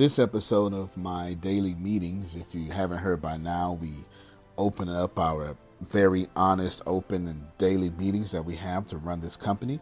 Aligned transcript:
This 0.00 0.18
episode 0.18 0.72
of 0.72 0.96
my 0.96 1.34
daily 1.34 1.74
meetings, 1.74 2.34
if 2.34 2.54
you 2.54 2.70
haven't 2.70 2.96
heard 2.96 3.20
by 3.20 3.36
now, 3.36 3.76
we 3.82 3.92
open 4.56 4.88
up 4.88 5.18
our 5.18 5.54
very 5.82 6.26
honest, 6.34 6.80
open, 6.86 7.28
and 7.28 7.42
daily 7.58 7.90
meetings 7.90 8.32
that 8.32 8.42
we 8.42 8.56
have 8.56 8.86
to 8.86 8.96
run 8.96 9.20
this 9.20 9.36
company 9.36 9.78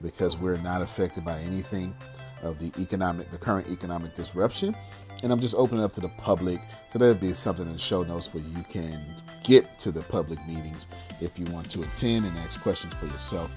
because 0.00 0.38
we're 0.38 0.56
not 0.62 0.80
affected 0.80 1.22
by 1.22 1.38
anything 1.40 1.94
of 2.42 2.58
the 2.58 2.72
economic, 2.80 3.30
the 3.30 3.36
current 3.36 3.68
economic 3.68 4.14
disruption. 4.14 4.74
And 5.22 5.30
I'm 5.30 5.40
just 5.40 5.54
opening 5.54 5.84
up 5.84 5.92
to 5.92 6.00
the 6.00 6.08
public. 6.16 6.60
So 6.90 6.98
there'll 6.98 7.14
be 7.14 7.34
something 7.34 7.66
in 7.66 7.74
the 7.74 7.78
show 7.78 8.02
notes 8.04 8.32
where 8.32 8.42
you 8.42 8.64
can 8.70 8.98
get 9.44 9.78
to 9.80 9.92
the 9.92 10.00
public 10.00 10.38
meetings 10.48 10.86
if 11.20 11.38
you 11.38 11.44
want 11.52 11.70
to 11.72 11.82
attend 11.82 12.24
and 12.24 12.34
ask 12.38 12.58
questions 12.62 12.94
for 12.94 13.04
yourself 13.04 13.54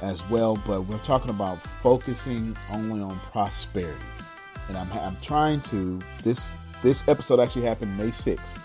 as 0.00 0.24
well. 0.30 0.62
But 0.64 0.82
we're 0.82 0.98
talking 0.98 1.30
about 1.30 1.60
focusing 1.60 2.56
only 2.70 3.02
on 3.02 3.18
prosperity 3.18 3.98
and 4.70 4.78
I'm, 4.78 4.92
I'm 4.92 5.16
trying 5.20 5.60
to 5.62 6.00
this 6.22 6.54
this 6.82 7.06
episode 7.08 7.40
actually 7.40 7.66
happened 7.66 7.96
May 7.98 8.08
6th. 8.08 8.58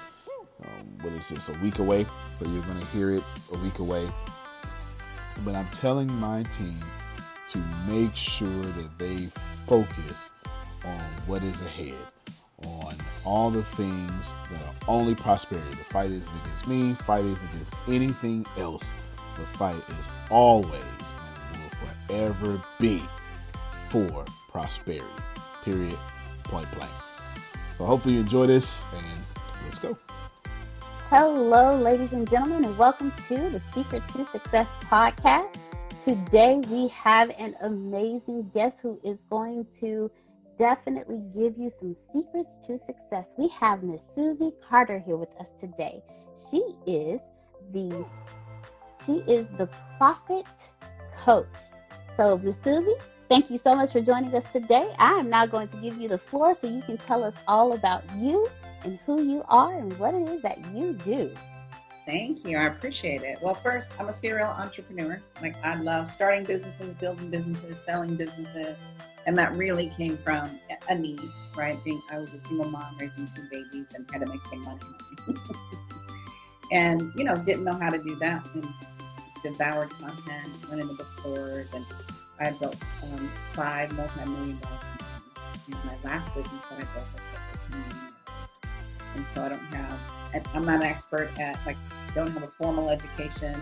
Um, 0.63 0.97
what 1.01 1.11
is 1.13 1.29
this? 1.29 1.49
A 1.49 1.53
week 1.53 1.79
away, 1.79 2.05
so 2.39 2.45
you're 2.45 2.63
to 2.63 2.85
hear 2.87 3.11
it 3.11 3.23
a 3.51 3.57
week 3.57 3.79
away. 3.79 4.07
But 5.43 5.55
I'm 5.55 5.67
telling 5.73 6.07
my 6.13 6.43
team 6.43 6.79
to 7.49 7.57
make 7.87 8.15
sure 8.15 8.47
that 8.47 8.97
they 8.97 9.25
focus 9.65 10.29
on 10.85 10.99
what 11.25 11.43
is 11.43 11.61
ahead, 11.61 11.97
on 12.63 12.95
all 13.25 13.49
the 13.49 13.63
things 13.63 14.31
that 14.51 14.61
are 14.61 14.73
only 14.87 15.15
prosperity. 15.15 15.69
The 15.71 15.77
fight 15.77 16.11
isn't 16.11 16.41
against 16.45 16.67
me. 16.67 16.93
Fight 16.93 17.25
isn't 17.25 17.49
against 17.49 17.73
anything 17.87 18.45
else. 18.57 18.93
The 19.35 19.45
fight 19.57 19.83
is 19.99 20.09
always 20.29 20.71
and 20.71 21.61
will 21.61 21.89
forever 22.07 22.61
be 22.79 23.03
for 23.89 24.23
prosperity 24.51 25.34
period, 25.65 25.97
point 26.43 26.71
blank. 26.75 26.91
So 27.79 27.85
hopefully 27.85 28.13
you 28.13 28.19
enjoy 28.21 28.45
this 28.45 28.85
and 28.93 29.03
let's 29.63 29.79
go. 29.79 29.97
Hello, 31.09 31.75
ladies 31.75 32.13
and 32.13 32.29
gentlemen, 32.29 32.65
and 32.65 32.77
welcome 32.77 33.11
to 33.27 33.49
the 33.49 33.59
Secret 33.73 34.03
to 34.09 34.25
Success 34.27 34.67
podcast. 34.83 35.57
Today 36.03 36.61
we 36.69 36.87
have 36.89 37.31
an 37.39 37.55
amazing 37.61 38.51
guest 38.53 38.81
who 38.83 38.99
is 39.03 39.23
going 39.31 39.65
to 39.79 40.11
definitely 40.59 41.23
give 41.35 41.57
you 41.57 41.71
some 41.71 41.95
secrets 42.13 42.53
to 42.67 42.77
success. 42.77 43.29
We 43.35 43.47
have 43.47 43.81
Miss 43.81 44.03
Susie 44.13 44.51
Carder 44.63 44.99
here 44.99 45.17
with 45.17 45.33
us 45.39 45.49
today. 45.59 46.03
She 46.51 46.61
is 46.85 47.21
the 47.73 48.05
she 49.03 49.13
is 49.27 49.49
the 49.57 49.67
profit 49.97 50.45
coach. 51.17 51.57
So 52.15 52.37
Miss 52.37 52.57
Susie, 52.63 52.93
Thank 53.27 53.49
you 53.49 53.57
so 53.57 53.75
much 53.75 53.91
for 53.91 54.01
joining 54.01 54.35
us 54.35 54.49
today. 54.51 54.93
I 54.99 55.13
am 55.13 55.31
now 55.31 55.47
going 55.47 55.67
to 55.69 55.77
give 55.77 55.99
you 55.99 56.07
the 56.07 56.17
floor 56.17 56.53
so 56.53 56.67
you 56.67 56.83
can 56.83 56.97
tell 56.97 57.23
us 57.23 57.35
all 57.47 57.73
about 57.73 58.03
you 58.17 58.47
and 58.83 58.99
who 59.05 59.23
you 59.23 59.43
are 59.49 59.73
and 59.73 59.97
what 59.97 60.13
it 60.13 60.29
is 60.29 60.43
that 60.43 60.59
you 60.75 60.93
do. 60.93 61.33
Thank 62.05 62.47
you. 62.47 62.55
I 62.55 62.65
appreciate 62.65 63.23
it. 63.23 63.39
Well, 63.41 63.55
first, 63.55 63.99
I'm 63.99 64.09
a 64.09 64.13
serial 64.13 64.49
entrepreneur. 64.49 65.19
Like, 65.41 65.55
I 65.65 65.75
love 65.81 66.11
starting 66.11 66.43
businesses, 66.43 66.93
building 66.93 67.31
businesses, 67.31 67.81
selling 67.81 68.15
businesses. 68.15 68.85
And 69.25 69.35
that 69.39 69.51
really 69.53 69.89
came 69.89 70.17
from 70.17 70.59
a 70.87 70.93
need, 70.93 71.19
right? 71.57 71.83
Being, 71.83 72.03
I 72.11 72.19
was 72.19 72.31
a 72.35 72.37
single 72.37 72.69
mom 72.69 72.95
raising 72.99 73.25
two 73.25 73.41
babies 73.49 73.95
and 73.95 74.07
had 74.11 74.19
to 74.19 74.27
make 74.27 74.43
some 74.43 74.61
money. 74.61 74.81
and, 76.71 77.01
you 77.15 77.23
know, 77.23 77.35
didn't 77.43 77.63
know 77.63 77.73
how 77.73 77.89
to 77.89 77.97
do 77.97 78.15
that 78.17 78.45
and 78.53 78.67
devoured 79.41 79.89
content, 79.89 80.69
went 80.69 80.81
into 80.81 80.93
bookstores 80.93 81.73
and 81.73 81.83
I 82.39 82.51
built 82.51 82.77
um, 83.03 83.29
five 83.53 83.91
multi-million 83.93 84.59
dollar 84.59 84.77
companies. 84.77 85.51
And 85.67 85.85
my 85.85 85.97
last 86.03 86.33
business 86.35 86.63
that 86.63 86.79
I 86.79 86.93
built 86.93 87.13
was 87.13 87.29
for 87.29 87.57
$10 87.57 87.71
million. 87.71 88.13
And 89.15 89.27
so 89.27 89.43
I 89.43 89.49
don't 89.49 89.59
have, 89.59 90.47
I'm 90.53 90.65
not 90.65 90.81
an 90.81 90.83
expert 90.83 91.29
at, 91.39 91.57
like, 91.65 91.77
don't 92.13 92.31
have 92.31 92.43
a 92.43 92.47
formal 92.47 92.89
education 92.89 93.55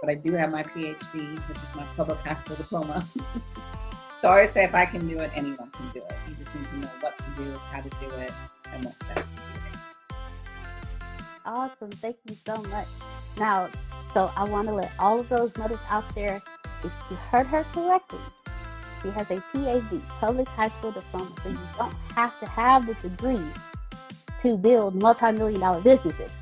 but 0.00 0.10
I 0.10 0.14
do 0.14 0.32
have 0.32 0.50
my 0.50 0.62
PhD, 0.62 1.38
which 1.48 1.56
is 1.56 1.74
my 1.74 1.84
public 1.96 2.18
high 2.18 2.34
school 2.34 2.56
diploma. 2.56 3.04
so 4.18 4.28
I 4.28 4.32
always 4.32 4.50
say 4.50 4.64
if 4.64 4.74
I 4.74 4.86
can 4.86 5.06
do 5.08 5.18
it, 5.18 5.30
anyone 5.34 5.70
can 5.70 5.88
do 5.92 5.98
it. 5.98 6.12
You 6.28 6.34
just 6.36 6.54
need 6.54 6.66
to 6.68 6.76
know 6.78 6.88
what 7.00 7.18
to 7.18 7.24
do, 7.36 7.52
how 7.52 7.80
to 7.80 7.88
do 7.88 8.08
it, 8.16 8.32
and 8.72 8.84
what 8.84 8.94
steps 8.94 9.30
to 9.30 9.36
do 9.36 9.42
it. 9.42 11.06
Awesome. 11.44 11.90
Thank 11.90 12.16
you 12.28 12.34
so 12.34 12.62
much. 12.64 12.86
Now, 13.38 13.68
so 14.14 14.30
I 14.36 14.44
want 14.44 14.68
to 14.68 14.74
let 14.74 14.92
all 14.98 15.20
of 15.20 15.28
those 15.28 15.56
mothers 15.56 15.78
out 15.88 16.04
there, 16.14 16.42
if 16.84 16.92
you 17.10 17.16
heard 17.16 17.46
her 17.46 17.64
correctly, 17.72 18.18
she 19.02 19.10
has 19.10 19.30
a 19.30 19.36
PhD, 19.52 20.06
public 20.08 20.48
high 20.48 20.68
school 20.68 20.92
diploma, 20.92 21.30
so 21.42 21.48
you 21.50 21.58
don't 21.76 21.94
have 22.14 22.38
to 22.40 22.46
have 22.46 22.86
the 22.86 22.94
degree 23.08 23.40
to 24.40 24.56
build 24.56 24.94
multi-million 24.94 25.60
dollar 25.60 25.80
businesses. 25.80 26.32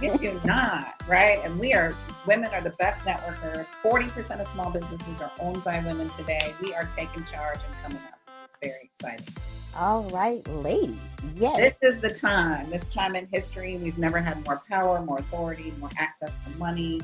you 0.00 0.18
do 0.18 0.40
not, 0.44 0.94
right? 1.08 1.40
And 1.44 1.58
we 1.58 1.72
are 1.72 1.94
women 2.26 2.50
are 2.52 2.60
the 2.60 2.70
best 2.70 3.04
networkers. 3.04 3.70
40% 3.82 4.40
of 4.40 4.46
small 4.46 4.70
businesses 4.70 5.20
are 5.20 5.32
owned 5.40 5.64
by 5.64 5.80
women 5.80 6.08
today. 6.10 6.52
We 6.62 6.74
are 6.74 6.84
taking 6.84 7.24
charge 7.24 7.60
and 7.64 7.74
coming 7.82 7.98
up, 7.98 8.18
which 8.26 8.48
is 8.48 8.56
very 8.62 8.90
exciting. 8.92 9.34
All 9.76 10.02
right, 10.10 10.46
ladies. 10.48 10.96
Yes. 11.36 11.78
This 11.80 11.94
is 11.94 12.00
the 12.00 12.10
time. 12.10 12.68
This 12.70 12.92
time 12.92 13.14
in 13.14 13.26
history, 13.32 13.76
we've 13.76 13.98
never 13.98 14.18
had 14.18 14.44
more 14.44 14.60
power, 14.68 15.00
more 15.00 15.18
authority, 15.18 15.72
more 15.78 15.90
access 15.96 16.38
to 16.38 16.58
money, 16.58 17.00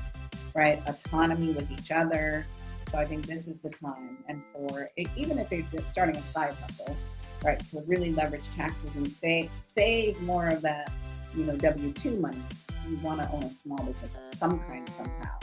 right? 0.57 0.83
Autonomy 0.89 1.53
with 1.53 1.71
each 1.71 1.91
other. 1.91 2.47
So 2.91 2.99
I 2.99 3.05
think 3.05 3.27
this 3.27 3.47
is 3.47 3.61
the 3.61 3.69
time. 3.71 4.19
And 4.27 4.43
for 4.53 4.89
even 5.17 5.39
if 5.39 5.51
they're 5.51 5.87
starting 5.87 6.17
a 6.17 6.23
side 6.23 6.55
hustle, 6.55 6.97
right, 7.45 7.61
to 7.71 7.83
really 7.87 8.13
leverage 8.13 8.49
taxes 8.51 8.97
and 8.97 9.09
save 9.09 9.51
save 9.61 10.21
more 10.23 10.49
of 10.49 10.63
that, 10.63 10.91
you 11.37 11.45
know, 11.45 11.57
W 11.57 11.93
two 11.93 12.19
money. 12.19 12.41
You 12.89 12.97
want 12.99 13.21
to 13.21 13.31
own 13.33 13.43
a 13.43 13.51
small 13.51 13.79
business 13.79 14.17
of 14.17 14.27
some 14.29 14.61
kind 14.61 14.89
somehow, 14.89 15.39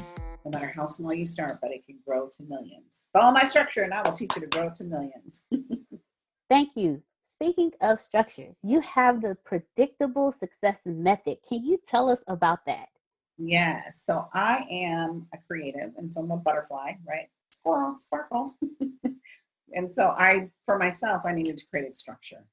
no 0.46 0.52
matter 0.52 0.68
how 0.68 0.86
small 0.86 1.14
you 1.14 1.26
start, 1.26 1.60
but 1.62 1.72
it 1.72 1.86
can 1.86 2.00
grow 2.08 2.30
to 2.38 2.44
millions. 2.44 3.08
Follow 3.12 3.34
my 3.34 3.44
structure, 3.44 3.84
and 3.84 3.94
I 3.94 4.02
will 4.02 4.14
teach 4.14 4.34
you 4.36 4.42
to 4.42 4.48
grow 4.48 4.72
to 4.76 4.84
millions. 4.86 5.46
Thank 6.50 6.72
you. 6.76 7.04
Speaking 7.34 7.72
of 7.82 8.00
structures, 8.00 8.60
you 8.64 8.80
have 8.80 9.22
the 9.22 9.36
predictable 9.44 10.32
success 10.32 10.80
method. 10.86 11.40
Can 11.48 11.66
you 11.66 11.78
tell 11.86 12.10
us 12.10 12.24
about 12.28 12.66
that? 12.68 12.88
Yes. 13.38 14.04
So 14.04 14.28
I 14.34 14.66
am 14.70 15.28
a 15.34 15.38
creative, 15.48 15.92
and 15.98 16.12
so 16.12 16.22
I'm 16.22 16.32
a 16.32 16.38
butterfly, 16.38 16.94
right? 17.08 17.28
Squirrel, 17.52 17.98
sparkle. 17.98 18.56
and 19.74 19.90
so 19.90 20.10
I, 20.10 20.50
for 20.64 20.78
myself, 20.78 21.24
I 21.26 21.34
needed 21.34 21.58
to 21.58 21.68
create 21.68 21.90
a 21.90 21.96
structure. 21.96 22.46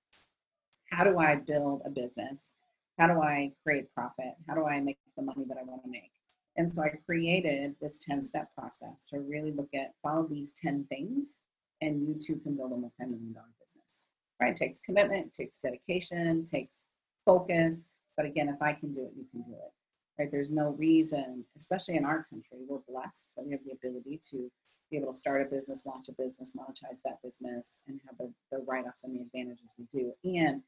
How 0.90 1.04
do 1.04 1.18
I 1.18 1.36
build 1.36 1.82
a 1.84 1.90
business? 1.90 2.52
How 2.98 3.06
do 3.06 3.20
I 3.22 3.52
create 3.62 3.92
profit? 3.94 4.34
How 4.48 4.54
do 4.54 4.66
I 4.66 4.80
make 4.80 4.98
the 5.16 5.22
money 5.22 5.44
that 5.48 5.58
I 5.58 5.62
want 5.62 5.82
to 5.84 5.90
make? 5.90 6.12
And 6.56 6.70
so 6.70 6.82
I 6.82 6.90
created 7.06 7.76
this 7.80 8.00
10 8.06 8.22
step 8.22 8.52
process 8.54 9.04
to 9.06 9.20
really 9.20 9.52
look 9.52 9.70
at 9.74 9.94
follow 10.02 10.26
these 10.28 10.52
10 10.54 10.86
things, 10.88 11.38
and 11.80 12.06
you 12.06 12.14
too 12.14 12.40
can 12.42 12.56
build 12.56 12.72
a 12.72 12.76
multi 12.76 12.94
million 13.00 13.32
dollar 13.32 13.46
business. 13.60 14.06
Right? 14.40 14.52
It 14.52 14.56
takes 14.56 14.80
commitment, 14.80 15.32
takes 15.32 15.60
dedication, 15.60 16.44
takes 16.44 16.84
focus. 17.24 17.96
But 18.16 18.26
again, 18.26 18.48
if 18.48 18.60
I 18.60 18.72
can 18.72 18.92
do 18.92 19.02
it, 19.02 19.12
you 19.16 19.24
can 19.30 19.42
do 19.42 19.54
it. 19.54 19.72
Right? 20.20 20.30
There's 20.30 20.52
no 20.52 20.72
reason, 20.72 21.46
especially 21.56 21.96
in 21.96 22.04
our 22.04 22.26
country, 22.28 22.58
we're 22.68 22.80
blessed 22.86 23.34
that 23.36 23.46
we 23.46 23.52
have 23.52 23.64
the 23.64 23.72
ability 23.72 24.20
to 24.30 24.50
be 24.90 24.98
able 24.98 25.12
to 25.12 25.18
start 25.18 25.40
a 25.40 25.46
business, 25.46 25.86
launch 25.86 26.08
a 26.10 26.12
business, 26.12 26.54
monetize 26.54 27.00
that 27.06 27.22
business, 27.24 27.80
and 27.88 28.00
have 28.06 28.18
the, 28.18 28.30
the 28.52 28.62
write 28.66 28.84
offs 28.86 29.04
and 29.04 29.16
the 29.16 29.22
advantages 29.22 29.72
we 29.78 29.86
do. 29.86 30.12
And 30.22 30.60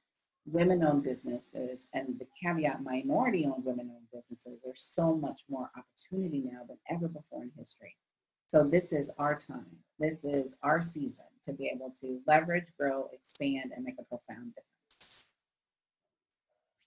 women 0.47 0.83
owned 0.83 1.03
businesses 1.03 1.89
and 1.93 2.19
the 2.19 2.27
caveat 2.43 2.83
minority 2.83 3.45
owned 3.45 3.67
women 3.67 3.91
owned 3.95 4.07
businesses, 4.11 4.59
there's 4.65 4.83
so 4.83 5.15
much 5.15 5.43
more 5.51 5.71
opportunity 5.77 6.43
now 6.51 6.61
than 6.67 6.79
ever 6.91 7.09
before 7.09 7.43
in 7.43 7.51
history. 7.55 7.99
So 8.47 8.65
this 8.65 8.91
is 8.95 9.11
our 9.19 9.37
time. 9.37 9.77
This 9.99 10.25
is 10.25 10.57
our 10.63 10.81
season 10.81 11.27
to 11.45 11.53
be 11.53 11.71
able 11.75 11.93
to 12.01 12.23
leverage, 12.27 12.69
grow, 12.81 13.11
expand, 13.13 13.73
and 13.77 13.85
make 13.85 13.97
a 14.01 14.05
profound 14.05 14.55
difference. 14.55 15.25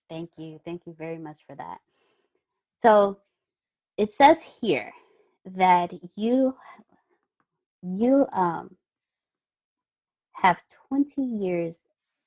Thank 0.09 0.31
you. 0.39 0.59
Thank 0.65 0.87
you 0.87 0.95
very 0.97 1.19
much 1.19 1.41
for 1.45 1.55
that. 1.57 1.77
So 2.81 3.19
it 3.97 4.13
says 4.13 4.37
here 4.61 4.91
that 5.45 5.93
you 6.15 6.55
you 7.81 8.25
um 8.33 8.75
have 10.33 10.61
20 10.89 11.21
years 11.21 11.79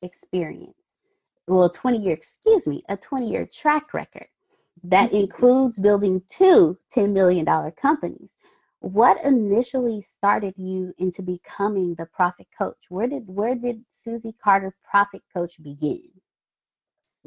experience 0.02 0.74
well 1.48 1.68
20 1.68 1.98
year 1.98 2.14
excuse 2.14 2.66
me 2.66 2.82
a 2.88 2.96
20 2.96 3.28
year 3.28 3.44
track 3.52 3.92
record 3.92 4.28
that 4.84 5.08
mm-hmm. 5.08 5.16
includes 5.16 5.78
building 5.78 6.22
two 6.28 6.78
$10 6.94 7.12
million 7.12 7.46
companies. 7.80 8.34
What 8.80 9.22
initially 9.24 10.00
started 10.00 10.54
you 10.56 10.94
into 10.98 11.20
becoming 11.20 11.96
the 11.96 12.06
profit 12.06 12.46
coach? 12.56 12.76
Where 12.88 13.08
did 13.08 13.24
where 13.26 13.56
did 13.56 13.84
susie 13.90 14.36
carder 14.42 14.74
profit 14.88 15.22
coach 15.34 15.60
begin 15.62 16.10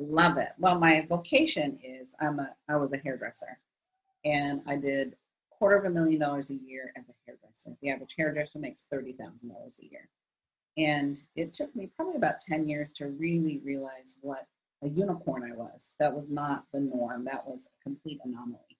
love 0.02 0.38
it 0.38 0.50
well 0.58 0.80
my 0.80 1.06
vocation 1.08 1.78
is 1.84 2.16
i'm 2.20 2.40
a 2.40 2.50
i 2.70 2.76
was 2.76 2.94
a 2.94 2.98
hairdresser 2.98 3.60
and 4.26 4.62
i 4.68 4.76
did 4.76 5.16
quarter 5.62 5.78
of 5.78 5.86
a 5.86 5.90
million 5.92 6.20
dollars 6.20 6.50
a 6.50 6.56
year 6.56 6.92
as 6.98 7.10
a 7.10 7.14
hairdresser. 7.24 7.78
The 7.84 7.92
average 7.92 8.16
hairdresser 8.18 8.58
makes 8.58 8.88
$30,000 8.92 9.46
a 9.46 9.92
year. 9.92 10.10
And 10.76 11.20
it 11.36 11.54
took 11.54 11.76
me 11.76 11.92
probably 11.96 12.16
about 12.16 12.40
10 12.40 12.68
years 12.68 12.94
to 12.94 13.06
really 13.06 13.62
realize 13.64 14.18
what 14.22 14.48
a 14.84 14.90
unicorn 14.90 15.44
I 15.44 15.56
was. 15.56 15.94
That 16.00 16.16
was 16.16 16.32
not 16.32 16.64
the 16.74 16.80
norm, 16.80 17.26
that 17.26 17.48
was 17.48 17.68
a 17.68 17.84
complete 17.84 18.20
anomaly. 18.26 18.80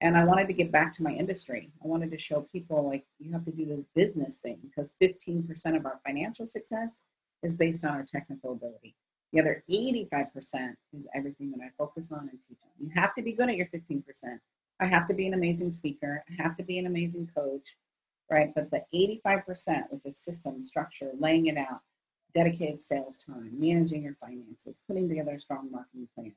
And 0.00 0.16
I 0.16 0.24
wanted 0.24 0.48
to 0.48 0.52
get 0.52 0.72
back 0.72 0.92
to 0.94 1.04
my 1.04 1.12
industry. 1.12 1.70
I 1.84 1.86
wanted 1.86 2.10
to 2.10 2.18
show 2.18 2.40
people 2.40 2.84
like 2.84 3.04
you 3.20 3.30
have 3.30 3.44
to 3.44 3.52
do 3.52 3.64
this 3.64 3.84
business 3.94 4.38
thing 4.38 4.58
because 4.64 4.96
15% 5.00 5.76
of 5.76 5.86
our 5.86 6.00
financial 6.04 6.44
success 6.44 7.02
is 7.44 7.54
based 7.54 7.84
on 7.84 7.92
our 7.92 8.04
technical 8.04 8.50
ability. 8.50 8.96
The 9.32 9.40
other 9.40 9.64
85% 9.70 10.74
is 10.92 11.08
everything 11.14 11.50
that 11.52 11.64
I 11.64 11.70
focus 11.76 12.12
on 12.12 12.28
and 12.30 12.40
teach 12.40 12.60
on. 12.64 12.70
You 12.78 12.90
have 12.94 13.14
to 13.16 13.22
be 13.22 13.32
good 13.32 13.48
at 13.48 13.56
your 13.56 13.66
15%. 13.66 14.02
I 14.78 14.86
have 14.86 15.08
to 15.08 15.14
be 15.14 15.26
an 15.26 15.34
amazing 15.34 15.70
speaker. 15.70 16.24
I 16.28 16.42
have 16.42 16.56
to 16.58 16.62
be 16.62 16.78
an 16.78 16.86
amazing 16.86 17.30
coach, 17.34 17.76
right? 18.30 18.52
But 18.54 18.70
the 18.70 18.82
85%, 19.26 19.84
which 19.90 20.02
is 20.04 20.18
system 20.18 20.62
structure, 20.62 21.10
laying 21.18 21.46
it 21.46 21.56
out, 21.56 21.80
dedicated 22.34 22.80
sales 22.80 23.24
time, 23.24 23.52
managing 23.58 24.02
your 24.02 24.14
finances, 24.14 24.80
putting 24.86 25.08
together 25.08 25.32
a 25.32 25.38
strong 25.38 25.70
marketing 25.70 26.08
plan, 26.14 26.34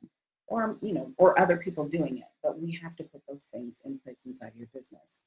or 0.47 0.77
you 0.81 0.93
know, 0.93 1.11
or 1.17 1.39
other 1.39 1.57
people 1.57 1.87
doing 1.87 2.17
it. 2.17 2.29
But 2.41 2.59
we 2.59 2.79
have 2.81 2.95
to 2.97 3.03
put 3.03 3.21
those 3.27 3.45
things 3.45 3.81
in 3.85 3.99
place 3.99 4.25
inside 4.25 4.53
your 4.57 4.67
business. 4.73 5.21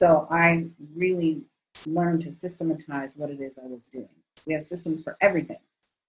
So 0.00 0.26
I 0.30 0.66
really 0.96 1.42
learned 1.86 2.22
to 2.22 2.32
systematize 2.32 3.16
what 3.16 3.30
it 3.30 3.40
is 3.40 3.58
I 3.58 3.66
was 3.66 3.86
doing. 3.86 4.08
We 4.46 4.54
have 4.54 4.62
systems 4.62 5.02
for 5.02 5.16
everything. 5.20 5.60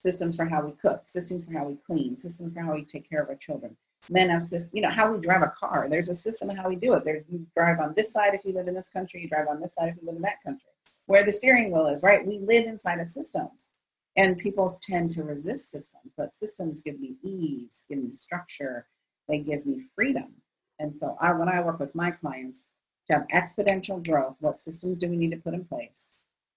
Systems 0.04 0.36
for 0.36 0.44
how 0.44 0.62
we 0.66 0.74
cook, 0.74 1.04
systems 1.06 1.46
for 1.46 1.54
how 1.54 1.64
we 1.64 1.78
clean, 1.88 2.18
systems 2.18 2.54
for 2.54 2.60
how 2.60 2.74
we 2.74 2.84
take 2.84 3.10
care 3.10 3.22
of 3.22 3.30
our 3.30 3.38
children, 3.38 3.78
men 4.10 4.28
have 4.28 4.44
systems, 4.44 4.72
you 4.74 4.82
know, 4.82 4.90
how 4.90 5.10
we 5.10 5.18
drive 5.18 5.44
a 5.44 5.54
car. 5.58 5.88
There's 5.90 6.10
a 6.10 6.14
system 6.14 6.50
of 6.50 6.58
how 6.58 6.68
we 6.68 6.76
do 6.76 6.92
it. 6.96 7.06
There, 7.06 7.24
you 7.32 7.48
drive 7.56 7.80
on 7.80 7.94
this 7.96 8.12
side 8.12 8.34
if 8.34 8.44
you 8.44 8.52
live 8.52 8.68
in 8.68 8.74
this 8.76 8.90
country, 8.90 9.22
you 9.22 9.30
drive 9.30 9.48
on 9.48 9.62
this 9.62 9.76
side 9.76 9.88
if 9.88 9.96
you 9.96 10.06
live 10.06 10.18
in 10.18 10.22
that 10.24 10.44
country. 10.44 10.68
Where 11.06 11.24
the 11.24 11.32
steering 11.32 11.72
wheel 11.72 11.88
is, 11.88 12.04
right? 12.04 12.28
We 12.28 12.40
live 12.40 12.66
inside 12.66 13.00
of 13.00 13.08
systems. 13.08 13.70
And 14.18 14.38
people 14.38 14.70
tend 14.82 15.12
to 15.12 15.24
resist 15.24 15.72
systems, 15.72 16.12
but 16.18 16.34
systems 16.34 16.82
give 16.82 17.00
me 17.00 17.16
ease, 17.24 17.86
give 17.88 18.00
me 18.00 18.14
structure, 18.14 18.88
they 19.30 19.40
give 19.40 19.66
me 19.66 19.80
freedom. 19.80 20.34
And 20.80 20.94
so 20.94 21.16
I 21.22 21.32
when 21.32 21.48
I 21.48 21.62
work 21.62 21.80
with 21.80 21.96
my 21.96 22.12
clients 22.12 22.72
to 23.08 23.14
have 23.14 23.28
exponential 23.30 24.06
growth, 24.06 24.36
what 24.42 24.58
systems 24.58 24.98
do 24.98 25.08
we 25.08 25.16
need 25.16 25.32
to 25.32 25.38
put 25.38 25.54
in 25.54 25.64
place? 25.64 26.12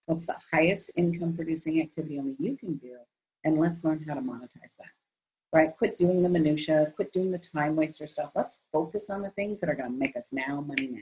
What's 0.07 0.27
the 0.27 0.35
highest 0.53 0.91
income 0.97 1.37
producing 1.37 1.81
activity 1.81 2.19
only 2.19 2.35
you 2.41 2.57
can 2.57 2.75
do? 2.75 2.97
And 3.47 3.59
let's 3.59 3.83
learn 3.83 4.05
how 4.07 4.13
to 4.15 4.21
monetize 4.21 4.77
that 4.79 4.91
right? 5.57 5.75
Quit 5.75 5.97
doing 5.97 6.23
the 6.23 6.29
minutia, 6.29 6.93
quit 6.95 7.13
doing 7.13 7.31
the 7.31 7.39
time 7.39 7.77
waster 7.77 8.07
stuff. 8.07 8.31
Let's 8.35 8.61
focus 8.73 9.09
on 9.09 9.23
the 9.23 9.31
things 9.31 9.59
that 9.61 9.71
are 9.71 9.75
going 9.75 9.91
to 9.91 9.97
make 9.97 10.15
us 10.15 10.31
now 10.31 10.61
money 10.61 10.89
now. 10.89 11.01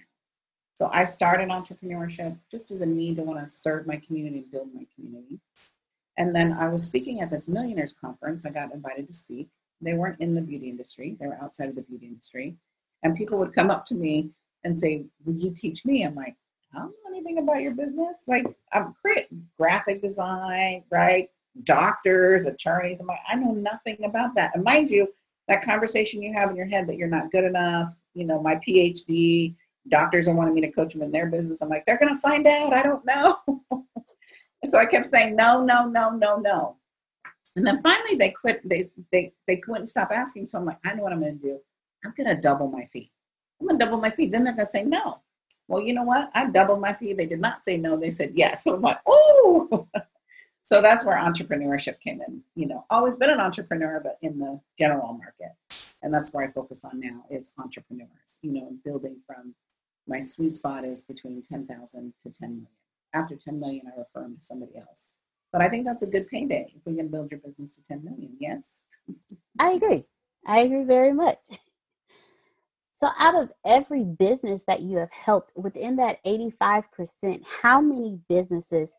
So 0.74 0.90
I 0.92 1.04
started 1.04 1.48
entrepreneurship 1.48 2.38
just 2.50 2.70
as 2.70 2.80
a 2.80 2.86
need 2.86 3.16
to 3.16 3.22
want 3.22 3.40
to 3.40 3.52
serve 3.52 3.86
my 3.86 3.96
community 3.96 4.44
build 4.50 4.68
my 4.72 4.86
community. 4.94 5.40
And 6.16 6.34
then 6.34 6.52
I 6.52 6.68
was 6.68 6.84
speaking 6.84 7.20
at 7.20 7.30
this 7.30 7.48
millionaires 7.48 7.92
conference. 7.92 8.46
I 8.46 8.50
got 8.50 8.72
invited 8.72 9.08
to 9.08 9.12
speak. 9.12 9.48
They 9.80 9.94
weren't 9.94 10.20
in 10.20 10.36
the 10.36 10.40
beauty 10.40 10.68
industry, 10.68 11.16
they 11.18 11.26
were 11.26 11.38
outside 11.42 11.68
of 11.68 11.74
the 11.74 11.82
beauty 11.82 12.06
industry. 12.06 12.54
And 13.02 13.16
people 13.16 13.38
would 13.38 13.52
come 13.52 13.70
up 13.70 13.84
to 13.86 13.96
me 13.96 14.30
and 14.62 14.78
say, 14.78 15.04
Will 15.24 15.34
you 15.34 15.52
teach 15.52 15.84
me? 15.84 16.04
I'm 16.04 16.14
like, 16.14 16.36
I 16.72 16.78
don't 16.78 16.88
know 16.88 17.10
anything 17.10 17.38
about 17.38 17.60
your 17.60 17.74
business. 17.74 18.24
Like, 18.26 18.46
I'm 18.72 18.94
great 19.02 19.26
graphic 19.58 20.00
design, 20.00 20.84
right? 20.90 21.28
Doctors, 21.62 22.46
attorneys. 22.46 23.00
I'm 23.00 23.06
like, 23.06 23.20
I 23.28 23.36
know 23.36 23.52
nothing 23.52 23.98
about 24.04 24.34
that. 24.34 24.52
And 24.54 24.64
mind 24.64 24.90
you, 24.90 25.08
that 25.48 25.64
conversation 25.64 26.22
you 26.22 26.32
have 26.32 26.50
in 26.50 26.56
your 26.56 26.66
head 26.66 26.88
that 26.88 26.96
you're 26.96 27.08
not 27.08 27.30
good 27.30 27.44
enough, 27.44 27.94
you 28.14 28.24
know, 28.24 28.40
my 28.40 28.56
PhD, 28.56 29.54
doctors 29.88 30.26
are 30.26 30.34
wanting 30.34 30.54
me 30.54 30.60
to 30.62 30.70
coach 30.70 30.94
them 30.94 31.02
in 31.02 31.12
their 31.12 31.26
business. 31.26 31.60
I'm 31.60 31.68
like, 31.68 31.84
they're 31.86 31.98
going 31.98 32.14
to 32.14 32.20
find 32.20 32.46
out. 32.46 32.72
I 32.72 32.82
don't 32.82 33.04
know. 33.04 33.38
and 33.70 34.66
so 34.70 34.78
I 34.78 34.86
kept 34.86 35.06
saying, 35.06 35.36
no, 35.36 35.62
no, 35.62 35.86
no, 35.86 36.10
no, 36.10 36.36
no. 36.36 36.76
And 37.56 37.66
then 37.66 37.82
finally 37.82 38.16
they 38.16 38.30
quit. 38.30 38.68
They, 38.68 38.90
they, 39.12 39.32
they 39.46 39.58
couldn't 39.58 39.86
stop 39.86 40.10
asking. 40.10 40.46
So 40.46 40.58
I'm 40.58 40.64
like, 40.64 40.78
I 40.84 40.94
know 40.94 41.02
what 41.02 41.12
I'm 41.12 41.20
going 41.20 41.38
to 41.38 41.44
do. 41.44 41.60
I'm 42.04 42.12
going 42.16 42.34
to 42.34 42.40
double 42.40 42.68
my 42.68 42.84
fee. 42.86 43.12
I'm 43.60 43.66
gonna 43.66 43.78
double 43.78 44.00
my 44.00 44.10
fee. 44.10 44.26
Then 44.26 44.44
they're 44.44 44.54
gonna 44.54 44.66
say 44.66 44.84
no. 44.84 45.20
Well, 45.68 45.82
you 45.82 45.94
know 45.94 46.02
what? 46.02 46.30
I 46.34 46.50
doubled 46.50 46.80
my 46.80 46.92
fee. 46.92 47.14
They 47.14 47.26
did 47.26 47.40
not 47.40 47.60
say 47.60 47.76
no. 47.76 47.96
They 47.96 48.10
said 48.10 48.32
yes. 48.34 48.64
So 48.64 48.74
I'm 48.76 48.82
like, 48.82 49.00
oh. 49.06 49.88
so 50.64 50.80
that's 50.80 51.04
where 51.04 51.16
entrepreneurship 51.16 52.00
came 52.00 52.22
in. 52.26 52.42
You 52.56 52.66
know, 52.66 52.86
always 52.88 53.16
been 53.16 53.28
an 53.28 53.38
entrepreneur, 53.38 54.00
but 54.02 54.16
in 54.22 54.38
the 54.38 54.60
general 54.78 55.12
market, 55.12 55.52
and 56.02 56.12
that's 56.12 56.32
where 56.32 56.42
I 56.42 56.50
focus 56.50 56.86
on 56.86 57.00
now 57.00 57.24
is 57.30 57.52
entrepreneurs. 57.58 58.38
You 58.40 58.52
know, 58.52 58.70
building 58.82 59.18
from 59.26 59.54
my 60.08 60.20
sweet 60.20 60.54
spot 60.54 60.86
is 60.86 61.02
between 61.02 61.42
ten 61.42 61.66
thousand 61.66 62.14
to 62.22 62.30
ten 62.30 62.48
million. 62.48 62.68
After 63.12 63.36
ten 63.36 63.60
million, 63.60 63.86
I 63.86 64.00
refer 64.00 64.22
them 64.22 64.36
to 64.36 64.42
somebody 64.42 64.78
else. 64.78 65.12
But 65.52 65.60
I 65.60 65.68
think 65.68 65.84
that's 65.84 66.02
a 66.02 66.06
good 66.06 66.28
payday 66.28 66.72
if 66.74 66.80
we 66.86 66.96
can 66.96 67.08
build 67.08 67.30
your 67.30 67.40
business 67.40 67.76
to 67.76 67.82
ten 67.84 68.02
million. 68.02 68.34
Yes. 68.40 68.80
I 69.60 69.72
agree. 69.72 70.06
I 70.46 70.60
agree 70.60 70.84
very 70.84 71.12
much. 71.12 71.38
So, 72.96 73.08
out 73.18 73.34
of 73.34 73.52
every 73.66 74.04
business 74.04 74.64
that 74.64 74.80
you 74.80 74.96
have 74.96 75.12
helped 75.12 75.54
within 75.56 75.96
that 75.96 76.24
85%, 76.24 77.42
how 77.60 77.82
many 77.82 78.18
businesses 78.30 78.94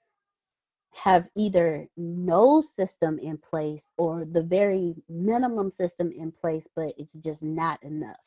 have 1.04 1.30
either 1.36 1.88
no 1.98 2.62
system 2.62 3.20
in 3.20 3.38
place 3.38 3.88
or 3.98 4.25
the 4.25 4.44
very 4.44 4.96
minimum 5.10 5.70
system 5.70 6.12
in 6.12 6.32
place, 6.32 6.68
but 6.75 6.94
it's 6.98 7.18
just 7.18 7.44
not 7.44 7.82
enough? 7.84 8.18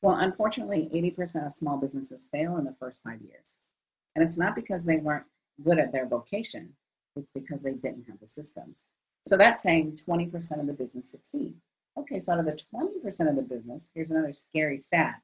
Well, 0.00 0.16
unfortunately, 0.16 0.88
80% 0.94 1.46
of 1.46 1.52
small 1.52 1.78
businesses 1.78 2.28
fail 2.30 2.56
in 2.56 2.64
the 2.64 2.76
first 2.78 3.02
five 3.02 3.20
years. 3.22 3.60
And 4.14 4.24
it's 4.24 4.38
not 4.38 4.54
because 4.54 4.84
they 4.84 4.96
weren't 4.96 5.26
good 5.62 5.80
at 5.80 5.92
their 5.92 6.06
vocation, 6.06 6.74
it's 7.16 7.30
because 7.30 7.62
they 7.62 7.72
didn't 7.72 8.06
have 8.08 8.20
the 8.20 8.26
systems. 8.26 8.88
So 9.26 9.36
that's 9.36 9.62
saying 9.62 9.98
20% 10.06 10.60
of 10.60 10.66
the 10.66 10.72
business 10.72 11.10
succeed. 11.10 11.54
Okay, 11.96 12.18
so 12.18 12.32
out 12.32 12.40
of 12.40 12.46
the 12.46 12.52
20% 12.52 13.28
of 13.28 13.36
the 13.36 13.42
business, 13.42 13.90
here's 13.94 14.10
another 14.10 14.32
scary 14.32 14.78
stat. 14.78 15.20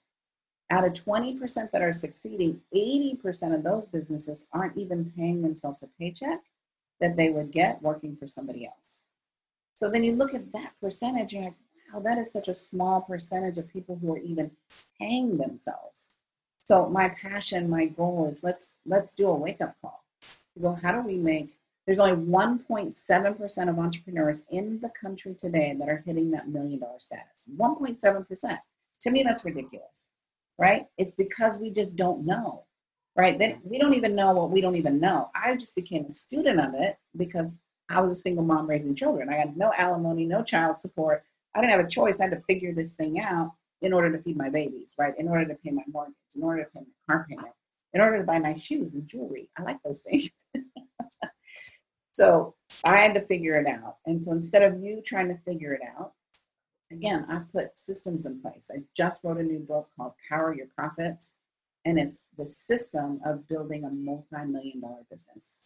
Out 0.70 0.84
of 0.84 0.92
20% 0.92 1.70
that 1.72 1.82
are 1.82 1.92
succeeding, 1.92 2.60
80% 2.74 3.54
of 3.54 3.62
those 3.64 3.86
businesses 3.86 4.46
aren't 4.52 4.76
even 4.76 5.12
paying 5.16 5.42
themselves 5.42 5.82
a 5.82 5.88
paycheck 5.98 6.40
that 7.00 7.16
they 7.16 7.30
would 7.30 7.50
get 7.50 7.82
working 7.82 8.14
for 8.14 8.26
somebody 8.26 8.66
else. 8.66 9.02
So 9.74 9.90
then 9.90 10.04
you 10.04 10.14
look 10.14 10.34
at 10.34 10.52
that 10.52 10.74
percentage, 10.80 11.32
you're 11.32 11.44
like, 11.44 11.54
wow, 11.92 12.00
that 12.00 12.18
is 12.18 12.32
such 12.32 12.46
a 12.46 12.54
small 12.54 13.00
percentage 13.00 13.58
of 13.58 13.68
people 13.68 13.98
who 14.00 14.12
are 14.12 14.18
even 14.18 14.52
paying 14.98 15.38
themselves. 15.38 16.08
So 16.64 16.88
my 16.88 17.08
passion, 17.08 17.68
my 17.68 17.86
goal 17.86 18.26
is 18.28 18.44
let's 18.44 18.74
let's 18.86 19.12
do 19.12 19.28
a 19.28 19.34
wake-up 19.34 19.74
call. 19.80 20.04
go, 20.60 20.74
how 20.74 20.92
do 20.92 21.00
we 21.00 21.16
make 21.16 21.56
there's 21.86 21.98
only 21.98 22.24
1.7% 22.24 23.68
of 23.68 23.78
entrepreneurs 23.80 24.44
in 24.48 24.78
the 24.80 24.90
country 24.90 25.34
today 25.34 25.74
that 25.76 25.88
are 25.88 26.04
hitting 26.06 26.30
that 26.30 26.48
million 26.48 26.78
dollar 26.78 27.00
status. 27.00 27.48
1.7%. 27.56 28.58
To 29.00 29.10
me, 29.10 29.24
that's 29.24 29.44
ridiculous, 29.44 30.09
right? 30.60 30.84
It's 30.98 31.14
because 31.14 31.58
we 31.58 31.70
just 31.70 31.96
don't 31.96 32.26
know, 32.26 32.64
right? 33.16 33.38
That 33.38 33.58
we 33.64 33.78
don't 33.78 33.94
even 33.94 34.14
know 34.14 34.32
what 34.32 34.50
we 34.50 34.60
don't 34.60 34.76
even 34.76 35.00
know. 35.00 35.30
I 35.34 35.56
just 35.56 35.74
became 35.74 36.04
a 36.04 36.12
student 36.12 36.60
of 36.60 36.74
it 36.74 36.96
because 37.16 37.58
I 37.88 38.00
was 38.00 38.12
a 38.12 38.16
single 38.16 38.44
mom 38.44 38.68
raising 38.68 38.94
children. 38.94 39.30
I 39.30 39.36
had 39.36 39.56
no 39.56 39.72
alimony, 39.76 40.26
no 40.26 40.44
child 40.44 40.78
support. 40.78 41.24
I 41.54 41.60
didn't 41.60 41.72
have 41.72 41.84
a 41.84 41.88
choice. 41.88 42.20
I 42.20 42.24
had 42.24 42.32
to 42.32 42.42
figure 42.46 42.72
this 42.72 42.94
thing 42.94 43.18
out 43.18 43.52
in 43.82 43.92
order 43.94 44.14
to 44.14 44.22
feed 44.22 44.36
my 44.36 44.50
babies, 44.50 44.94
right? 44.98 45.14
In 45.18 45.26
order 45.26 45.46
to 45.46 45.54
pay 45.54 45.70
my 45.70 45.82
mortgage, 45.90 46.14
in 46.36 46.42
order 46.42 46.64
to 46.64 46.70
pay 46.70 46.80
my 46.80 47.14
car 47.14 47.26
payment, 47.28 47.48
in 47.94 48.00
order 48.02 48.18
to 48.18 48.24
buy 48.24 48.38
nice 48.38 48.62
shoes 48.62 48.94
and 48.94 49.08
jewelry. 49.08 49.48
I 49.58 49.62
like 49.62 49.82
those 49.82 50.02
things. 50.02 50.28
So 52.20 52.54
I 52.84 52.98
had 52.98 53.14
to 53.14 53.22
figure 53.22 53.58
it 53.58 53.66
out. 53.66 53.96
And 54.04 54.22
so 54.22 54.32
instead 54.32 54.62
of 54.62 54.82
you 54.82 55.00
trying 55.02 55.28
to 55.28 55.38
figure 55.38 55.72
it 55.72 55.80
out, 55.96 56.12
again, 56.90 57.26
I 57.28 57.40
put 57.52 57.78
systems 57.78 58.26
in 58.26 58.40
place. 58.40 58.70
I 58.74 58.82
just 58.96 59.22
wrote 59.24 59.38
a 59.38 59.42
new 59.42 59.60
book 59.60 59.88
called 59.96 60.12
Power 60.28 60.54
Your 60.54 60.66
Profits, 60.76 61.34
and 61.84 61.98
it's 61.98 62.26
the 62.36 62.46
system 62.46 63.20
of 63.24 63.48
building 63.48 63.84
a 63.84 63.90
multi 63.90 64.44
million 64.46 64.80
dollar 64.80 65.04
business. 65.10 65.62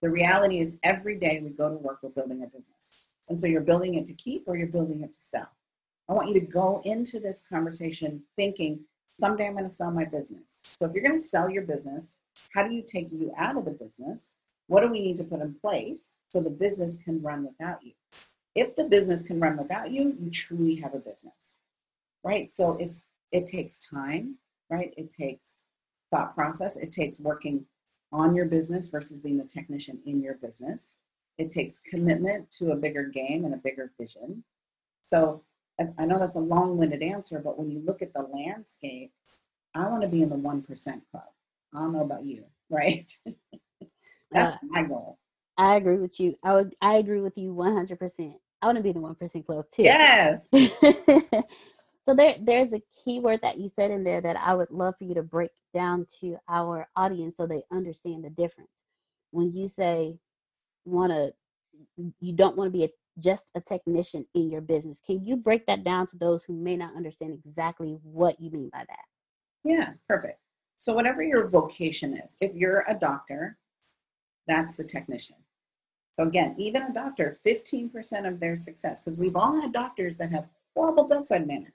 The 0.00 0.10
reality 0.10 0.60
is, 0.60 0.78
every 0.82 1.16
day 1.16 1.40
we 1.42 1.50
go 1.50 1.68
to 1.68 1.76
work, 1.76 1.98
we're 2.02 2.10
building 2.10 2.42
a 2.42 2.46
business. 2.46 2.94
And 3.28 3.38
so 3.38 3.46
you're 3.46 3.60
building 3.60 3.94
it 3.94 4.06
to 4.06 4.14
keep 4.14 4.44
or 4.46 4.56
you're 4.56 4.68
building 4.68 5.02
it 5.02 5.12
to 5.12 5.20
sell. 5.20 5.48
I 6.08 6.12
want 6.14 6.28
you 6.28 6.34
to 6.34 6.46
go 6.46 6.80
into 6.84 7.20
this 7.20 7.44
conversation 7.46 8.22
thinking, 8.36 8.80
someday 9.20 9.48
I'm 9.48 9.52
going 9.52 9.64
to 9.64 9.70
sell 9.70 9.90
my 9.90 10.04
business. 10.04 10.62
So 10.64 10.86
if 10.86 10.94
you're 10.94 11.02
going 11.02 11.18
to 11.18 11.22
sell 11.22 11.50
your 11.50 11.64
business, 11.64 12.16
how 12.54 12.66
do 12.66 12.72
you 12.72 12.82
take 12.82 13.12
you 13.12 13.32
out 13.36 13.58
of 13.58 13.64
the 13.64 13.72
business 13.72 14.36
what 14.68 14.82
do 14.82 14.88
we 14.88 15.00
need 15.00 15.16
to 15.16 15.24
put 15.24 15.40
in 15.40 15.54
place 15.54 16.16
so 16.28 16.40
the 16.40 16.50
business 16.50 16.98
can 17.02 17.20
run 17.22 17.44
without 17.44 17.82
you? 17.82 17.92
If 18.58 18.74
the 18.74 18.84
business 18.84 19.22
can 19.22 19.38
run 19.38 19.56
without 19.56 19.92
you, 19.92 20.16
you 20.20 20.30
truly 20.30 20.74
have 20.76 20.92
a 20.94 20.98
business, 20.98 21.58
right? 22.24 22.50
So 22.50 22.76
it's 22.78 23.04
it 23.30 23.46
takes 23.46 23.78
time, 23.78 24.36
right? 24.68 24.92
It 24.96 25.10
takes 25.10 25.64
thought 26.10 26.34
process. 26.34 26.76
It 26.76 26.90
takes 26.90 27.20
working 27.20 27.66
on 28.10 28.34
your 28.34 28.46
business 28.46 28.88
versus 28.88 29.20
being 29.20 29.38
the 29.38 29.44
technician 29.44 30.00
in 30.06 30.22
your 30.22 30.34
business. 30.34 30.96
It 31.36 31.50
takes 31.50 31.78
commitment 31.78 32.50
to 32.52 32.72
a 32.72 32.76
bigger 32.76 33.04
game 33.04 33.44
and 33.44 33.54
a 33.54 33.58
bigger 33.58 33.92
vision. 33.96 34.42
So 35.02 35.44
I 35.96 36.04
know 36.04 36.18
that's 36.18 36.34
a 36.34 36.40
long-winded 36.40 37.02
answer, 37.02 37.38
but 37.38 37.56
when 37.56 37.70
you 37.70 37.78
look 37.78 38.02
at 38.02 38.12
the 38.12 38.22
landscape, 38.22 39.12
I 39.72 39.86
want 39.88 40.02
to 40.02 40.08
be 40.08 40.22
in 40.22 40.30
the 40.30 40.34
one 40.34 40.62
percent 40.62 41.04
club. 41.12 41.30
I 41.72 41.78
don't 41.78 41.92
know 41.92 42.02
about 42.02 42.24
you, 42.24 42.44
right? 42.70 43.06
That's 44.32 44.56
uh, 44.56 44.58
my 44.64 44.82
goal. 44.82 45.18
I 45.56 45.76
agree 45.76 45.98
with 45.98 46.18
you. 46.18 46.36
I 46.42 46.54
would. 46.54 46.74
I 46.80 46.96
agree 46.96 47.20
with 47.20 47.38
you 47.38 47.54
one 47.54 47.74
hundred 47.74 48.00
percent. 48.00 48.34
I 48.60 48.66
want 48.66 48.78
to 48.78 48.84
be 48.84 48.92
the 48.92 49.00
one 49.00 49.14
percent 49.14 49.46
club 49.46 49.66
too. 49.72 49.84
Yes. 49.84 50.50
so 52.04 52.14
there, 52.14 52.36
there's 52.40 52.72
a 52.72 52.82
keyword 53.04 53.40
that 53.42 53.58
you 53.58 53.68
said 53.68 53.90
in 53.90 54.04
there 54.04 54.20
that 54.20 54.36
I 54.36 54.54
would 54.54 54.70
love 54.70 54.94
for 54.98 55.04
you 55.04 55.14
to 55.14 55.22
break 55.22 55.50
down 55.72 56.06
to 56.20 56.36
our 56.48 56.88
audience 56.96 57.36
so 57.36 57.46
they 57.46 57.62
understand 57.70 58.24
the 58.24 58.30
difference. 58.30 58.70
When 59.30 59.52
you 59.52 59.68
say 59.68 60.18
want 60.84 61.12
to, 61.12 61.32
you 62.20 62.32
don't 62.32 62.56
want 62.56 62.72
to 62.72 62.76
be 62.76 62.84
a, 62.84 62.88
just 63.18 63.46
a 63.54 63.60
technician 63.60 64.26
in 64.34 64.50
your 64.50 64.60
business. 64.60 65.00
Can 65.04 65.24
you 65.24 65.36
break 65.36 65.66
that 65.66 65.84
down 65.84 66.06
to 66.08 66.16
those 66.16 66.44
who 66.44 66.54
may 66.54 66.76
not 66.76 66.96
understand 66.96 67.32
exactly 67.32 67.98
what 68.02 68.40
you 68.40 68.50
mean 68.50 68.70
by 68.72 68.84
that? 68.88 69.04
Yeah, 69.64 69.90
perfect. 70.08 70.40
So 70.78 70.94
whatever 70.94 71.22
your 71.22 71.48
vocation 71.48 72.16
is, 72.16 72.36
if 72.40 72.54
you're 72.54 72.84
a 72.88 72.98
doctor, 72.98 73.58
that's 74.46 74.76
the 74.76 74.84
technician. 74.84 75.36
So 76.18 76.26
again, 76.26 76.56
even 76.58 76.82
a 76.82 76.92
doctor, 76.92 77.38
15% 77.46 78.26
of 78.26 78.40
their 78.40 78.56
success, 78.56 79.00
because 79.00 79.20
we've 79.20 79.36
all 79.36 79.60
had 79.60 79.72
doctors 79.72 80.16
that 80.16 80.32
have 80.32 80.48
horrible 80.74 81.04
bedside 81.04 81.46
manner. 81.46 81.72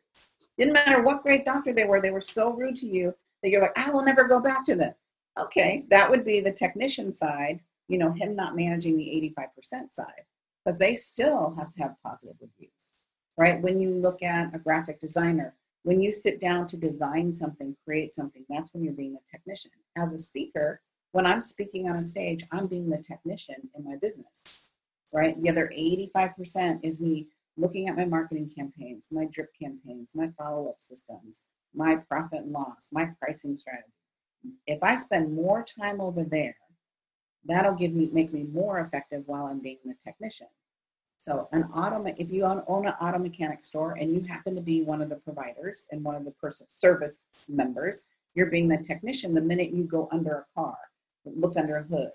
Didn't 0.57 0.73
matter 0.73 1.01
what 1.01 1.23
great 1.23 1.45
doctor 1.45 1.71
they 1.73 1.85
were, 1.85 2.01
they 2.01 2.11
were 2.11 2.19
so 2.19 2.51
rude 2.51 2.75
to 2.77 2.87
you 2.87 3.15
that 3.41 3.49
you're 3.49 3.61
like, 3.61 3.77
I 3.77 3.89
will 3.89 4.03
never 4.03 4.25
go 4.25 4.41
back 4.41 4.65
to 4.65 4.75
them. 4.75 4.93
Okay, 5.39 5.85
that 5.89 6.09
would 6.09 6.25
be 6.25 6.41
the 6.41 6.51
technician 6.51 7.13
side, 7.13 7.61
you 7.87 7.97
know, 7.97 8.11
him 8.11 8.35
not 8.35 8.53
managing 8.53 8.97
the 8.97 9.33
85% 9.37 9.91
side, 9.91 10.25
because 10.63 10.77
they 10.77 10.93
still 10.93 11.55
have 11.57 11.73
to 11.75 11.81
have 11.81 11.95
positive 12.03 12.35
reviews, 12.41 12.91
right? 13.37 13.61
When 13.61 13.79
you 13.79 13.91
look 13.91 14.21
at 14.21 14.53
a 14.53 14.59
graphic 14.59 14.99
designer, 14.99 15.55
when 15.83 16.01
you 16.01 16.11
sit 16.11 16.41
down 16.41 16.67
to 16.67 16.77
design 16.77 17.33
something, 17.33 17.77
create 17.85 18.11
something, 18.11 18.43
that's 18.49 18.73
when 18.73 18.83
you're 18.83 18.93
being 18.93 19.15
a 19.15 19.29
technician. 19.29 19.71
As 19.97 20.11
a 20.11 20.17
speaker, 20.17 20.81
when 21.13 21.27
I'm 21.27 21.41
speaking 21.41 21.87
on 21.87 21.95
a 21.97 22.03
stage, 22.03 22.43
I'm 22.51 22.67
being 22.67 22.89
the 22.89 22.97
technician 22.97 23.69
in 23.77 23.85
my 23.85 23.95
business, 24.01 24.47
right? 25.13 25.39
The 25.41 25.49
other 25.49 25.71
85% 25.77 26.79
is 26.81 26.99
me 26.99 27.27
looking 27.55 27.87
at 27.87 27.95
my 27.95 28.05
marketing 28.05 28.49
campaigns, 28.53 29.09
my 29.11 29.25
drip 29.31 29.51
campaigns, 29.57 30.13
my 30.15 30.29
follow 30.35 30.67
up 30.67 30.81
systems, 30.81 31.43
my 31.73 31.97
profit 31.97 32.39
and 32.39 32.51
loss, 32.51 32.89
my 32.91 33.09
pricing 33.19 33.59
strategy. 33.59 33.93
If 34.65 34.81
I 34.81 34.95
spend 34.95 35.35
more 35.35 35.63
time 35.63 36.01
over 36.01 36.23
there, 36.23 36.55
that'll 37.45 37.75
give 37.75 37.93
me 37.93 38.09
make 38.11 38.33
me 38.33 38.47
more 38.51 38.79
effective 38.79 39.23
while 39.27 39.45
I'm 39.45 39.59
being 39.59 39.77
the 39.85 39.93
technician. 40.03 40.47
So 41.17 41.47
an 41.51 41.65
auto, 41.75 42.03
if 42.17 42.31
you 42.31 42.43
own, 42.43 42.63
own 42.67 42.87
an 42.87 42.93
auto 42.99 43.19
mechanic 43.19 43.63
store 43.63 43.93
and 43.99 44.15
you 44.15 44.23
happen 44.27 44.55
to 44.55 44.61
be 44.61 44.81
one 44.81 45.01
of 45.01 45.09
the 45.09 45.15
providers 45.17 45.85
and 45.91 46.03
one 46.03 46.15
of 46.15 46.25
the 46.25 46.31
person 46.31 46.67
service 46.69 47.23
members, 47.47 48.07
you're 48.33 48.49
being 48.49 48.67
the 48.67 48.79
technician 48.79 49.35
the 49.35 49.41
minute 49.41 49.71
you 49.71 49.85
go 49.85 50.09
under 50.11 50.31
a 50.31 50.45
car 50.59 50.75
look 51.25 51.57
under 51.57 51.77
a 51.77 51.83
hood. 51.83 52.11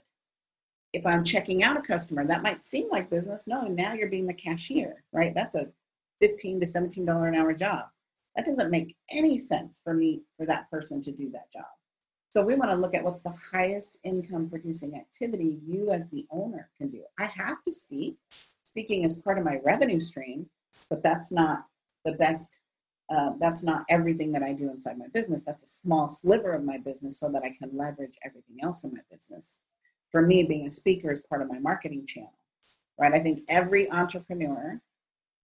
If 0.92 1.06
I'm 1.06 1.24
checking 1.24 1.62
out 1.62 1.76
a 1.76 1.82
customer, 1.82 2.26
that 2.26 2.42
might 2.42 2.62
seem 2.62 2.88
like 2.90 3.10
business. 3.10 3.46
No, 3.46 3.62
now 3.62 3.92
you're 3.92 4.08
being 4.08 4.26
the 4.26 4.34
cashier, 4.34 5.04
right? 5.12 5.34
That's 5.34 5.54
a 5.54 5.68
15 6.20 6.60
to 6.60 6.66
$17 6.66 7.28
an 7.28 7.34
hour 7.34 7.52
job. 7.52 7.86
That 8.36 8.46
doesn't 8.46 8.70
make 8.70 8.96
any 9.10 9.38
sense 9.38 9.80
for 9.82 9.94
me, 9.94 10.22
for 10.36 10.46
that 10.46 10.70
person 10.70 11.00
to 11.02 11.12
do 11.12 11.30
that 11.30 11.52
job. 11.52 11.66
So 12.30 12.42
we 12.42 12.54
want 12.54 12.70
to 12.70 12.76
look 12.76 12.94
at 12.94 13.02
what's 13.02 13.22
the 13.22 13.34
highest 13.52 13.98
income 14.04 14.50
producing 14.50 14.94
activity 14.94 15.58
you 15.66 15.90
as 15.90 16.10
the 16.10 16.26
owner 16.30 16.70
can 16.76 16.90
do. 16.90 17.02
I 17.18 17.24
have 17.24 17.62
to 17.64 17.72
speak. 17.72 18.16
Speaking 18.64 19.02
is 19.02 19.14
part 19.14 19.38
of 19.38 19.44
my 19.44 19.58
revenue 19.64 20.00
stream, 20.00 20.46
but 20.90 21.02
that's 21.02 21.32
not 21.32 21.64
the 22.04 22.12
best 22.12 22.60
uh, 23.10 23.32
that's 23.38 23.64
not 23.64 23.84
everything 23.88 24.32
that 24.32 24.42
I 24.42 24.52
do 24.52 24.70
inside 24.70 24.98
my 24.98 25.08
business. 25.08 25.44
That's 25.44 25.62
a 25.62 25.66
small 25.66 26.08
sliver 26.08 26.52
of 26.52 26.64
my 26.64 26.78
business 26.78 27.18
so 27.18 27.30
that 27.30 27.42
I 27.42 27.50
can 27.50 27.70
leverage 27.76 28.18
everything 28.24 28.56
else 28.62 28.84
in 28.84 28.92
my 28.92 29.00
business. 29.10 29.58
For 30.10 30.22
me, 30.22 30.42
being 30.42 30.66
a 30.66 30.70
speaker 30.70 31.12
is 31.12 31.20
part 31.28 31.42
of 31.42 31.48
my 31.48 31.58
marketing 31.58 32.06
channel, 32.06 32.38
right? 32.98 33.12
I 33.12 33.20
think 33.20 33.42
every 33.48 33.90
entrepreneur 33.90 34.80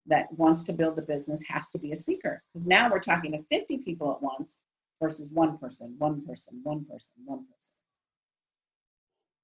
that 0.08 0.32
wants 0.34 0.64
to 0.64 0.74
build 0.74 0.98
a 0.98 1.04
business 1.04 1.44
has 1.48 1.70
to 1.70 1.78
be 1.78 1.92
a 1.92 1.96
speaker 1.96 2.44
because 2.52 2.66
now 2.68 2.90
we're 2.92 3.00
talking 3.00 3.32
to 3.34 3.44
50 3.52 3.80
people 3.80 4.12
at 4.12 4.22
once 4.22 4.62
versus 5.00 5.30
one 5.32 5.58
person, 5.60 5.96
one 6.00 6.26
person, 6.26 6.60
one 6.64 6.86
person, 6.86 7.14
one 7.26 7.46
person. 7.56 7.74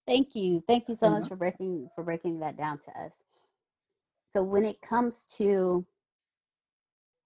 Thank 0.08 0.36
you. 0.36 0.64
Thank 0.68 0.88
you 0.88 0.96
so 0.96 1.10
much 1.10 1.26
Mhm. 1.26 1.28
for 1.28 1.36
breaking 1.36 1.90
for 1.94 2.04
breaking 2.04 2.40
that 2.40 2.58
down 2.58 2.80
to 2.80 2.92
us. 3.00 3.24
So 4.32 4.42
when 4.44 4.64
it 4.66 4.82
comes 4.82 5.26
to 5.38 5.86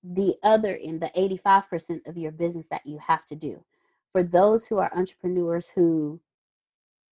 the 0.03 0.36
other 0.43 0.74
in 0.74 1.00
the 1.00 1.12
85% 1.15 2.08
of 2.08 2.17
your 2.17 2.31
business 2.31 2.67
that 2.70 2.86
you 2.86 3.00
have 3.00 3.25
to 3.27 3.36
do, 3.36 3.63
for 4.12 4.24
those 4.24 4.67
who 4.67 4.77
are 4.77 4.91
entrepreneurs 4.96 5.70
who 5.75 6.20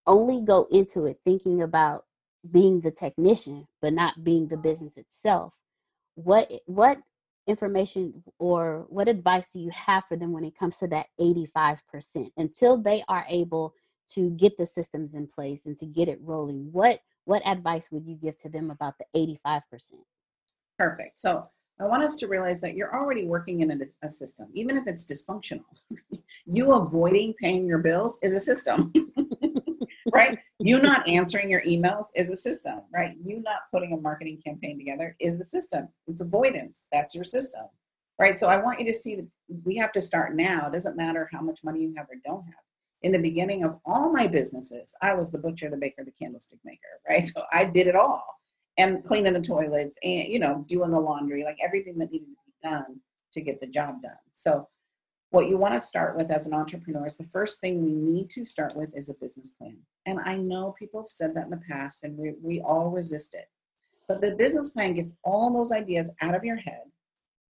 only 0.08 0.42
go 0.42 0.68
into 0.72 1.06
it 1.06 1.20
thinking 1.24 1.62
about 1.62 2.06
being 2.50 2.82
the 2.82 2.92
technician 2.92 3.68
but 3.82 3.94
not 3.94 4.24
being 4.24 4.48
the 4.48 4.56
mm-hmm. 4.56 4.64
business 4.64 4.98
itself, 4.98 5.54
what 6.16 6.52
what 6.66 7.00
information 7.48 8.24
or 8.38 8.86
what 8.90 9.08
advice 9.08 9.50
do 9.50 9.60
you 9.60 9.72
have 9.72 10.06
for 10.06 10.16
them 10.16 10.32
when 10.32 10.44
it 10.44 10.58
comes 10.58 10.78
to 10.78 10.88
that 10.88 11.08
85% 11.20 12.32
until 12.38 12.78
they 12.78 13.04
are 13.08 13.26
able 13.28 13.74
to 14.10 14.30
get 14.32 14.58
the 14.58 14.68
systems 14.68 15.16
in 15.16 15.28
place 15.28 15.66
and 15.66 15.78
to 15.80 15.88
get 15.88 16.08
it 16.08 16.20
rolling 16.22 16.70
what 16.72 17.00
what 17.26 17.46
advice 17.48 17.90
would 17.92 18.06
you 18.06 18.16
give 18.16 18.38
to 18.40 18.50
them 18.50 18.70
about 18.70 18.96
the 19.00 19.38
85% 19.48 19.64
Perfect. 20.80 21.20
So 21.20 21.44
I 21.82 21.86
want 21.86 22.04
us 22.04 22.18
to 22.18 22.28
realize 22.28 22.60
that 22.62 22.76
you're 22.76 22.94
already 22.94 23.26
working 23.26 23.62
in 23.62 23.72
a, 23.72 23.78
a 24.04 24.10
system, 24.10 24.50
even 24.54 24.76
if 24.76 24.86
it's 24.86 25.06
dysfunctional. 25.06 25.64
you 26.46 26.74
avoiding 26.74 27.34
paying 27.42 27.68
your 27.68 27.78
bills 27.78 28.20
is 28.22 28.34
a 28.34 28.40
system, 28.40 28.92
right? 30.14 30.38
You 30.60 30.82
not 30.82 31.08
answering 31.08 31.50
your 31.50 31.62
emails 31.62 32.08
is 32.16 32.30
a 32.32 32.36
system, 32.36 32.82
right? 32.94 33.16
You 33.24 33.42
not 33.42 33.62
putting 33.74 33.94
a 33.94 33.98
marketing 33.98 34.42
campaign 34.46 34.78
together 34.78 35.16
is 35.22 35.40
a 35.40 35.46
system. 35.46 35.88
It's 36.08 36.22
avoidance. 36.22 36.88
That's 36.92 37.16
your 37.16 37.24
system, 37.24 37.66
right? 38.20 38.36
So 38.36 38.50
I 38.50 38.62
want 38.62 38.80
you 38.80 38.86
to 38.86 38.94
see 38.94 39.16
that 39.16 39.28
we 39.64 39.78
have 39.78 39.94
to 39.94 40.02
start 40.02 40.36
now. 40.36 40.68
It 40.68 40.74
doesn't 40.74 40.98
matter 40.98 41.30
how 41.32 41.42
much 41.42 41.64
money 41.64 41.82
you 41.82 41.94
have 41.96 42.08
or 42.10 42.18
don't 42.26 42.44
have. 42.44 42.56
In 43.04 43.14
the 43.14 43.22
beginning 43.22 43.64
of 43.64 43.78
all 43.86 44.12
my 44.12 44.28
businesses, 44.28 44.94
I 45.02 45.14
was 45.14 45.32
the 45.32 45.38
butcher, 45.38 45.70
the 45.70 45.78
baker, 45.78 46.04
the 46.04 46.12
candlestick 46.12 46.60
maker, 46.66 47.00
right? 47.08 47.24
So 47.34 47.44
I 47.54 47.64
did 47.64 47.88
it 47.88 47.96
all 47.96 48.40
and 48.80 49.04
cleaning 49.04 49.34
the 49.34 49.42
toilets 49.42 50.00
and 50.04 50.30
you 50.30 50.40
know 50.40 50.66
doing 50.68 50.90
the 50.90 51.00
laundry 51.00 51.44
like 51.44 51.58
everything 51.64 51.98
that 52.00 52.12
needed 52.12 52.28
to 52.28 52.32
be 52.48 52.70
done 52.70 53.00
to 53.34 53.42
get 53.42 53.60
the 53.60 53.68
job 53.68 54.02
done. 54.02 54.18
So 54.32 54.68
what 55.32 55.48
you 55.48 55.58
want 55.58 55.76
to 55.76 55.80
start 55.80 56.18
with 56.18 56.32
as 56.32 56.48
an 56.48 56.54
entrepreneur 56.54 57.06
is 57.06 57.18
the 57.18 57.24
first 57.26 57.62
thing 57.62 57.84
we 57.84 57.94
need 57.94 58.32
to 58.32 58.46
start 58.46 58.76
with 58.76 58.98
is 58.98 59.10
a 59.10 59.14
business 59.22 59.52
plan. 59.52 59.78
And 60.08 60.20
i 60.22 60.36
know 60.38 60.74
people 60.80 61.02
have 61.02 61.08
said 61.08 61.36
that 61.36 61.46
in 61.46 61.52
the 61.52 61.62
past 61.70 62.04
and 62.04 62.18
we, 62.18 62.34
we 62.42 62.62
all 62.62 62.90
resist 62.90 63.36
it. 63.36 63.46
But 64.08 64.22
the 64.22 64.32
business 64.32 64.70
plan 64.70 64.96
gets 64.96 65.18
all 65.24 65.54
those 65.54 65.72
ideas 65.72 66.16
out 66.22 66.34
of 66.34 66.44
your 66.44 66.56
head 66.56 66.84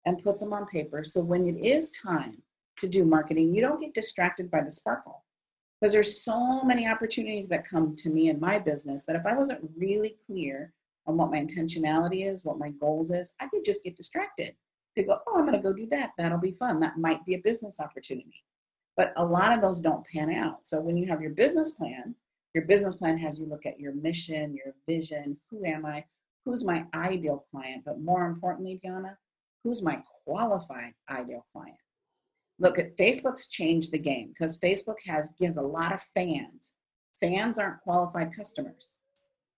and 0.06 0.24
puts 0.24 0.42
them 0.42 0.54
on 0.54 0.66
paper. 0.66 1.04
So 1.04 1.22
when 1.22 1.46
it 1.46 1.64
is 1.64 1.92
time 1.92 2.42
to 2.80 2.88
do 2.88 3.06
marketing 3.06 3.54
you 3.54 3.62
don't 3.62 3.82
get 3.82 3.94
distracted 3.94 4.50
by 4.50 4.62
the 4.62 4.72
sparkle. 4.72 5.24
Because 5.80 5.94
there's 5.94 6.24
so 6.24 6.64
many 6.64 6.88
opportunities 6.88 7.50
that 7.50 7.68
come 7.68 7.96
to 7.98 8.10
me 8.10 8.30
in 8.30 8.40
my 8.40 8.58
business 8.58 9.06
that 9.06 9.16
if 9.16 9.28
i 9.28 9.36
wasn't 9.36 9.70
really 9.78 10.16
clear 10.26 10.74
on 11.08 11.18
what 11.18 11.32
my 11.32 11.38
intentionality 11.38 12.30
is, 12.30 12.44
what 12.44 12.60
my 12.60 12.70
goals 12.70 13.12
is, 13.12 13.34
I 13.40 13.48
could 13.48 13.64
just 13.66 13.84
get 13.84 13.96
distracted 13.96 14.56
to 14.96 15.04
go, 15.04 15.20
oh, 15.28 15.38
I'm 15.38 15.46
going 15.46 15.54
to 15.54 15.62
go 15.62 15.74
do 15.74 15.88
that. 15.88 16.12
That'll 16.18 16.38
be 16.38 16.52
fun. 16.52 16.80
That 16.80 16.98
might 16.98 17.26
be 17.26 17.36
a 17.36 17.40
business 17.40 17.80
opportunity. 17.80 18.44
But 18.98 19.14
a 19.16 19.24
lot 19.24 19.54
of 19.54 19.62
those 19.62 19.80
don't 19.80 20.06
pan 20.06 20.32
out. 20.32 20.66
So 20.66 20.82
when 20.82 20.98
you 20.98 21.08
have 21.08 21.22
your 21.22 21.32
business 21.32 21.72
plan, 21.72 22.16
your 22.54 22.66
business 22.66 22.96
plan 22.96 23.18
has 23.20 23.40
you 23.40 23.46
look 23.46 23.66
at 23.66 23.80
your 23.80 23.94
mission, 23.94 24.56
your 24.56 24.74
vision, 24.88 25.38
who 25.50 25.64
am 25.66 25.86
I, 25.86 26.04
who's 26.44 26.66
my 26.66 26.86
ideal 26.94 27.46
client, 27.52 27.84
but 27.86 28.02
more 28.02 28.26
importantly, 28.26 28.80
Diana, 28.84 29.18
who's 29.64 29.84
my 29.84 30.02
qualified 30.26 30.94
ideal 31.10 31.46
client. 31.54 31.78
Look 32.60 32.80
at 32.80 32.98
Facebook's 32.98 33.50
changed 33.50 33.92
the 33.92 34.00
game 34.00 34.30
because 34.30 34.58
Facebook 34.58 34.96
has 35.06 35.34
gives 35.40 35.58
a 35.58 35.62
lot 35.62 35.94
of 35.94 36.02
fans. 36.02 36.74
Fans 37.22 37.60
aren't 37.60 37.82
qualified 37.82 38.36
customers 38.36 38.98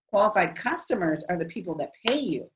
qualified 0.09 0.55
customers 0.55 1.23
are 1.29 1.37
the 1.37 1.45
people 1.45 1.75
that 1.75 1.91
pay 2.05 2.19
you. 2.19 2.49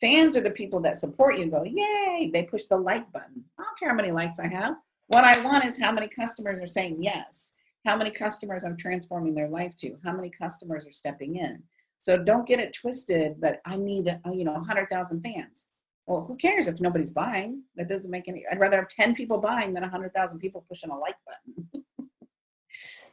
Fans 0.00 0.36
are 0.36 0.40
the 0.40 0.50
people 0.50 0.80
that 0.80 0.96
support 0.96 1.36
you 1.36 1.42
and 1.42 1.52
go, 1.52 1.64
yay, 1.64 2.30
they 2.32 2.44
push 2.44 2.64
the 2.64 2.76
like 2.76 3.10
button. 3.12 3.44
I 3.58 3.64
don't 3.64 3.78
care 3.78 3.88
how 3.88 3.96
many 3.96 4.12
likes 4.12 4.38
I 4.38 4.48
have. 4.48 4.74
What 5.08 5.24
I 5.24 5.42
want 5.44 5.64
is 5.64 5.80
how 5.80 5.90
many 5.90 6.06
customers 6.06 6.60
are 6.60 6.66
saying 6.66 7.02
yes, 7.02 7.54
how 7.84 7.96
many 7.96 8.10
customers 8.10 8.62
I'm 8.62 8.76
transforming 8.76 9.34
their 9.34 9.48
life 9.48 9.76
to, 9.78 9.96
how 10.04 10.12
many 10.12 10.30
customers 10.30 10.86
are 10.86 10.92
stepping 10.92 11.36
in. 11.36 11.62
So 11.98 12.16
don't 12.16 12.46
get 12.46 12.60
it 12.60 12.76
twisted 12.80 13.40
that 13.40 13.60
I 13.64 13.76
need, 13.76 14.08
uh, 14.08 14.30
you 14.30 14.44
know, 14.44 14.52
100,000 14.52 15.22
fans. 15.22 15.68
Well, 16.06 16.24
who 16.24 16.36
cares 16.36 16.68
if 16.68 16.80
nobody's 16.80 17.10
buying? 17.10 17.62
That 17.76 17.88
doesn't 17.88 18.10
make 18.10 18.28
any, 18.28 18.44
I'd 18.50 18.60
rather 18.60 18.76
have 18.76 18.88
10 18.88 19.14
people 19.14 19.38
buying 19.38 19.74
than 19.74 19.82
100,000 19.82 20.38
people 20.38 20.64
pushing 20.68 20.90
a 20.90 20.96
like 20.96 21.16
button. 21.26 21.84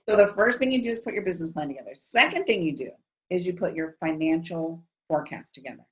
so 0.07 0.15
the 0.15 0.27
first 0.27 0.59
thing 0.59 0.71
you 0.71 0.83
do 0.83 0.91
is 0.91 0.99
put 0.99 1.13
your 1.13 1.25
business 1.25 1.49
plan 1.51 1.69
together. 1.69 1.91
Second 1.93 2.45
thing 2.45 2.61
you 2.61 2.75
do 2.75 2.91
is 3.29 3.45
you 3.45 3.53
put 3.53 3.75
your 3.75 3.95
financial 3.99 4.83
forecast 5.07 5.55
together. 5.55 5.85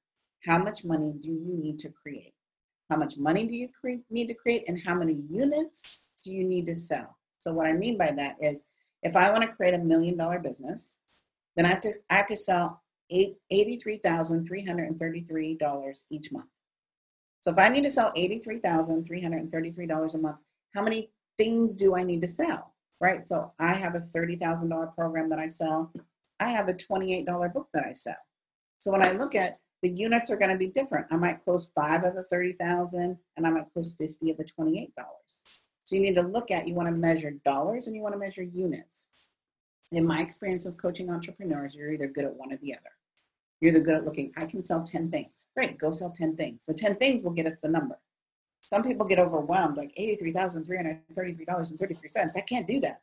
How 0.45 0.57
much 0.57 0.85
money 0.85 1.13
do 1.19 1.31
you 1.31 1.57
need 1.57 1.79
to 1.79 1.89
create? 1.89 2.33
How 2.89 2.97
much 2.97 3.17
money 3.17 3.47
do 3.47 3.55
you 3.55 3.69
cre- 3.79 4.03
need 4.09 4.27
to 4.27 4.33
create, 4.33 4.63
and 4.67 4.81
how 4.85 4.95
many 4.95 5.21
units 5.29 5.85
do 6.23 6.31
you 6.31 6.43
need 6.43 6.65
to 6.67 6.75
sell? 6.75 7.17
So, 7.37 7.53
what 7.53 7.67
I 7.67 7.73
mean 7.73 7.97
by 7.97 8.11
that 8.17 8.35
is, 8.41 8.69
if 9.01 9.15
I 9.15 9.31
want 9.31 9.43
to 9.43 9.55
create 9.55 9.73
a 9.73 9.79
million 9.79 10.17
dollar 10.17 10.39
business, 10.39 10.97
then 11.55 11.65
I 11.65 11.69
have 11.69 11.81
to 11.81 11.93
I 12.09 12.17
have 12.17 12.27
to 12.27 12.37
sell 12.37 12.83
eight, 13.09 13.37
$83,333 13.51 16.03
each 16.09 16.31
month. 16.31 16.45
So 17.41 17.51
if 17.51 17.57
I 17.57 17.67
need 17.69 17.83
to 17.83 17.91
sell 17.91 18.13
$83,333 18.17 20.13
a 20.13 20.17
month, 20.17 20.37
how 20.73 20.81
many 20.81 21.11
things 21.37 21.75
do 21.75 21.95
I 21.95 22.03
need 22.03 22.21
to 22.21 22.27
sell? 22.27 22.73
Right? 22.99 23.23
So 23.23 23.53
I 23.59 23.73
have 23.73 23.95
a 23.95 23.99
$30,000 23.99 24.95
program 24.95 25.29
that 25.29 25.39
I 25.39 25.47
sell. 25.47 25.91
I 26.39 26.49
have 26.49 26.69
a 26.69 26.73
$28 26.73 27.53
book 27.53 27.69
that 27.73 27.85
I 27.85 27.93
sell. 27.93 28.15
So 28.79 28.91
when 28.91 29.01
I 29.01 29.13
look 29.13 29.35
at 29.35 29.59
the 29.83 29.89
units 29.89 30.31
are 30.31 30.37
going 30.37 30.49
to 30.49 30.57
be 30.57 30.69
different. 30.69 31.05
I 31.11 31.17
might 31.17 31.43
close 31.43 31.69
five 31.75 32.05
of 32.05 32.15
the 32.15 32.23
30,000 32.23 33.17
and 33.35 33.45
I 33.45 33.51
might 33.51 33.71
close 33.73 33.93
50 33.97 34.31
of 34.31 34.37
the 34.37 34.45
$28. 34.45 34.87
So 35.83 35.95
you 35.95 36.01
need 36.01 36.15
to 36.15 36.21
look 36.21 36.51
at, 36.51 36.69
you 36.69 36.73
want 36.73 36.95
to 36.95 37.01
measure 37.01 37.31
dollars 37.43 37.87
and 37.87 37.95
you 37.95 38.01
want 38.01 38.15
to 38.15 38.19
measure 38.19 38.43
units. 38.43 39.07
In 39.91 40.07
my 40.07 40.21
experience 40.21 40.65
of 40.65 40.77
coaching 40.77 41.09
entrepreneurs, 41.09 41.75
you're 41.75 41.91
either 41.91 42.07
good 42.07 42.23
at 42.23 42.33
one 42.33 42.53
or 42.53 42.57
the 42.57 42.73
other. 42.73 42.91
You're 43.59 43.75
either 43.75 43.83
good 43.83 43.95
at 43.95 44.05
looking, 44.05 44.31
I 44.37 44.45
can 44.45 44.61
sell 44.61 44.83
10 44.83 45.11
things. 45.11 45.43
Great, 45.53 45.77
go 45.77 45.91
sell 45.91 46.11
10 46.11 46.37
things. 46.37 46.65
The 46.65 46.73
10 46.73 46.95
things 46.95 47.21
will 47.21 47.31
get 47.31 47.45
us 47.45 47.59
the 47.59 47.67
number. 47.67 47.99
Some 48.61 48.83
people 48.83 49.05
get 49.05 49.19
overwhelmed, 49.19 49.75
like 49.75 49.93
$83,333.33. 49.99 52.37
I 52.37 52.41
can't 52.41 52.65
do 52.65 52.79
that. 52.79 53.01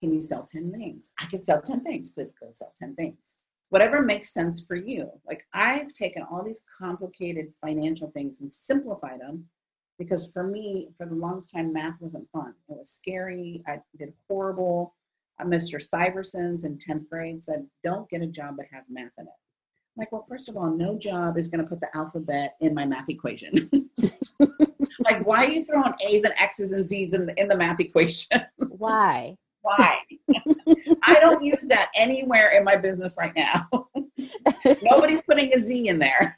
Can 0.00 0.12
you 0.12 0.22
sell 0.22 0.44
10 0.44 0.72
things? 0.72 1.12
I 1.18 1.26
can 1.26 1.42
sell 1.42 1.62
10 1.62 1.82
things. 1.84 2.10
Good, 2.10 2.30
go 2.40 2.48
sell 2.50 2.72
10 2.78 2.94
things. 2.94 3.36
Whatever 3.70 4.02
makes 4.02 4.32
sense 4.32 4.64
for 4.66 4.76
you. 4.76 5.10
Like 5.26 5.46
I've 5.52 5.92
taken 5.92 6.22
all 6.22 6.44
these 6.44 6.64
complicated 6.78 7.52
financial 7.52 8.10
things 8.10 8.40
and 8.40 8.52
simplified 8.52 9.20
them 9.20 9.46
because 9.98 10.32
for 10.32 10.44
me, 10.44 10.88
for 10.96 11.06
the 11.06 11.14
longest 11.14 11.52
time, 11.52 11.72
math 11.72 12.00
wasn't 12.00 12.28
fun. 12.30 12.54
It 12.68 12.76
was 12.76 12.90
scary. 12.90 13.62
I 13.66 13.78
did 13.98 14.12
horrible. 14.28 14.94
Uh, 15.40 15.44
Mr. 15.44 15.80
Syverson's 15.80 16.64
in 16.64 16.78
10th 16.78 17.08
grade 17.08 17.42
said, 17.42 17.66
don't 17.82 18.08
get 18.08 18.22
a 18.22 18.26
job 18.26 18.56
that 18.58 18.66
has 18.72 18.90
math 18.90 19.12
in 19.18 19.26
it. 19.26 19.32
I'm 19.96 20.00
like, 20.00 20.12
well, 20.12 20.24
first 20.28 20.48
of 20.48 20.56
all, 20.56 20.70
no 20.70 20.98
job 20.98 21.38
is 21.38 21.48
going 21.48 21.62
to 21.62 21.68
put 21.68 21.80
the 21.80 21.88
alphabet 21.96 22.56
in 22.60 22.74
my 22.74 22.84
math 22.84 23.08
equation. 23.08 23.52
like, 25.04 25.24
why 25.24 25.44
are 25.44 25.48
you 25.48 25.64
throwing 25.64 25.94
A's 26.08 26.24
and 26.24 26.34
X's 26.38 26.72
and 26.72 26.86
Z's 26.86 27.12
in 27.12 27.26
the, 27.26 27.40
in 27.40 27.46
the 27.46 27.56
math 27.56 27.78
equation? 27.78 28.40
Why? 28.68 29.36
Why? 29.64 29.98
I 31.04 31.20
don't 31.20 31.42
use 31.42 31.66
that 31.68 31.90
anywhere 31.96 32.50
in 32.50 32.64
my 32.64 32.76
business 32.76 33.16
right 33.18 33.32
now. 33.34 33.66
Nobody's 34.82 35.22
putting 35.22 35.54
a 35.54 35.58
Z 35.58 35.88
in 35.88 35.98
there. 35.98 36.36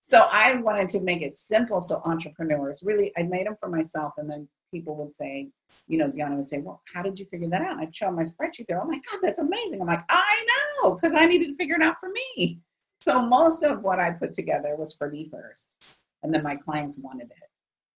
so 0.00 0.26
I 0.32 0.54
wanted 0.54 0.88
to 0.90 1.02
make 1.02 1.20
it 1.20 1.34
simple 1.34 1.82
so 1.82 2.00
entrepreneurs 2.06 2.82
really, 2.82 3.12
I 3.18 3.24
made 3.24 3.46
them 3.46 3.56
for 3.60 3.68
myself, 3.68 4.14
and 4.16 4.28
then 4.28 4.48
people 4.72 4.96
would 4.96 5.12
say, 5.12 5.50
you 5.86 5.98
know, 5.98 6.08
Diana 6.10 6.36
would 6.36 6.44
say, 6.46 6.60
Well, 6.60 6.80
how 6.94 7.02
did 7.02 7.18
you 7.18 7.26
figure 7.26 7.48
that 7.50 7.60
out? 7.60 7.72
And 7.72 7.80
I'd 7.80 7.94
show 7.94 8.10
my 8.10 8.22
spreadsheet 8.22 8.66
there. 8.66 8.80
Oh 8.82 8.86
my 8.86 9.00
God, 9.10 9.20
that's 9.22 9.38
amazing. 9.38 9.82
I'm 9.82 9.86
like, 9.86 10.04
I 10.08 10.46
know, 10.82 10.94
because 10.94 11.14
I 11.14 11.26
needed 11.26 11.48
to 11.48 11.56
figure 11.56 11.76
it 11.76 11.82
out 11.82 11.96
for 12.00 12.08
me. 12.08 12.60
So 13.02 13.20
most 13.20 13.62
of 13.64 13.82
what 13.82 13.98
I 13.98 14.12
put 14.12 14.32
together 14.32 14.76
was 14.76 14.94
for 14.94 15.10
me 15.10 15.28
first. 15.28 15.74
And 16.22 16.34
then 16.34 16.42
my 16.42 16.56
clients 16.56 16.98
wanted 16.98 17.30
it. 17.30 17.50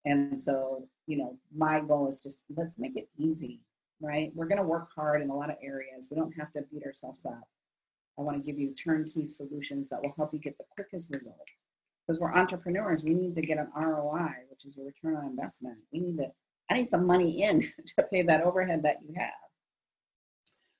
And 0.04 0.38
so, 0.38 0.88
you 1.06 1.18
know, 1.18 1.36
my 1.54 1.80
goal 1.80 2.08
is 2.08 2.22
just 2.22 2.42
let's 2.54 2.78
make 2.78 2.96
it 2.96 3.08
easy, 3.18 3.60
right? 4.00 4.30
We're 4.34 4.46
going 4.46 4.58
to 4.58 4.64
work 4.64 4.88
hard 4.94 5.22
in 5.22 5.30
a 5.30 5.36
lot 5.36 5.50
of 5.50 5.56
areas. 5.62 6.08
We 6.10 6.16
don't 6.16 6.32
have 6.38 6.52
to 6.52 6.62
beat 6.70 6.84
ourselves 6.84 7.26
up. 7.26 7.48
I 8.18 8.22
want 8.22 8.36
to 8.36 8.42
give 8.42 8.58
you 8.58 8.74
turnkey 8.74 9.26
solutions 9.26 9.88
that 9.88 10.02
will 10.02 10.12
help 10.16 10.32
you 10.32 10.38
get 10.38 10.58
the 10.58 10.64
quickest 10.70 11.10
result. 11.10 11.48
Because 12.06 12.20
we're 12.20 12.34
entrepreneurs, 12.34 13.04
we 13.04 13.14
need 13.14 13.34
to 13.36 13.42
get 13.42 13.58
an 13.58 13.68
ROI, 13.76 14.32
which 14.50 14.66
is 14.66 14.76
a 14.76 14.82
return 14.82 15.16
on 15.16 15.26
investment. 15.26 15.78
We 15.92 16.00
need 16.00 16.18
to, 16.18 16.26
I 16.70 16.74
need 16.74 16.86
some 16.86 17.06
money 17.06 17.42
in 17.42 17.60
to 17.86 18.02
pay 18.10 18.22
that 18.22 18.42
overhead 18.42 18.82
that 18.82 18.98
you 19.06 19.14
have. 19.16 19.30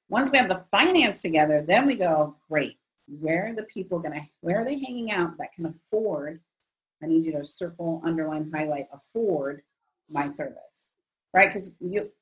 Once 0.09 0.31
we 0.31 0.39
have 0.39 0.49
the 0.49 0.65
finance 0.71 1.23
together, 1.23 1.65
then 1.67 1.87
we 1.87 1.95
go, 1.95 2.37
great. 2.51 2.77
Where 3.07 3.47
are 3.47 3.55
the 3.55 3.65
people 3.65 3.99
going 3.99 4.15
to, 4.15 4.27
where 4.41 4.61
are 4.61 4.65
they 4.65 4.79
hanging 4.79 5.11
out 5.11 5.39
that 5.39 5.53
can 5.59 5.69
afford 5.69 6.41
I 7.03 7.07
need 7.07 7.27
you 7.27 7.33
to 7.33 7.45
circle, 7.45 8.01
underline, 8.05 8.51
highlight, 8.55 8.87
afford 8.93 9.63
my 10.13 10.29
service. 10.29 10.89
Right? 11.35 11.49
Because 11.49 11.75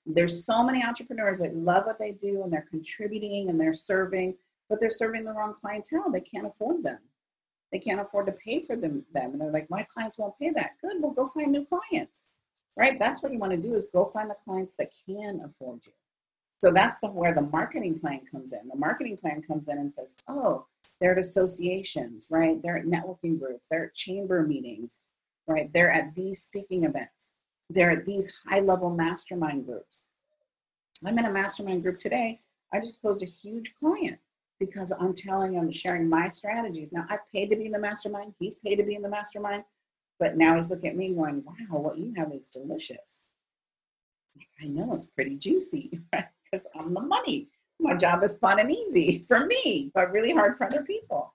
there's 0.06 0.46
so 0.46 0.62
many 0.62 0.84
entrepreneurs 0.84 1.40
that 1.40 1.56
love 1.56 1.84
what 1.86 1.98
they 1.98 2.12
do 2.12 2.42
and 2.44 2.52
they're 2.52 2.66
contributing 2.70 3.48
and 3.48 3.58
they're 3.60 3.72
serving, 3.72 4.36
but 4.68 4.78
they're 4.78 4.90
serving 4.90 5.24
the 5.24 5.32
wrong 5.32 5.52
clientele. 5.52 6.10
They 6.12 6.20
can't 6.20 6.46
afford 6.46 6.84
them. 6.84 6.98
They 7.72 7.80
can't 7.80 8.00
afford 8.00 8.26
to 8.26 8.32
pay 8.32 8.62
for 8.62 8.76
them. 8.76 9.04
them. 9.12 9.32
And 9.32 9.40
they're 9.40 9.50
like, 9.50 9.68
my 9.68 9.84
clients 9.92 10.18
won't 10.18 10.38
pay 10.38 10.50
that. 10.50 10.72
Good, 10.80 11.02
well, 11.02 11.12
go 11.12 11.26
find 11.26 11.50
new 11.50 11.66
clients. 11.66 12.28
Right? 12.76 12.98
That's 13.00 13.20
what 13.20 13.32
you 13.32 13.38
want 13.38 13.52
to 13.52 13.58
do 13.58 13.74
is 13.74 13.90
go 13.92 14.04
find 14.04 14.30
the 14.30 14.36
clients 14.44 14.76
that 14.76 14.92
can 15.04 15.40
afford 15.44 15.80
you. 15.86 15.92
So 16.60 16.70
that's 16.70 17.00
the 17.00 17.08
where 17.08 17.34
the 17.34 17.40
marketing 17.40 17.98
plan 17.98 18.20
comes 18.30 18.52
in. 18.52 18.68
The 18.68 18.76
marketing 18.76 19.16
plan 19.16 19.42
comes 19.42 19.68
in 19.68 19.78
and 19.78 19.92
says, 19.92 20.14
oh, 20.28 20.66
they're 21.00 21.12
at 21.12 21.18
associations, 21.18 22.28
right? 22.30 22.60
They're 22.62 22.76
at 22.76 22.84
networking 22.84 23.40
groups, 23.40 23.68
they're 23.68 23.86
at 23.86 23.94
chamber 23.94 24.46
meetings, 24.46 25.02
right? 25.46 25.72
They're 25.72 25.90
at 25.90 26.14
these 26.14 26.42
speaking 26.42 26.84
events, 26.84 27.32
they're 27.70 27.90
at 27.90 28.04
these 28.04 28.42
high 28.48 28.60
level 28.60 28.90
mastermind 28.90 29.66
groups. 29.66 30.08
I'm 31.06 31.18
in 31.18 31.24
a 31.24 31.30
mastermind 31.30 31.82
group 31.82 31.98
today. 31.98 32.40
I 32.72 32.80
just 32.80 33.00
closed 33.00 33.22
a 33.22 33.26
huge 33.26 33.74
client 33.74 34.18
because 34.58 34.92
I'm 34.92 35.14
telling 35.14 35.54
him, 35.54 35.70
sharing 35.70 36.08
my 36.08 36.28
strategies. 36.28 36.92
Now, 36.92 37.06
I've 37.08 37.26
paid 37.32 37.48
to 37.50 37.56
be 37.56 37.66
in 37.66 37.72
the 37.72 37.80
mastermind, 37.80 38.34
he's 38.38 38.58
paid 38.58 38.76
to 38.76 38.82
be 38.82 38.94
in 38.94 39.02
the 39.02 39.08
mastermind, 39.08 39.64
but 40.18 40.36
now 40.36 40.56
he's 40.56 40.70
looking 40.70 40.90
at 40.90 40.96
me 40.96 41.14
going, 41.14 41.42
wow, 41.44 41.78
what 41.78 41.98
you 41.98 42.12
have 42.18 42.32
is 42.32 42.48
delicious. 42.48 43.24
I 44.62 44.66
know 44.66 44.92
it's 44.92 45.06
pretty 45.06 45.36
juicy, 45.36 46.00
right? 46.12 46.26
Because 46.44 46.66
I'm 46.78 46.92
the 46.92 47.00
money 47.00 47.48
my 47.80 47.94
job 47.94 48.22
is 48.22 48.38
fun 48.38 48.60
and 48.60 48.70
easy 48.70 49.22
for 49.26 49.46
me, 49.46 49.90
but 49.94 50.12
really 50.12 50.32
hard 50.32 50.56
for 50.56 50.64
other 50.64 50.84
people. 50.84 51.34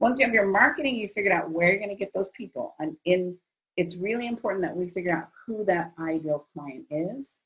Once 0.00 0.18
you 0.18 0.24
have 0.24 0.34
your 0.34 0.46
marketing, 0.46 0.96
you 0.96 1.08
figured 1.08 1.32
out 1.32 1.50
where 1.50 1.68
you're 1.68 1.78
going 1.78 1.90
to 1.90 1.96
get 1.96 2.12
those 2.12 2.30
people. 2.30 2.74
And 2.78 2.96
in 3.04 3.36
it's 3.78 3.96
really 3.96 4.26
important 4.26 4.64
that 4.64 4.76
we 4.76 4.88
figure 4.88 5.16
out 5.16 5.28
who 5.46 5.64
that 5.64 5.92
ideal 6.00 6.44
client 6.52 6.84
is, 6.90 7.38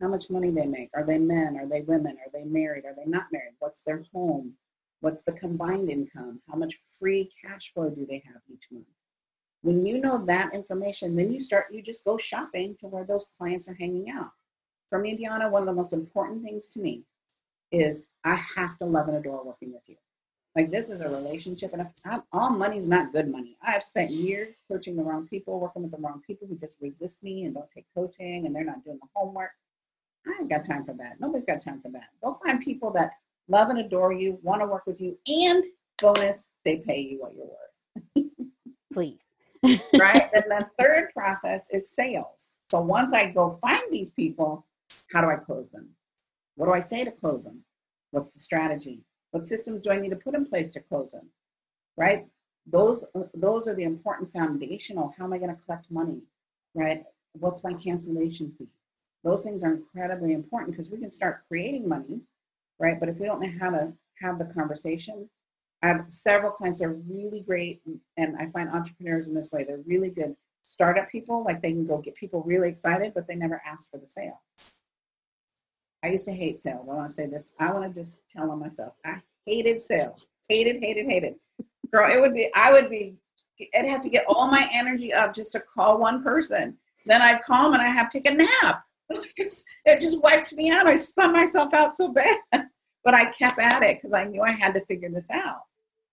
how 0.00 0.06
much 0.06 0.30
money 0.30 0.52
they 0.52 0.66
make. 0.66 0.88
Are 0.94 1.02
they 1.04 1.18
men? 1.18 1.56
Are 1.56 1.66
they 1.66 1.80
women? 1.80 2.16
Are 2.24 2.30
they 2.32 2.44
married? 2.44 2.84
Are 2.84 2.94
they 2.94 3.10
not 3.10 3.26
married? 3.32 3.54
What's 3.58 3.82
their 3.82 4.04
home? 4.14 4.52
What's 5.00 5.24
the 5.24 5.32
combined 5.32 5.90
income? 5.90 6.42
How 6.48 6.56
much 6.56 6.76
free 7.00 7.28
cash 7.44 7.72
flow 7.74 7.90
do 7.90 8.06
they 8.06 8.22
have 8.24 8.40
each 8.48 8.68
month? 8.70 8.86
When 9.62 9.84
you 9.84 10.00
know 10.00 10.24
that 10.26 10.54
information, 10.54 11.16
then 11.16 11.32
you 11.32 11.40
start, 11.40 11.66
you 11.72 11.82
just 11.82 12.04
go 12.04 12.18
shopping 12.18 12.76
to 12.78 12.86
where 12.86 13.04
those 13.04 13.26
clients 13.36 13.68
are 13.68 13.74
hanging 13.74 14.08
out. 14.10 14.30
For 14.90 15.00
me, 15.00 15.18
Deanna, 15.18 15.50
one 15.50 15.62
of 15.62 15.66
the 15.66 15.74
most 15.74 15.92
important 15.92 16.44
things 16.44 16.68
to 16.68 16.80
me 16.80 17.02
is 17.72 18.06
I 18.22 18.36
have 18.56 18.78
to 18.78 18.84
love 18.84 19.08
and 19.08 19.16
adore 19.16 19.44
working 19.44 19.72
with 19.72 19.82
you. 19.88 19.96
Like 20.56 20.70
this 20.70 20.88
is 20.88 21.00
a 21.00 21.08
relationship, 21.08 21.72
and 21.72 21.88
I'm, 22.04 22.22
all 22.32 22.50
money 22.50 22.76
is 22.76 22.86
not 22.86 23.12
good 23.12 23.28
money. 23.28 23.56
I 23.60 23.72
have 23.72 23.82
spent 23.82 24.10
years 24.10 24.54
coaching 24.70 24.96
the 24.96 25.02
wrong 25.02 25.26
people, 25.26 25.58
working 25.58 25.82
with 25.82 25.90
the 25.90 25.98
wrong 25.98 26.22
people 26.24 26.46
who 26.46 26.56
just 26.56 26.76
resist 26.80 27.24
me 27.24 27.44
and 27.44 27.54
don't 27.54 27.70
take 27.72 27.86
coaching, 27.94 28.46
and 28.46 28.54
they're 28.54 28.64
not 28.64 28.84
doing 28.84 28.98
the 29.00 29.08
homework. 29.14 29.50
I 30.26 30.38
ain't 30.40 30.48
got 30.48 30.64
time 30.64 30.84
for 30.84 30.94
that. 30.94 31.16
Nobody's 31.18 31.44
got 31.44 31.60
time 31.60 31.80
for 31.80 31.90
that. 31.90 32.10
Go 32.22 32.32
find 32.32 32.60
people 32.60 32.92
that 32.92 33.10
love 33.48 33.68
and 33.68 33.80
adore 33.80 34.12
you, 34.12 34.38
want 34.42 34.62
to 34.62 34.66
work 34.66 34.86
with 34.86 35.00
you, 35.00 35.18
and 35.26 35.64
bonus, 35.98 36.52
they 36.64 36.76
pay 36.76 37.00
you 37.00 37.20
what 37.20 37.34
you're 37.34 37.46
worth. 37.46 38.30
Please. 38.92 39.18
right? 39.98 40.30
And 40.34 40.44
the 40.48 40.68
third 40.78 41.10
process 41.14 41.68
is 41.70 41.90
sales. 41.90 42.56
So 42.70 42.80
once 42.80 43.12
I 43.12 43.30
go 43.30 43.58
find 43.62 43.82
these 43.90 44.10
people, 44.10 44.66
how 45.12 45.20
do 45.20 45.28
I 45.28 45.36
close 45.36 45.70
them? 45.70 45.90
What 46.56 46.66
do 46.66 46.72
I 46.72 46.80
say 46.80 47.04
to 47.04 47.10
close 47.10 47.44
them? 47.44 47.64
What's 48.10 48.32
the 48.32 48.40
strategy? 48.40 49.04
What 49.34 49.44
systems 49.44 49.82
do 49.82 49.90
I 49.90 49.98
need 49.98 50.10
to 50.10 50.16
put 50.16 50.36
in 50.36 50.46
place 50.46 50.70
to 50.72 50.80
close 50.80 51.10
them? 51.10 51.26
Right? 51.96 52.26
Those 52.70 53.04
those 53.34 53.66
are 53.66 53.74
the 53.74 53.82
important 53.82 54.32
foundational. 54.32 55.12
How 55.18 55.24
am 55.24 55.32
I 55.32 55.38
going 55.38 55.50
to 55.50 55.60
collect 55.60 55.90
money? 55.90 56.20
Right? 56.72 57.02
What's 57.32 57.64
my 57.64 57.74
cancellation 57.74 58.52
fee? 58.52 58.68
Those 59.24 59.42
things 59.42 59.64
are 59.64 59.72
incredibly 59.72 60.34
important 60.34 60.70
because 60.70 60.88
we 60.92 60.98
can 60.98 61.10
start 61.10 61.42
creating 61.48 61.88
money, 61.88 62.20
right? 62.78 63.00
But 63.00 63.08
if 63.08 63.18
we 63.18 63.26
don't 63.26 63.40
know 63.40 63.52
how 63.60 63.70
to 63.70 63.92
have 64.20 64.38
the 64.38 64.44
conversation, 64.44 65.28
I 65.82 65.88
have 65.88 66.04
several 66.06 66.52
clients 66.52 66.78
that 66.78 66.86
are 66.86 66.94
really 66.94 67.40
great, 67.40 67.82
and 68.16 68.36
I 68.36 68.46
find 68.50 68.68
entrepreneurs 68.68 69.26
in 69.26 69.34
this 69.34 69.50
way. 69.50 69.64
They're 69.64 69.82
really 69.84 70.10
good 70.10 70.36
startup 70.62 71.10
people, 71.10 71.42
like 71.42 71.60
they 71.60 71.72
can 71.72 71.88
go 71.88 71.98
get 71.98 72.14
people 72.14 72.44
really 72.44 72.68
excited, 72.68 73.12
but 73.14 73.26
they 73.26 73.34
never 73.34 73.60
ask 73.66 73.90
for 73.90 73.98
the 73.98 74.06
sale. 74.06 74.42
I 76.04 76.08
used 76.08 76.26
to 76.26 76.32
hate 76.32 76.58
sales. 76.58 76.86
I 76.86 76.94
want 76.94 77.08
to 77.08 77.14
say 77.14 77.26
this. 77.26 77.52
I 77.58 77.72
want 77.72 77.88
to 77.88 77.94
just 77.94 78.14
tell 78.30 78.50
on 78.50 78.60
myself. 78.60 78.92
I 79.06 79.16
hated 79.46 79.82
sales. 79.82 80.28
Hated, 80.50 80.82
hated, 80.82 81.06
hated. 81.06 81.36
Girl, 81.90 82.12
it 82.12 82.20
would 82.20 82.34
be, 82.34 82.50
I 82.54 82.72
would 82.72 82.90
be, 82.90 83.16
I'd 83.74 83.86
have 83.86 84.02
to 84.02 84.10
get 84.10 84.26
all 84.28 84.46
my 84.46 84.68
energy 84.70 85.14
up 85.14 85.34
just 85.34 85.52
to 85.52 85.60
call 85.60 85.98
one 85.98 86.22
person. 86.22 86.76
Then 87.06 87.22
I'd 87.22 87.42
call 87.42 87.64
them 87.64 87.80
and 87.80 87.82
I 87.82 87.88
have 87.88 88.10
to 88.10 88.20
take 88.20 88.30
a 88.30 88.36
nap. 88.36 88.82
it 89.08 90.00
just 90.00 90.22
wiped 90.22 90.52
me 90.54 90.70
out. 90.70 90.86
I 90.86 90.96
spun 90.96 91.32
myself 91.32 91.72
out 91.72 91.94
so 91.94 92.08
bad. 92.08 92.38
But 93.04 93.12
I 93.12 93.30
kept 93.32 93.58
at 93.58 93.82
it 93.82 93.98
because 93.98 94.14
I 94.14 94.24
knew 94.24 94.40
I 94.40 94.52
had 94.52 94.72
to 94.72 94.80
figure 94.80 95.10
this 95.10 95.30
out. 95.30 95.60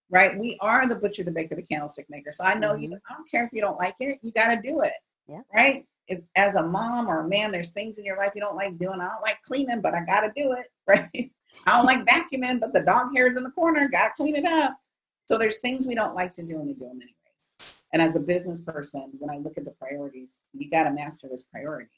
Right? 0.09 0.37
We 0.37 0.57
are 0.59 0.85
the 0.89 0.97
butcher, 0.97 1.23
the 1.23 1.31
baker, 1.31 1.55
the 1.55 1.63
candlestick 1.63 2.05
maker. 2.09 2.33
So 2.33 2.43
I 2.43 2.53
know 2.53 2.73
mm-hmm. 2.73 2.81
you, 2.81 2.99
I 3.09 3.13
don't 3.13 3.31
care 3.31 3.45
if 3.45 3.53
you 3.53 3.61
don't 3.61 3.79
like 3.79 3.95
it, 4.01 4.19
you 4.21 4.33
got 4.33 4.53
to 4.53 4.61
do 4.61 4.81
it. 4.81 4.91
Yeah. 5.25 5.39
Right? 5.55 5.85
If 6.11 6.19
as 6.35 6.55
a 6.55 6.63
mom 6.63 7.07
or 7.07 7.21
a 7.21 7.27
man, 7.27 7.51
there's 7.51 7.71
things 7.71 7.97
in 7.97 8.05
your 8.05 8.17
life 8.17 8.33
you 8.35 8.41
don't 8.41 8.57
like 8.57 8.77
doing. 8.77 8.99
I 8.99 9.07
don't 9.07 9.21
like 9.21 9.41
cleaning, 9.43 9.81
but 9.81 9.95
I 9.95 10.03
got 10.03 10.21
to 10.21 10.31
do 10.35 10.51
it, 10.51 10.65
right? 10.87 11.31
I 11.65 11.71
don't 11.71 11.85
like 11.85 12.05
vacuuming, 12.05 12.59
but 12.59 12.73
the 12.73 12.83
dog 12.83 13.07
hair 13.15 13.27
is 13.27 13.37
in 13.37 13.43
the 13.43 13.51
corner, 13.51 13.87
got 13.87 14.09
to 14.09 14.13
clean 14.17 14.35
it 14.35 14.45
up. 14.45 14.77
So 15.25 15.37
there's 15.37 15.59
things 15.59 15.87
we 15.87 15.95
don't 15.95 16.15
like 16.15 16.33
to 16.33 16.43
do 16.43 16.55
and 16.55 16.67
we 16.67 16.73
do 16.73 16.81
them 16.81 16.99
anyways. 17.01 17.53
And 17.93 18.01
as 18.01 18.15
a 18.15 18.21
business 18.21 18.61
person, 18.61 19.11
when 19.19 19.29
I 19.29 19.39
look 19.39 19.57
at 19.57 19.63
the 19.63 19.71
priorities, 19.71 20.39
you 20.53 20.69
got 20.69 20.83
to 20.83 20.91
master 20.91 21.27
this 21.29 21.43
priority 21.43 21.91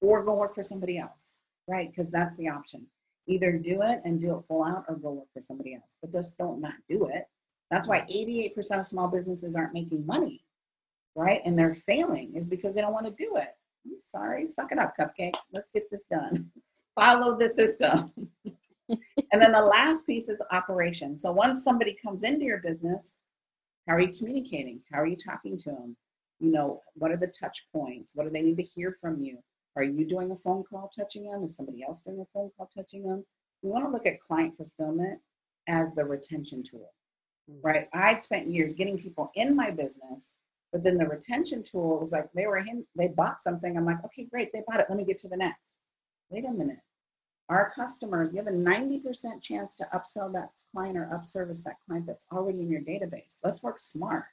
or 0.00 0.24
go 0.24 0.34
work 0.34 0.54
for 0.54 0.62
somebody 0.62 0.98
else, 0.98 1.38
right? 1.68 1.90
Because 1.90 2.10
that's 2.10 2.36
the 2.36 2.48
option. 2.48 2.86
Either 3.26 3.52
do 3.52 3.82
it 3.82 4.00
and 4.04 4.20
do 4.20 4.36
it 4.36 4.42
full 4.42 4.64
out 4.64 4.84
or 4.88 4.96
go 4.96 5.12
work 5.12 5.28
for 5.32 5.40
somebody 5.40 5.74
else, 5.74 5.96
but 6.00 6.12
just 6.12 6.36
don't 6.36 6.60
not 6.60 6.74
do 6.88 7.06
it. 7.06 7.24
That's 7.70 7.88
why 7.88 8.00
88% 8.02 8.80
of 8.80 8.86
small 8.86 9.08
businesses 9.08 9.56
aren't 9.56 9.74
making 9.74 10.06
money 10.06 10.43
right? 11.14 11.40
And 11.44 11.58
they're 11.58 11.72
failing 11.72 12.34
is 12.34 12.46
because 12.46 12.74
they 12.74 12.80
don't 12.80 12.92
want 12.92 13.06
to 13.06 13.12
do 13.12 13.36
it. 13.36 13.48
I'm 13.86 14.00
sorry, 14.00 14.46
suck 14.46 14.72
it 14.72 14.78
up, 14.78 14.94
cupcake. 14.98 15.34
Let's 15.52 15.70
get 15.70 15.90
this 15.90 16.04
done. 16.04 16.50
Follow 16.94 17.36
the 17.36 17.48
system. 17.48 18.12
and 18.88 19.42
then 19.42 19.52
the 19.52 19.60
last 19.60 20.06
piece 20.06 20.28
is 20.28 20.42
operation. 20.52 21.16
So 21.16 21.32
once 21.32 21.62
somebody 21.62 21.96
comes 22.02 22.22
into 22.22 22.44
your 22.44 22.58
business, 22.58 23.18
how 23.86 23.94
are 23.94 24.00
you 24.00 24.12
communicating? 24.12 24.80
How 24.92 25.00
are 25.00 25.06
you 25.06 25.16
talking 25.16 25.58
to 25.58 25.70
them? 25.70 25.96
You 26.40 26.50
know, 26.50 26.80
what 26.94 27.10
are 27.10 27.16
the 27.16 27.32
touch 27.38 27.66
points? 27.72 28.12
What 28.14 28.24
do 28.26 28.32
they 28.32 28.42
need 28.42 28.56
to 28.56 28.62
hear 28.62 28.92
from 28.92 29.20
you? 29.20 29.38
Are 29.76 29.82
you 29.82 30.06
doing 30.06 30.30
a 30.30 30.36
phone 30.36 30.64
call 30.64 30.90
touching 30.96 31.28
them? 31.28 31.42
Is 31.42 31.56
somebody 31.56 31.82
else 31.82 32.02
doing 32.02 32.20
a 32.20 32.26
phone 32.32 32.50
call 32.56 32.68
touching 32.74 33.06
them? 33.06 33.24
We 33.62 33.70
want 33.70 33.84
to 33.84 33.90
look 33.90 34.06
at 34.06 34.20
client 34.20 34.56
fulfillment 34.56 35.20
as 35.68 35.94
the 35.94 36.04
retention 36.04 36.62
tool, 36.62 36.92
mm. 37.50 37.58
right? 37.62 37.88
I'd 37.92 38.22
spent 38.22 38.50
years 38.50 38.74
getting 38.74 38.98
people 38.98 39.30
in 39.34 39.56
my 39.56 39.70
business 39.70 40.36
but 40.74 40.82
then 40.82 40.98
the 40.98 41.06
retention 41.06 41.62
tool 41.62 42.00
was 42.00 42.10
like 42.10 42.26
they 42.34 42.48
were 42.48 42.58
in, 42.58 42.84
they 42.98 43.06
bought 43.06 43.40
something. 43.40 43.76
I'm 43.76 43.84
like, 43.84 44.04
okay, 44.06 44.24
great, 44.24 44.52
they 44.52 44.64
bought 44.66 44.80
it. 44.80 44.86
Let 44.88 44.98
me 44.98 45.04
get 45.04 45.18
to 45.18 45.28
the 45.28 45.36
next. 45.36 45.76
Wait 46.30 46.44
a 46.44 46.50
minute. 46.50 46.80
Our 47.48 47.70
customers, 47.70 48.32
you 48.32 48.38
have 48.38 48.48
a 48.48 48.50
90% 48.50 49.40
chance 49.40 49.76
to 49.76 49.86
upsell 49.94 50.32
that 50.32 50.48
client 50.72 50.98
or 50.98 51.08
upservice 51.14 51.62
that 51.62 51.76
client 51.86 52.06
that's 52.06 52.26
already 52.32 52.58
in 52.58 52.68
your 52.68 52.80
database. 52.80 53.38
Let's 53.44 53.62
work 53.62 53.78
smart. 53.78 54.24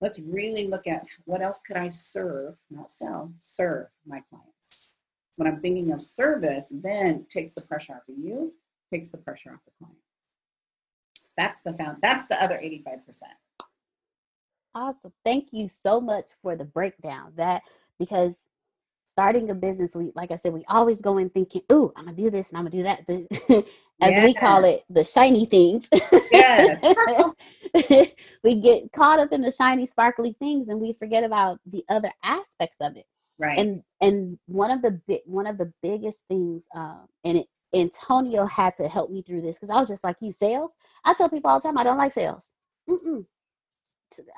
Let's 0.00 0.18
really 0.18 0.66
look 0.66 0.88
at 0.88 1.06
what 1.26 1.42
else 1.42 1.60
could 1.64 1.76
I 1.76 1.90
serve, 1.90 2.58
not 2.72 2.90
sell, 2.90 3.32
serve 3.38 3.86
my 4.04 4.20
clients. 4.28 4.88
So 5.30 5.44
when 5.44 5.52
I'm 5.52 5.60
thinking 5.60 5.92
of 5.92 6.02
service, 6.02 6.72
then 6.82 7.26
takes 7.28 7.54
the 7.54 7.62
pressure 7.62 7.92
off 7.92 8.08
of 8.08 8.18
you, 8.18 8.52
takes 8.92 9.10
the 9.10 9.18
pressure 9.18 9.52
off 9.52 9.60
the 9.64 9.70
client. 9.78 10.00
That's 11.36 11.60
the 11.60 11.72
found. 11.74 11.98
That's 12.02 12.26
the 12.26 12.42
other 12.42 12.56
85%. 12.56 12.96
Awesome. 14.74 15.12
Thank 15.24 15.48
you 15.52 15.68
so 15.68 16.00
much 16.00 16.30
for 16.42 16.56
the 16.56 16.64
breakdown. 16.64 17.32
That 17.36 17.62
because 17.98 18.44
starting 19.04 19.50
a 19.50 19.54
business, 19.54 19.94
we 19.94 20.12
like 20.14 20.30
I 20.30 20.36
said, 20.36 20.52
we 20.52 20.64
always 20.68 21.00
go 21.00 21.18
in 21.18 21.30
thinking, 21.30 21.62
"Ooh, 21.72 21.92
I'm 21.96 22.04
gonna 22.04 22.16
do 22.16 22.30
this 22.30 22.50
and 22.50 22.58
I'm 22.58 22.64
gonna 22.64 22.76
do 22.76 22.82
that." 22.84 23.06
The, 23.06 23.26
as 24.00 24.10
yes. 24.10 24.24
we 24.24 24.34
call 24.34 24.64
it, 24.64 24.84
the 24.88 25.04
shiny 25.04 25.46
things. 25.46 25.88
Yes. 26.30 28.14
we 28.44 28.60
get 28.60 28.92
caught 28.92 29.18
up 29.18 29.32
in 29.32 29.40
the 29.40 29.50
shiny, 29.50 29.86
sparkly 29.86 30.36
things, 30.38 30.68
and 30.68 30.80
we 30.80 30.92
forget 30.92 31.24
about 31.24 31.58
the 31.66 31.84
other 31.88 32.12
aspects 32.22 32.76
of 32.80 32.96
it. 32.96 33.06
Right. 33.38 33.58
And 33.58 33.82
and 34.00 34.38
one 34.46 34.70
of 34.70 34.82
the 34.82 35.00
big 35.06 35.20
one 35.24 35.46
of 35.46 35.58
the 35.58 35.72
biggest 35.82 36.22
things, 36.28 36.66
um, 36.74 37.06
and 37.24 37.38
it, 37.38 37.46
Antonio 37.74 38.46
had 38.46 38.76
to 38.76 38.88
help 38.88 39.10
me 39.10 39.22
through 39.22 39.42
this 39.42 39.56
because 39.56 39.70
I 39.70 39.78
was 39.78 39.88
just 39.88 40.04
like 40.04 40.16
you, 40.20 40.32
sales. 40.32 40.72
I 41.04 41.14
tell 41.14 41.28
people 41.28 41.50
all 41.50 41.60
the 41.60 41.68
time 41.68 41.78
I 41.78 41.84
don't 41.84 41.98
like 41.98 42.12
sales. 42.12 42.48
Mm-mm. 42.88 43.26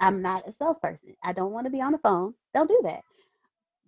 I'm 0.00 0.22
not 0.22 0.48
a 0.48 0.52
salesperson. 0.52 1.16
I 1.22 1.33
don't 1.33 1.52
want 1.52 1.66
to 1.66 1.70
be 1.70 1.80
on 1.80 1.92
the 1.92 1.98
phone. 1.98 2.35
Don't 2.54 2.68
do 2.68 2.80
that. 2.85 3.02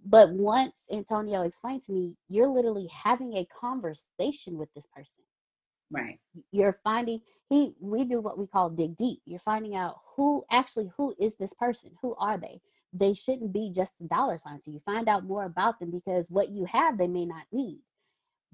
But 0.05 0.31
once 0.33 0.75
Antonio 0.91 1.43
explained 1.43 1.83
to 1.83 1.93
me, 1.93 2.17
you're 2.29 2.49
literally 2.49 2.89
having 2.89 3.35
a 3.35 3.47
conversation 3.61 4.59
with 4.59 4.69
this 4.75 4.87
person. 4.95 5.25
Right. 5.91 6.19
You're 6.51 6.79
finding 6.85 7.21
he 7.49 7.75
we 7.81 8.05
do 8.05 8.21
what 8.21 8.39
we 8.39 8.47
call 8.47 8.71
dig 8.71 8.97
deep. 8.97 9.21
You're 9.27 9.39
finding 9.39 9.77
out 9.77 9.97
who 10.17 10.45
actually 10.51 10.91
who 10.97 11.15
is 11.21 11.37
this 11.37 11.53
person? 11.55 11.93
Who 12.01 12.15
are 12.17 12.39
they? 12.39 12.61
They 12.95 13.15
shouldn't 13.15 13.53
be 13.53 13.71
just 13.75 13.93
a 14.01 14.05
dollar 14.05 14.39
sign 14.39 14.61
to 14.65 14.71
you. 14.71 14.81
Find 14.85 15.09
out 15.09 15.25
more 15.25 15.45
about 15.45 15.79
them 15.79 15.91
because 15.91 16.31
what 16.31 16.49
you 16.49 16.65
have 16.65 16.99
they 16.99 17.09
may 17.09 17.27
not 17.27 17.45
need. 17.53 17.81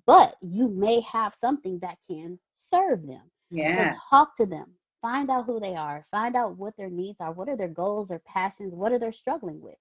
But 0.04 0.36
you 0.42 0.68
may 0.68 1.00
have 1.00 1.34
something 1.34 1.78
that 1.80 1.98
can 2.10 2.38
serve 2.56 3.06
them. 3.06 3.30
Yeah. 3.50 3.92
So 3.92 3.98
talk 4.10 4.36
to 4.38 4.46
them. 4.46 4.74
Find 5.00 5.30
out 5.30 5.46
who 5.46 5.60
they 5.60 5.76
are. 5.76 6.06
Find 6.10 6.34
out 6.34 6.56
what 6.56 6.76
their 6.76 6.90
needs 6.90 7.20
are. 7.20 7.32
What 7.32 7.48
are 7.48 7.56
their 7.56 7.68
goals 7.68 8.10
or 8.10 8.20
passions? 8.20 8.74
What 8.74 8.92
are 8.92 8.98
they 8.98 9.12
struggling 9.12 9.60
with? 9.60 9.76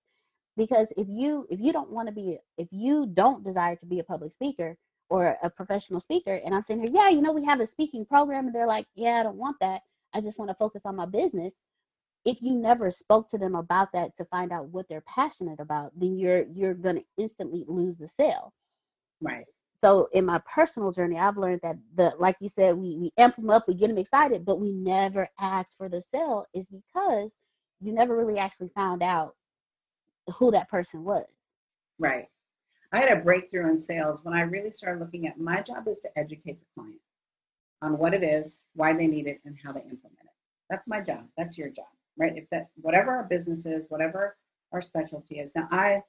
Because 0.55 0.93
if 0.97 1.07
you 1.09 1.47
if 1.49 1.59
you 1.59 1.73
don't 1.73 1.91
want 1.91 2.07
to 2.07 2.13
be 2.13 2.37
if 2.57 2.67
you 2.71 3.07
don't 3.07 3.43
desire 3.43 3.75
to 3.75 3.85
be 3.85 3.99
a 3.99 4.03
public 4.03 4.33
speaker, 4.33 4.77
or 5.09 5.37
a 5.41 5.49
professional 5.49 5.99
speaker 5.99 6.41
and 6.45 6.53
i'm 6.53 6.61
saying 6.61 6.79
here 6.79 6.89
yeah 6.91 7.09
you 7.09 7.21
know 7.21 7.31
we 7.31 7.43
have 7.43 7.59
a 7.59 7.67
speaking 7.67 8.05
program 8.05 8.47
and 8.47 8.55
they're 8.55 8.67
like 8.67 8.85
yeah 8.95 9.19
i 9.19 9.23
don't 9.23 9.37
want 9.37 9.57
that 9.59 9.81
i 10.13 10.21
just 10.21 10.37
want 10.37 10.49
to 10.49 10.55
focus 10.55 10.83
on 10.85 10.95
my 10.95 11.05
business 11.05 11.55
if 12.25 12.41
you 12.41 12.53
never 12.53 12.91
spoke 12.91 13.27
to 13.29 13.37
them 13.37 13.55
about 13.55 13.89
that 13.93 14.15
to 14.15 14.25
find 14.25 14.51
out 14.51 14.67
what 14.69 14.87
they're 14.89 15.03
passionate 15.07 15.59
about 15.59 15.91
then 15.97 16.17
you're 16.17 16.45
you're 16.53 16.73
to 16.73 17.01
instantly 17.17 17.63
lose 17.67 17.97
the 17.97 18.07
sale 18.07 18.53
right 19.21 19.45
so 19.79 20.09
in 20.13 20.25
my 20.25 20.39
personal 20.51 20.91
journey 20.91 21.17
i've 21.17 21.37
learned 21.37 21.61
that 21.61 21.77
the 21.95 22.13
like 22.19 22.35
you 22.39 22.49
said 22.49 22.75
we 22.75 22.97
we 22.97 23.11
amp 23.17 23.35
them 23.35 23.49
up 23.49 23.67
we 23.67 23.73
get 23.73 23.87
them 23.87 23.97
excited 23.97 24.45
but 24.45 24.59
we 24.59 24.71
never 24.71 25.27
ask 25.39 25.77
for 25.77 25.89
the 25.89 26.01
sale 26.01 26.45
is 26.53 26.67
because 26.67 27.33
you 27.79 27.91
never 27.93 28.15
really 28.15 28.39
actually 28.39 28.69
found 28.69 29.03
out 29.03 29.35
who 30.37 30.51
that 30.51 30.69
person 30.69 31.03
was 31.03 31.25
right 31.99 32.27
I 32.91 32.99
had 32.99 33.11
a 33.11 33.21
breakthrough 33.21 33.69
in 33.69 33.77
sales 33.77 34.23
when 34.23 34.33
I 34.33 34.41
really 34.41 34.71
started 34.71 35.01
looking 35.01 35.27
at 35.27 35.39
my 35.39 35.61
job 35.61 35.87
is 35.87 35.99
to 36.01 36.09
educate 36.17 36.59
the 36.59 36.65
client 36.73 37.01
on 37.81 37.97
what 37.97 38.13
it 38.13 38.23
is, 38.23 38.63
why 38.73 38.93
they 38.93 39.07
need 39.07 39.27
it, 39.27 39.39
and 39.45 39.57
how 39.63 39.71
they 39.71 39.81
implement 39.81 40.23
it. 40.23 40.31
That's 40.69 40.87
my 40.87 41.01
job. 41.01 41.25
That's 41.37 41.57
your 41.57 41.69
job, 41.69 41.85
right? 42.17 42.33
If 42.35 42.49
that, 42.51 42.69
whatever 42.75 43.11
our 43.11 43.23
business 43.23 43.65
is, 43.65 43.87
whatever 43.89 44.37
our 44.71 44.81
specialty 44.81 45.39
is. 45.39 45.53
Now, 45.55 45.67
I 45.69 46.01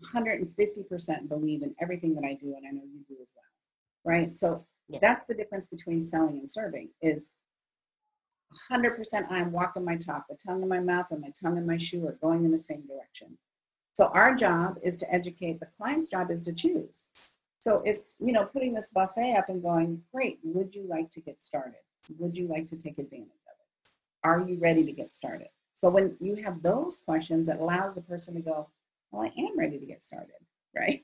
150% 0.00 1.28
believe 1.28 1.62
in 1.62 1.74
everything 1.80 2.14
that 2.14 2.24
I 2.24 2.34
do, 2.34 2.54
and 2.56 2.66
I 2.66 2.70
know 2.70 2.82
you 2.82 3.04
do 3.08 3.16
as 3.22 3.32
well, 3.34 4.12
right? 4.12 4.34
So 4.34 4.66
yes. 4.88 5.00
that's 5.00 5.26
the 5.26 5.34
difference 5.34 5.66
between 5.66 6.02
selling 6.02 6.38
and 6.38 6.50
serving 6.50 6.88
is 7.00 7.30
100% 8.70 9.30
I'm 9.30 9.52
walking 9.52 9.84
my 9.84 9.96
talk, 9.96 10.24
the 10.28 10.36
tongue 10.36 10.62
in 10.62 10.68
my 10.68 10.80
mouth 10.80 11.06
and 11.10 11.20
my 11.20 11.32
tongue 11.40 11.56
in 11.56 11.66
my 11.66 11.76
shoe 11.76 12.06
are 12.06 12.18
going 12.20 12.44
in 12.44 12.50
the 12.50 12.58
same 12.58 12.86
direction. 12.86 13.38
So 13.94 14.06
our 14.08 14.34
job 14.34 14.78
is 14.82 14.98
to 14.98 15.12
educate. 15.12 15.60
The 15.60 15.66
client's 15.66 16.08
job 16.08 16.30
is 16.30 16.44
to 16.44 16.52
choose. 16.52 17.08
So 17.60 17.80
it's, 17.84 18.14
you 18.18 18.32
know, 18.32 18.44
putting 18.44 18.74
this 18.74 18.88
buffet 18.88 19.36
up 19.36 19.48
and 19.48 19.62
going, 19.62 20.02
great, 20.12 20.38
would 20.42 20.74
you 20.74 20.86
like 20.88 21.10
to 21.12 21.20
get 21.20 21.40
started? 21.40 21.80
Would 22.18 22.36
you 22.36 22.48
like 22.48 22.68
to 22.68 22.76
take 22.76 22.98
advantage 22.98 23.28
of 23.28 23.56
it? 23.58 24.28
Are 24.28 24.40
you 24.46 24.58
ready 24.58 24.84
to 24.84 24.92
get 24.92 25.12
started? 25.12 25.48
So 25.74 25.88
when 25.88 26.16
you 26.20 26.36
have 26.36 26.62
those 26.62 26.96
questions, 26.96 27.48
it 27.48 27.60
allows 27.60 27.94
the 27.94 28.02
person 28.02 28.34
to 28.34 28.40
go, 28.40 28.68
well, 29.14 29.30
I 29.30 29.40
am 29.40 29.58
ready 29.58 29.78
to 29.78 29.86
get 29.86 30.02
started, 30.02 30.34
right? 30.76 31.00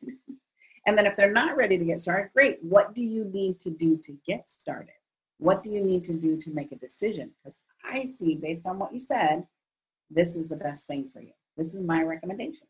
and 0.87 0.97
then 0.97 1.07
if 1.07 1.17
they're 1.17 1.33
not 1.33 1.57
ready 1.57 1.79
to 1.79 1.85
get 1.85 2.01
started, 2.01 2.31
great, 2.35 2.59
what 2.63 2.95
do 2.95 3.03
you 3.03 3.25
need 3.25 3.61
to 3.61 3.71
do 3.71 3.97
to 3.99 4.17
get 4.27 4.49
started? 4.49 4.95
What 5.39 5.63
do 5.63 5.71
you 5.71 5.83
need 5.83 6.05
to 6.05 6.13
do 6.13 6.37
to 6.37 6.51
make 6.51 6.73
a 6.73 6.77
decision? 6.77 7.33
Because 7.39 7.61
I 7.85 8.05
see, 8.05 8.35
based 8.35 8.67
on 8.67 8.79
what 8.79 8.93
you 8.93 9.01
said, 9.01 9.47
this 10.11 10.37
is 10.37 10.49
the 10.49 10.57
best 10.57 10.87
thing 10.87 11.09
for 11.09 11.23
you. 11.23 11.33
This 11.57 11.75
is 11.75 11.81
my 11.81 12.03
recommendation 12.03 12.67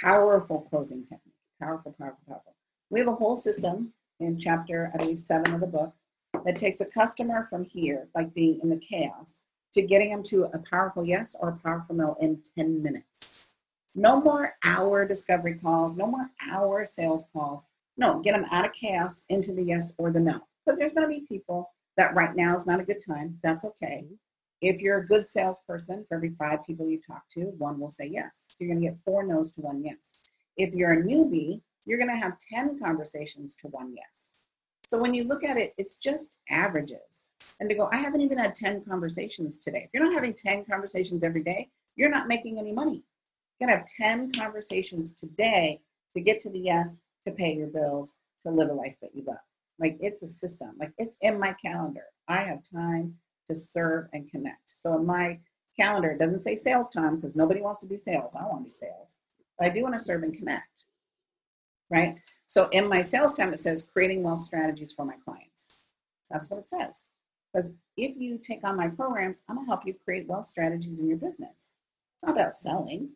powerful 0.00 0.60
closing 0.70 1.02
technique. 1.02 1.34
Powerful, 1.60 1.94
powerful, 1.98 2.22
powerful. 2.26 2.54
We 2.90 3.00
have 3.00 3.08
a 3.08 3.14
whole 3.14 3.36
system 3.36 3.92
in 4.20 4.38
chapter, 4.38 4.90
I 4.94 4.98
believe, 4.98 5.20
seven 5.20 5.54
of 5.54 5.60
the 5.60 5.66
book 5.66 5.92
that 6.44 6.56
takes 6.56 6.80
a 6.80 6.86
customer 6.86 7.44
from 7.44 7.64
here, 7.64 8.08
like 8.14 8.34
being 8.34 8.60
in 8.62 8.70
the 8.70 8.76
chaos, 8.76 9.42
to 9.74 9.82
getting 9.82 10.10
them 10.10 10.22
to 10.24 10.44
a 10.44 10.58
powerful 10.70 11.06
yes 11.06 11.34
or 11.38 11.50
a 11.50 11.56
powerful 11.56 11.96
no 11.96 12.16
in 12.20 12.40
10 12.56 12.82
minutes. 12.82 13.47
No 13.96 14.20
more 14.20 14.54
hour 14.64 15.06
discovery 15.06 15.54
calls, 15.54 15.96
no 15.96 16.06
more 16.06 16.30
hour 16.50 16.84
sales 16.86 17.28
calls. 17.32 17.68
No, 17.96 18.20
get 18.20 18.32
them 18.32 18.46
out 18.50 18.66
of 18.66 18.72
chaos 18.72 19.24
into 19.28 19.52
the 19.52 19.62
yes 19.62 19.94
or 19.98 20.12
the 20.12 20.20
no. 20.20 20.40
Because 20.64 20.78
there's 20.78 20.92
going 20.92 21.08
to 21.08 21.14
be 21.14 21.26
people 21.26 21.70
that 21.96 22.14
right 22.14 22.34
now 22.36 22.54
is 22.54 22.66
not 22.66 22.80
a 22.80 22.84
good 22.84 23.04
time. 23.04 23.38
That's 23.42 23.64
okay. 23.64 24.04
Mm-hmm. 24.04 24.14
If 24.60 24.80
you're 24.80 24.98
a 24.98 25.06
good 25.06 25.26
salesperson, 25.26 26.04
for 26.04 26.16
every 26.16 26.30
five 26.30 26.64
people 26.66 26.88
you 26.88 27.00
talk 27.00 27.28
to, 27.30 27.52
one 27.58 27.78
will 27.78 27.90
say 27.90 28.08
yes. 28.10 28.50
So 28.52 28.64
you're 28.64 28.74
going 28.74 28.82
to 28.82 28.90
get 28.90 28.98
four 28.98 29.24
no's 29.24 29.52
to 29.52 29.60
one 29.60 29.84
yes. 29.84 30.28
If 30.56 30.74
you're 30.74 30.92
a 30.92 31.02
newbie, 31.02 31.60
you're 31.84 31.98
going 31.98 32.10
to 32.10 32.16
have 32.16 32.38
10 32.38 32.78
conversations 32.78 33.54
to 33.56 33.68
one 33.68 33.94
yes. 33.94 34.32
So 34.88 34.98
when 34.98 35.14
you 35.14 35.24
look 35.24 35.44
at 35.44 35.56
it, 35.56 35.74
it's 35.78 35.98
just 35.98 36.38
averages. 36.50 37.30
And 37.60 37.68
to 37.70 37.76
go, 37.76 37.88
I 37.92 37.98
haven't 37.98 38.22
even 38.22 38.38
had 38.38 38.54
10 38.54 38.84
conversations 38.84 39.58
today. 39.58 39.84
If 39.84 39.90
you're 39.92 40.04
not 40.04 40.14
having 40.14 40.34
10 40.34 40.64
conversations 40.64 41.22
every 41.22 41.42
day, 41.42 41.68
you're 41.96 42.10
not 42.10 42.28
making 42.28 42.58
any 42.58 42.72
money. 42.72 43.04
Gotta 43.60 43.72
have 43.72 43.86
10 43.86 44.32
conversations 44.32 45.14
today 45.14 45.80
to 46.14 46.20
get 46.20 46.40
to 46.40 46.50
the 46.50 46.60
yes, 46.60 47.00
to 47.26 47.32
pay 47.32 47.54
your 47.54 47.68
bills, 47.68 48.18
to 48.42 48.50
live 48.50 48.70
a 48.70 48.74
life 48.74 48.96
that 49.02 49.14
you 49.14 49.24
love. 49.26 49.36
Like 49.78 49.96
it's 50.00 50.22
a 50.22 50.28
system. 50.28 50.72
Like 50.78 50.92
it's 50.98 51.16
in 51.20 51.38
my 51.38 51.54
calendar. 51.54 52.04
I 52.28 52.42
have 52.42 52.62
time 52.62 53.16
to 53.48 53.54
serve 53.54 54.08
and 54.12 54.30
connect. 54.30 54.68
So 54.68 54.96
in 54.96 55.06
my 55.06 55.38
calendar, 55.78 56.10
it 56.10 56.18
doesn't 56.18 56.40
say 56.40 56.56
sales 56.56 56.88
time 56.88 57.16
because 57.16 57.36
nobody 57.36 57.60
wants 57.60 57.80
to 57.80 57.88
do 57.88 57.98
sales. 57.98 58.36
I 58.36 58.44
want 58.44 58.64
to 58.64 58.70
do 58.70 58.74
sales. 58.74 59.18
But 59.58 59.68
I 59.68 59.70
do 59.70 59.82
want 59.82 59.94
to 59.94 60.00
serve 60.00 60.22
and 60.22 60.34
connect. 60.34 60.84
Right? 61.90 62.16
So 62.46 62.68
in 62.70 62.88
my 62.88 63.00
sales 63.00 63.34
time, 63.34 63.52
it 63.52 63.58
says 63.58 63.88
creating 63.92 64.22
wealth 64.22 64.42
strategies 64.42 64.92
for 64.92 65.04
my 65.04 65.14
clients. 65.24 65.84
That's 66.30 66.50
what 66.50 66.60
it 66.60 66.68
says. 66.68 67.06
Because 67.52 67.76
if 67.96 68.16
you 68.18 68.38
take 68.38 68.62
on 68.62 68.76
my 68.76 68.88
programs, 68.88 69.42
I'm 69.48 69.58
to 69.58 69.64
help 69.64 69.86
you 69.86 69.94
create 70.04 70.28
wealth 70.28 70.46
strategies 70.46 70.98
in 70.98 71.08
your 71.08 71.16
business. 71.16 71.74
It's 72.12 72.26
not 72.26 72.32
about 72.32 72.52
selling, 72.52 73.10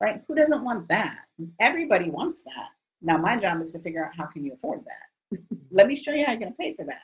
right? 0.00 0.22
Who 0.28 0.34
doesn't 0.34 0.64
want 0.64 0.88
that? 0.88 1.16
Everybody 1.60 2.10
wants 2.10 2.44
that. 2.44 2.68
Now, 3.02 3.18
my 3.18 3.36
job 3.36 3.60
is 3.60 3.72
to 3.72 3.78
figure 3.80 4.04
out 4.04 4.12
how 4.16 4.26
can 4.26 4.44
you 4.44 4.52
afford 4.52 4.80
that. 4.84 5.38
Let 5.70 5.86
me 5.86 5.96
show 5.96 6.12
you 6.12 6.24
how 6.24 6.32
you're 6.32 6.40
going 6.40 6.52
to 6.52 6.58
pay 6.58 6.74
for 6.74 6.84
that. 6.84 7.02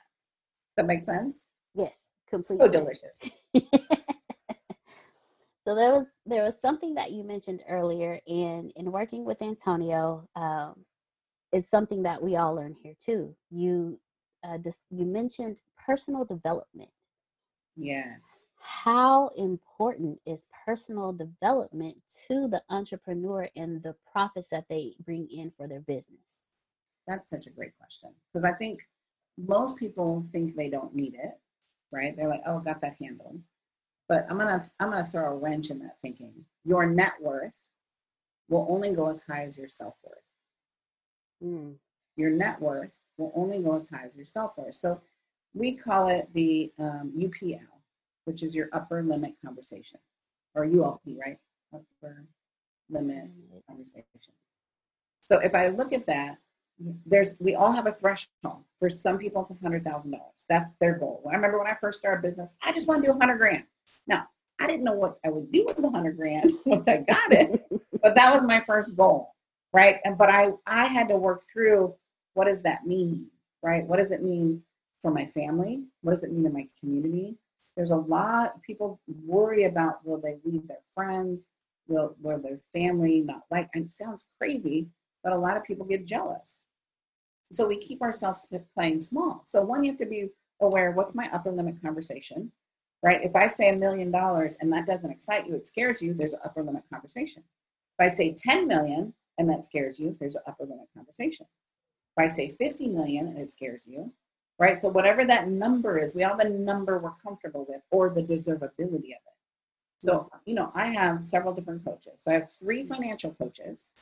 That 0.76 0.86
makes 0.86 1.06
sense? 1.06 1.44
Yes 1.74 2.02
complete 2.32 2.60
so 2.60 2.68
delicious 2.68 3.18
so 5.64 5.74
there 5.74 5.92
was 5.92 6.06
there 6.24 6.42
was 6.42 6.54
something 6.60 6.94
that 6.94 7.12
you 7.12 7.22
mentioned 7.22 7.60
earlier 7.68 8.18
in 8.26 8.72
in 8.74 8.90
working 8.90 9.24
with 9.24 9.42
antonio 9.42 10.26
um, 10.34 10.74
it's 11.52 11.68
something 11.68 12.02
that 12.02 12.22
we 12.22 12.36
all 12.36 12.54
learn 12.54 12.74
here 12.82 12.94
too 13.04 13.36
you 13.50 14.00
uh, 14.44 14.56
this, 14.64 14.78
you 14.90 15.04
mentioned 15.04 15.58
personal 15.86 16.24
development 16.24 16.90
yes 17.76 18.44
how 18.62 19.28
important 19.36 20.18
is 20.24 20.44
personal 20.64 21.12
development 21.12 21.96
to 22.28 22.48
the 22.48 22.62
entrepreneur 22.70 23.48
and 23.56 23.82
the 23.82 23.94
profits 24.10 24.48
that 24.50 24.64
they 24.68 24.94
bring 25.04 25.28
in 25.30 25.50
for 25.56 25.66
their 25.66 25.80
business 25.80 26.20
that's 27.06 27.28
such 27.28 27.46
a 27.46 27.50
great 27.50 27.76
question 27.78 28.10
because 28.32 28.44
i 28.44 28.52
think 28.52 28.76
most 29.38 29.78
people 29.78 30.24
think 30.30 30.54
they 30.54 30.68
don't 30.68 30.94
need 30.94 31.14
it 31.14 31.38
right? 31.92 32.16
They're 32.16 32.28
like, 32.28 32.42
oh, 32.46 32.58
got 32.58 32.80
that 32.80 32.96
handled. 33.00 33.40
But 34.08 34.26
I'm 34.28 34.38
gonna 34.38 34.64
I'm 34.80 34.90
gonna 34.90 35.06
throw 35.06 35.32
a 35.32 35.36
wrench 35.36 35.70
in 35.70 35.78
that 35.80 35.98
thinking. 35.98 36.32
Your 36.64 36.86
net 36.86 37.12
worth 37.20 37.68
will 38.48 38.66
only 38.68 38.92
go 38.92 39.08
as 39.08 39.22
high 39.22 39.44
as 39.44 39.56
your 39.56 39.68
self 39.68 39.94
worth. 40.02 40.18
Mm. 41.42 41.76
Your 42.16 42.30
net 42.30 42.60
worth 42.60 42.96
will 43.16 43.32
only 43.34 43.60
go 43.60 43.76
as 43.76 43.88
high 43.88 44.04
as 44.04 44.16
your 44.16 44.24
self 44.26 44.58
worth. 44.58 44.74
So 44.74 45.00
we 45.54 45.72
call 45.72 46.08
it 46.08 46.28
the 46.34 46.72
um, 46.78 47.12
UPL, 47.16 47.60
which 48.24 48.42
is 48.42 48.54
your 48.54 48.68
upper 48.72 49.02
limit 49.02 49.34
conversation, 49.44 49.98
or 50.54 50.66
ULP, 50.66 51.18
right? 51.18 51.38
Upper 51.74 52.24
limit 52.90 53.30
conversation. 53.68 54.04
So 55.24 55.38
if 55.38 55.54
I 55.54 55.68
look 55.68 55.92
at 55.92 56.06
that, 56.06 56.38
there's 57.06 57.36
we 57.40 57.54
all 57.54 57.72
have 57.72 57.86
a 57.86 57.92
threshold. 57.92 58.64
For 58.78 58.88
some 58.88 59.18
people, 59.18 59.42
it's 59.42 59.50
a 59.50 59.56
hundred 59.62 59.84
thousand 59.84 60.12
dollars. 60.12 60.44
That's 60.48 60.74
their 60.74 60.98
goal. 60.98 61.22
I 61.30 61.34
remember 61.34 61.58
when 61.58 61.68
I 61.68 61.76
first 61.80 61.98
started 61.98 62.22
business, 62.22 62.56
I 62.62 62.72
just 62.72 62.88
want 62.88 63.02
to 63.02 63.10
do 63.10 63.16
a 63.16 63.18
hundred 63.18 63.38
grand. 63.38 63.64
Now, 64.06 64.26
I 64.60 64.66
didn't 64.66 64.84
know 64.84 64.94
what 64.94 65.18
I 65.24 65.30
would 65.30 65.52
do 65.52 65.64
with 65.66 65.76
the 65.76 65.90
hundred 65.90 66.16
grand 66.16 66.52
once 66.66 66.86
I 66.88 66.98
got 66.98 67.32
it, 67.32 67.64
but 68.02 68.14
that 68.14 68.32
was 68.32 68.44
my 68.44 68.62
first 68.66 68.96
goal, 68.96 69.34
right? 69.72 69.98
And 70.04 70.18
but 70.18 70.30
I 70.30 70.50
I 70.66 70.86
had 70.86 71.08
to 71.08 71.16
work 71.16 71.42
through 71.50 71.94
what 72.34 72.46
does 72.46 72.62
that 72.62 72.86
mean, 72.86 73.28
right? 73.62 73.86
What 73.86 73.96
does 73.96 74.12
it 74.12 74.22
mean 74.22 74.62
for 75.00 75.10
my 75.10 75.26
family? 75.26 75.84
What 76.00 76.12
does 76.12 76.24
it 76.24 76.32
mean 76.32 76.46
in 76.46 76.52
my 76.52 76.66
community? 76.80 77.36
There's 77.76 77.90
a 77.90 77.96
lot 77.96 78.60
people 78.62 79.00
worry 79.24 79.64
about 79.64 80.04
will 80.04 80.20
they 80.20 80.38
leave 80.44 80.68
their 80.68 80.82
friends? 80.94 81.48
Will 81.88 82.16
will 82.20 82.38
their 82.38 82.58
family 82.58 83.20
not 83.20 83.42
like? 83.50 83.68
And 83.74 83.86
it 83.86 83.90
sounds 83.90 84.28
crazy, 84.38 84.88
but 85.24 85.32
a 85.32 85.38
lot 85.38 85.56
of 85.56 85.64
people 85.64 85.86
get 85.86 86.06
jealous. 86.06 86.64
So 87.50 87.66
we 87.68 87.76
keep 87.76 88.02
ourselves 88.02 88.52
playing 88.74 89.00
small. 89.00 89.42
So 89.44 89.62
one, 89.62 89.84
you 89.84 89.90
have 89.90 90.00
to 90.00 90.06
be 90.06 90.30
aware 90.60 90.92
what's 90.92 91.14
my 91.14 91.28
upper 91.32 91.52
limit 91.52 91.82
conversation, 91.82 92.52
right? 93.02 93.22
If 93.22 93.36
I 93.36 93.46
say 93.46 93.68
a 93.68 93.76
million 93.76 94.10
dollars 94.10 94.56
and 94.60 94.72
that 94.72 94.86
doesn't 94.86 95.10
excite 95.10 95.46
you, 95.46 95.54
it 95.54 95.66
scares 95.66 96.00
you, 96.00 96.14
there's 96.14 96.32
an 96.32 96.40
upper 96.44 96.62
limit 96.62 96.84
conversation. 96.90 97.42
If 97.98 98.04
I 98.04 98.08
say 98.08 98.32
10 98.32 98.66
million 98.66 99.12
and 99.38 99.50
that 99.50 99.64
scares 99.64 100.00
you, 100.00 100.16
there's 100.18 100.34
an 100.34 100.42
upper 100.46 100.64
limit 100.64 100.86
conversation. 100.94 101.46
If 102.16 102.24
I 102.24 102.26
say 102.26 102.50
50 102.50 102.88
million 102.88 103.28
and 103.28 103.38
it 103.38 103.50
scares 103.50 103.86
you, 103.86 104.12
right? 104.58 104.76
So 104.76 104.88
whatever 104.88 105.24
that 105.24 105.48
number 105.48 105.98
is, 105.98 106.14
we 106.14 106.24
all 106.24 106.36
have 106.36 106.46
a 106.46 106.48
number 106.48 106.98
we're 106.98 107.12
comfortable 107.22 107.66
with 107.68 107.82
or 107.90 108.10
the 108.10 108.22
deservability 108.22 109.12
of 109.12 109.22
it. 109.26 109.32
So, 109.98 110.28
you 110.44 110.54
know, 110.54 110.72
I 110.74 110.86
have 110.86 111.22
several 111.22 111.54
different 111.54 111.84
coaches. 111.84 112.22
So 112.22 112.32
I 112.32 112.34
have 112.34 112.52
three 112.52 112.82
financial 112.82 113.32
coaches, 113.34 113.92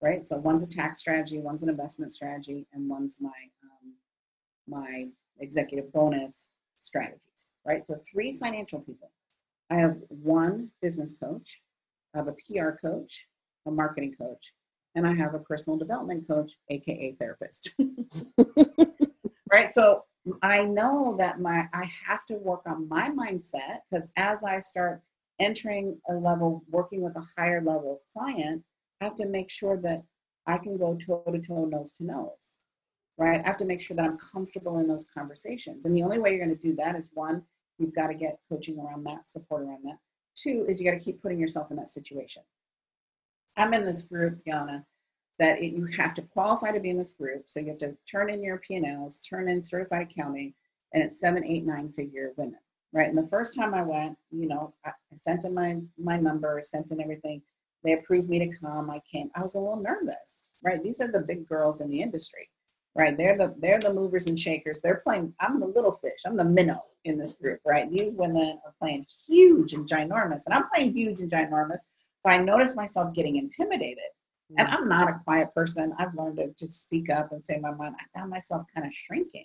right? 0.00 0.24
So 0.24 0.38
one's 0.38 0.62
a 0.62 0.68
tax 0.68 1.00
strategy, 1.00 1.38
one's 1.38 1.62
an 1.62 1.68
investment 1.68 2.12
strategy, 2.12 2.66
and 2.72 2.88
one's 2.88 3.18
my 3.20 3.28
um, 3.62 3.94
my 4.66 5.08
executive 5.38 5.92
bonus 5.92 6.48
strategies, 6.76 7.52
right? 7.66 7.84
So 7.84 8.00
three 8.10 8.32
financial 8.32 8.80
people. 8.80 9.10
I 9.68 9.74
have 9.74 9.98
one 10.08 10.70
business 10.80 11.12
coach, 11.12 11.60
I 12.14 12.18
have 12.18 12.28
a 12.28 12.32
PR 12.32 12.70
coach, 12.70 13.26
a 13.66 13.70
marketing 13.70 14.14
coach, 14.14 14.52
and 14.94 15.06
I 15.06 15.14
have 15.14 15.34
a 15.34 15.38
personal 15.38 15.78
development 15.78 16.26
coach, 16.26 16.54
aka 16.68 17.16
therapist. 17.18 17.74
right? 19.50 19.68
So 19.68 20.04
I 20.42 20.64
know 20.64 21.16
that 21.18 21.40
my 21.40 21.68
I 21.72 21.90
have 22.06 22.26
to 22.26 22.34
work 22.34 22.62
on 22.66 22.88
my 22.88 23.10
mindset 23.10 23.80
because 23.90 24.12
as 24.16 24.44
I 24.44 24.60
start 24.60 25.02
entering 25.38 25.98
a 26.08 26.14
level, 26.14 26.64
working 26.68 27.02
with 27.02 27.16
a 27.16 27.26
higher 27.36 27.62
level 27.62 27.92
of 27.92 27.98
client, 28.12 28.62
I 29.00 29.04
have 29.04 29.16
to 29.16 29.26
make 29.26 29.50
sure 29.50 29.76
that 29.78 30.04
I 30.46 30.58
can 30.58 30.76
go 30.76 30.94
toe 30.96 31.24
to 31.30 31.38
toe, 31.38 31.64
nose 31.64 31.94
to 31.94 32.04
nose. 32.04 32.56
Right? 33.16 33.40
I 33.42 33.46
have 33.46 33.58
to 33.58 33.64
make 33.66 33.80
sure 33.80 33.96
that 33.96 34.04
I'm 34.04 34.18
comfortable 34.18 34.78
in 34.78 34.88
those 34.88 35.06
conversations. 35.12 35.84
And 35.84 35.94
the 35.94 36.02
only 36.02 36.18
way 36.18 36.30
you're 36.30 36.44
going 36.44 36.56
to 36.56 36.62
do 36.62 36.74
that 36.76 36.96
is 36.96 37.10
one, 37.12 37.42
you've 37.78 37.94
got 37.94 38.06
to 38.06 38.14
get 38.14 38.38
coaching 38.48 38.78
around 38.78 39.04
that, 39.04 39.28
support 39.28 39.62
around 39.62 39.84
that. 39.84 39.98
Two 40.36 40.64
is 40.66 40.80
you 40.80 40.90
got 40.90 40.98
to 40.98 41.04
keep 41.04 41.20
putting 41.20 41.38
yourself 41.38 41.70
in 41.70 41.76
that 41.76 41.90
situation. 41.90 42.42
I'm 43.56 43.74
in 43.74 43.84
this 43.84 44.04
group, 44.04 44.40
Yana, 44.48 44.84
that 45.40 45.62
it, 45.62 45.72
you 45.72 45.86
have 45.96 46.14
to 46.14 46.22
qualify 46.22 46.70
to 46.70 46.78
be 46.78 46.90
in 46.90 46.98
this 46.98 47.12
group. 47.12 47.44
So 47.46 47.60
you 47.60 47.68
have 47.68 47.78
to 47.78 47.96
turn 48.08 48.30
in 48.30 48.44
your 48.44 48.58
P&Ls, 48.58 49.20
turn 49.20 49.48
in 49.48 49.60
certified 49.62 50.08
accounting, 50.10 50.52
and 50.92 51.02
it's 51.02 51.18
seven, 51.18 51.44
eight, 51.44 51.64
nine 51.64 51.90
figure 51.90 52.32
women, 52.36 52.58
right? 52.92 53.08
And 53.08 53.16
the 53.16 53.26
first 53.26 53.54
time 53.56 53.72
I 53.74 53.82
went, 53.82 54.18
you 54.30 54.46
know, 54.46 54.74
I, 54.84 54.90
I 54.90 55.14
sent 55.14 55.44
in 55.44 55.54
my 55.54 55.78
my 55.98 56.18
number, 56.18 56.60
sent 56.62 56.90
in 56.90 57.00
everything. 57.00 57.42
They 57.82 57.94
approved 57.94 58.28
me 58.28 58.38
to 58.40 58.58
come. 58.58 58.90
I 58.90 59.00
came. 59.10 59.30
I 59.34 59.40
was 59.40 59.54
a 59.54 59.60
little 59.60 59.80
nervous, 59.82 60.50
right? 60.62 60.82
These 60.82 61.00
are 61.00 61.10
the 61.10 61.20
big 61.20 61.48
girls 61.48 61.80
in 61.80 61.88
the 61.88 62.02
industry, 62.02 62.50
right? 62.94 63.16
They're 63.16 63.38
the 63.38 63.54
they're 63.58 63.78
the 63.78 63.94
movers 63.94 64.26
and 64.26 64.38
shakers. 64.38 64.80
They're 64.82 65.00
playing. 65.02 65.32
I'm 65.40 65.58
the 65.58 65.66
little 65.66 65.92
fish. 65.92 66.20
I'm 66.26 66.36
the 66.36 66.44
minnow 66.44 66.82
in 67.04 67.16
this 67.16 67.34
group, 67.34 67.60
right? 67.64 67.90
These 67.90 68.14
women 68.14 68.60
are 68.66 68.74
playing 68.78 69.06
huge 69.26 69.72
and 69.72 69.88
ginormous, 69.88 70.42
and 70.46 70.54
I'm 70.54 70.68
playing 70.68 70.92
huge 70.92 71.20
and 71.20 71.30
ginormous. 71.30 71.80
But 72.22 72.34
I 72.34 72.36
noticed 72.38 72.76
myself 72.76 73.14
getting 73.14 73.36
intimidated. 73.36 74.10
And 74.56 74.68
I'm 74.68 74.88
not 74.88 75.08
a 75.08 75.20
quiet 75.24 75.54
person. 75.54 75.94
I've 75.98 76.14
learned 76.14 76.38
to 76.38 76.48
just 76.58 76.82
speak 76.82 77.08
up 77.10 77.32
and 77.32 77.42
say 77.42 77.58
my 77.58 77.72
mind. 77.72 77.94
I 78.00 78.18
found 78.18 78.30
myself 78.30 78.64
kind 78.74 78.86
of 78.86 78.92
shrinking. 78.92 79.44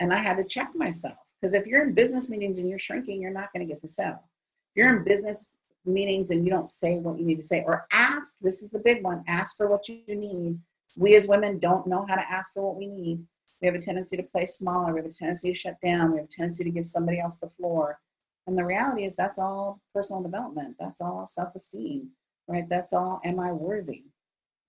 And 0.00 0.12
I 0.12 0.18
had 0.18 0.36
to 0.38 0.44
check 0.44 0.70
myself. 0.74 1.18
Because 1.40 1.54
if 1.54 1.66
you're 1.66 1.82
in 1.82 1.92
business 1.92 2.30
meetings 2.30 2.58
and 2.58 2.68
you're 2.68 2.78
shrinking, 2.78 3.20
you're 3.20 3.32
not 3.32 3.52
going 3.52 3.66
to 3.66 3.72
get 3.72 3.80
to 3.82 3.88
sell. 3.88 4.28
If 4.70 4.76
you're 4.76 4.96
in 4.96 5.04
business 5.04 5.54
meetings 5.84 6.30
and 6.30 6.44
you 6.44 6.50
don't 6.50 6.68
say 6.68 6.98
what 6.98 7.18
you 7.18 7.26
need 7.26 7.36
to 7.36 7.42
say 7.42 7.62
or 7.66 7.86
ask, 7.92 8.38
this 8.40 8.62
is 8.62 8.70
the 8.70 8.78
big 8.78 9.04
one 9.04 9.24
ask 9.28 9.56
for 9.56 9.68
what 9.68 9.88
you 9.88 10.02
need. 10.08 10.58
We 10.96 11.14
as 11.16 11.26
women 11.26 11.58
don't 11.58 11.86
know 11.86 12.06
how 12.08 12.14
to 12.14 12.30
ask 12.30 12.52
for 12.54 12.62
what 12.62 12.76
we 12.76 12.86
need. 12.86 13.24
We 13.60 13.66
have 13.66 13.74
a 13.74 13.80
tendency 13.80 14.16
to 14.16 14.22
play 14.22 14.46
smaller. 14.46 14.92
We 14.92 15.00
have 15.00 15.08
a 15.08 15.12
tendency 15.12 15.52
to 15.52 15.58
shut 15.58 15.76
down. 15.82 16.12
We 16.12 16.18
have 16.18 16.26
a 16.26 16.30
tendency 16.30 16.64
to 16.64 16.70
give 16.70 16.86
somebody 16.86 17.20
else 17.20 17.38
the 17.38 17.48
floor. 17.48 17.98
And 18.46 18.58
the 18.58 18.64
reality 18.64 19.04
is 19.04 19.14
that's 19.14 19.38
all 19.38 19.80
personal 19.94 20.22
development. 20.22 20.76
That's 20.80 21.00
all 21.00 21.26
self 21.26 21.54
esteem, 21.54 22.10
right? 22.48 22.68
That's 22.68 22.92
all, 22.92 23.20
am 23.24 23.38
I 23.38 23.52
worthy? 23.52 24.04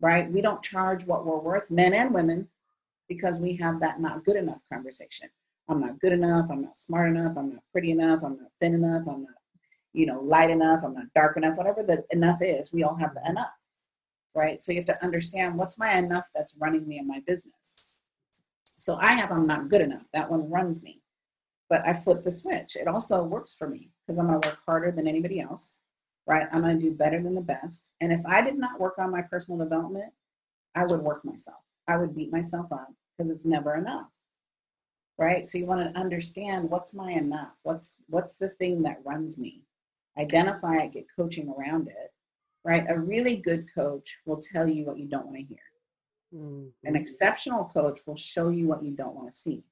Right? 0.04 0.32
We 0.32 0.42
don't 0.42 0.62
charge 0.62 1.06
what 1.06 1.26
we're 1.26 1.40
worth, 1.40 1.72
men 1.72 1.94
and 1.94 2.14
women, 2.14 2.50
because 3.08 3.40
we 3.40 3.56
have 3.56 3.80
that 3.80 4.00
not 4.00 4.26
good 4.26 4.36
enough 4.36 4.62
conversation. 4.72 5.30
I'm 5.70 5.80
not 5.80 6.00
good 6.00 6.12
enough. 6.12 6.52
I'm 6.52 6.62
not 6.62 6.78
smart 6.78 7.10
enough. 7.10 7.38
I'm 7.38 7.52
not 7.52 7.64
pretty 7.72 7.92
enough. 7.92 8.22
I'm 8.22 8.38
not 8.38 8.52
thin 8.60 8.76
enough. 8.76 9.08
I'm 9.08 9.24
not, 9.24 9.38
you 9.94 10.06
know, 10.06 10.20
light 10.20 10.50
enough. 10.50 10.82
I'm 10.84 10.94
not 10.94 11.06
dark 11.16 11.38
enough. 11.38 11.58
Whatever 11.58 11.84
the 11.84 12.04
enough 12.12 12.42
is, 12.42 12.74
we 12.74 12.84
all 12.84 12.96
have 12.96 13.14
the 13.16 13.28
enough, 13.28 13.54
right? 14.36 14.60
So 14.60 14.74
you 14.74 14.80
have 14.80 14.88
to 14.88 15.04
understand 15.04 15.58
what's 15.58 15.80
my 15.80 15.94
enough 15.94 16.30
that's 16.36 16.58
running 16.60 16.86
me 16.86 17.00
in 17.00 17.08
my 17.08 17.22
business. 17.26 17.94
So 18.66 18.98
I 18.98 19.14
have 19.14 19.32
I'm 19.32 19.48
not 19.48 19.70
good 19.70 19.82
enough. 19.82 20.12
That 20.12 20.30
one 20.30 20.50
runs 20.50 20.84
me 20.84 21.02
but 21.74 21.88
I 21.88 21.94
flip 21.94 22.22
the 22.22 22.32
switch. 22.32 22.76
It 22.76 22.88
also 22.88 23.24
works 23.24 23.56
for 23.56 23.68
me 23.68 23.90
because 24.06 24.20
I'm 24.20 24.28
going 24.28 24.40
to 24.40 24.48
work 24.48 24.60
harder 24.64 24.92
than 24.92 25.08
anybody 25.08 25.40
else, 25.40 25.80
right? 26.26 26.48
I'm 26.52 26.62
going 26.62 26.80
to 26.80 26.86
do 26.86 26.94
better 26.94 27.22
than 27.22 27.36
the 27.36 27.42
best. 27.42 27.90
And 28.02 28.12
if 28.12 28.26
I 28.26 28.44
did 28.44 28.58
not 28.58 28.80
work 28.80 28.96
on 28.98 29.12
my 29.12 29.22
personal 29.22 29.60
development, 29.60 30.14
I 30.76 30.86
would 30.86 31.02
work 31.02 31.24
myself. 31.26 31.58
I 31.88 31.98
would 31.98 32.16
beat 32.16 32.32
myself 32.32 32.72
up 32.72 32.88
because 33.18 33.30
it's 33.30 33.46
never 33.46 33.76
enough, 33.76 34.08
right? 35.18 35.48
So 35.48 35.58
you 35.58 35.66
want 35.66 35.82
to 35.82 36.00
understand 36.00 36.70
what's 36.70 36.94
my 36.94 37.12
enough? 37.12 37.52
What's 37.64 37.96
what's 38.08 38.38
the 38.38 38.50
thing 38.50 38.84
that 38.84 39.02
runs 39.04 39.38
me? 39.38 39.64
Identify 40.18 40.78
it, 40.78 40.94
get 40.94 41.08
coaching 41.14 41.54
around 41.58 41.90
it, 41.90 42.14
right? 42.64 42.86
A 42.90 42.98
really 42.98 43.36
good 43.36 43.68
coach 43.74 44.20
will 44.26 44.40
tell 44.42 44.68
you 44.68 44.86
what 44.86 44.98
you 44.98 45.08
don't 45.08 45.26
want 45.26 45.38
to 45.38 45.44
hear. 45.44 45.58
Mm-hmm. 46.34 46.88
An 46.88 46.96
exceptional 46.96 47.66
coach 47.66 48.00
will 48.08 48.16
show 48.16 48.50
you 48.50 48.68
what 48.68 48.84
you 48.84 48.92
don't 48.92 49.16
want 49.16 49.32
to 49.32 49.38
see 49.38 49.64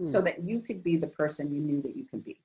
so 0.00 0.18
hmm. 0.18 0.24
that 0.24 0.42
you 0.42 0.60
could 0.60 0.82
be 0.82 0.96
the 0.96 1.06
person 1.06 1.52
you 1.52 1.60
knew 1.60 1.82
that 1.82 1.96
you 1.96 2.04
could 2.04 2.24
be. 2.24 2.40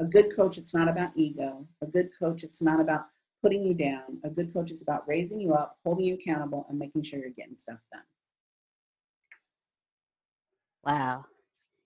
A 0.00 0.04
good 0.04 0.34
coach, 0.34 0.56
it's 0.56 0.74
not 0.74 0.88
about 0.88 1.10
ego. 1.14 1.66
A 1.82 1.86
good 1.86 2.08
coach, 2.18 2.42
it's 2.42 2.62
not 2.62 2.80
about 2.80 3.06
putting 3.42 3.62
you 3.62 3.74
down. 3.74 4.18
A 4.24 4.30
good 4.30 4.50
coach 4.50 4.70
is 4.70 4.80
about 4.80 5.06
raising 5.06 5.38
you 5.42 5.52
up, 5.52 5.76
holding 5.84 6.06
you 6.06 6.14
accountable, 6.14 6.64
and 6.70 6.78
making 6.78 7.02
sure 7.02 7.18
you're 7.20 7.28
getting 7.28 7.54
stuff 7.54 7.80
done. 7.92 8.02
Wow. 10.82 11.26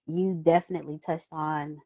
You 0.06 0.40
definitely 0.40 1.00
touched 1.04 1.28
on 1.32 1.80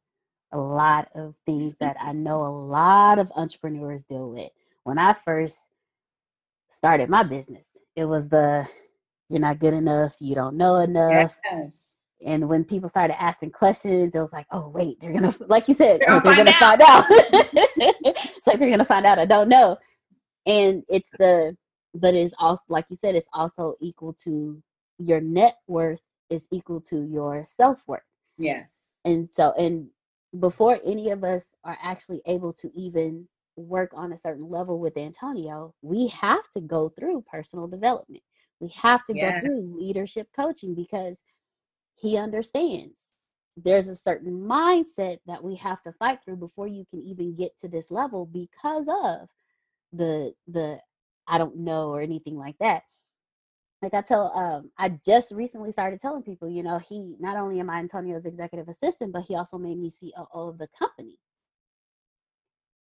a 0.52 0.58
lot 0.58 1.08
of 1.14 1.34
things 1.46 1.76
that 1.80 1.96
I 1.98 2.12
know 2.12 2.42
a 2.42 2.52
lot 2.52 3.18
of 3.18 3.32
entrepreneurs 3.34 4.04
deal 4.04 4.30
with. 4.30 4.50
When 4.84 4.98
I 4.98 5.14
first 5.14 5.56
started 6.68 7.08
my 7.08 7.22
business, 7.22 7.66
it 7.96 8.04
was 8.04 8.28
the 8.28 8.68
you're 9.30 9.40
not 9.40 9.60
good 9.60 9.74
enough, 9.74 10.16
you 10.20 10.34
don't 10.34 10.58
know 10.58 10.76
enough. 10.76 11.38
Yes 11.42 11.94
and 12.24 12.48
when 12.48 12.64
people 12.64 12.88
started 12.88 13.20
asking 13.22 13.52
questions, 13.52 14.14
it 14.14 14.20
was 14.20 14.32
like, 14.32 14.46
oh 14.50 14.68
wait, 14.68 15.00
they're 15.00 15.12
gonna 15.12 15.32
like 15.46 15.68
you 15.68 15.74
said, 15.74 16.00
they're, 16.00 16.20
they're 16.20 16.36
gonna 16.36 16.52
find 16.52 16.82
out. 16.82 17.04
it's 17.10 18.46
like 18.46 18.58
they're 18.58 18.70
gonna 18.70 18.84
find 18.84 19.06
out. 19.06 19.18
I 19.18 19.24
don't 19.24 19.48
know. 19.48 19.76
And 20.46 20.82
it's 20.88 21.10
the 21.18 21.56
but 21.94 22.14
it's 22.14 22.34
also 22.38 22.62
like 22.68 22.86
you 22.90 22.96
said, 22.96 23.14
it's 23.14 23.28
also 23.32 23.76
equal 23.80 24.12
to 24.24 24.62
your 24.98 25.20
net 25.20 25.56
worth 25.66 26.00
is 26.30 26.46
equal 26.50 26.80
to 26.82 27.02
your 27.02 27.44
self 27.44 27.82
worth. 27.86 28.02
Yes. 28.36 28.90
And 29.04 29.28
so 29.34 29.52
and 29.52 29.88
before 30.40 30.78
any 30.84 31.10
of 31.10 31.24
us 31.24 31.46
are 31.64 31.78
actually 31.82 32.20
able 32.26 32.52
to 32.54 32.70
even 32.74 33.28
work 33.56 33.90
on 33.94 34.12
a 34.12 34.18
certain 34.18 34.48
level 34.48 34.78
with 34.78 34.96
Antonio, 34.96 35.74
we 35.82 36.08
have 36.08 36.48
to 36.50 36.60
go 36.60 36.88
through 36.88 37.24
personal 37.30 37.66
development. 37.66 38.22
We 38.60 38.68
have 38.76 39.04
to 39.04 39.14
yeah. 39.14 39.40
go 39.40 39.40
through 39.40 39.78
leadership 39.78 40.28
coaching 40.34 40.74
because 40.74 41.20
he 42.00 42.16
understands 42.16 43.08
there's 43.64 43.88
a 43.88 43.96
certain 43.96 44.40
mindset 44.40 45.18
that 45.26 45.42
we 45.42 45.56
have 45.56 45.82
to 45.82 45.92
fight 45.92 46.20
through 46.24 46.36
before 46.36 46.66
you 46.66 46.84
can 46.90 47.02
even 47.02 47.34
get 47.34 47.58
to 47.58 47.68
this 47.68 47.90
level 47.90 48.26
because 48.26 48.88
of 48.88 49.28
the 49.92 50.34
the 50.46 50.80
I 51.26 51.38
don't 51.38 51.56
know 51.58 51.90
or 51.90 52.00
anything 52.00 52.36
like 52.36 52.56
that. 52.60 52.82
Like 53.82 53.94
I 53.94 54.02
tell 54.02 54.32
um 54.36 54.70
I 54.78 54.90
just 55.04 55.32
recently 55.32 55.72
started 55.72 56.00
telling 56.00 56.22
people, 56.22 56.48
you 56.48 56.62
know, 56.62 56.78
he 56.78 57.16
not 57.20 57.36
only 57.36 57.60
am 57.60 57.70
I 57.70 57.78
Antonio's 57.78 58.26
executive 58.26 58.68
assistant, 58.68 59.12
but 59.12 59.22
he 59.22 59.34
also 59.34 59.58
made 59.58 59.78
me 59.78 59.90
COO 59.90 60.48
of 60.48 60.58
the 60.58 60.68
company. 60.78 61.18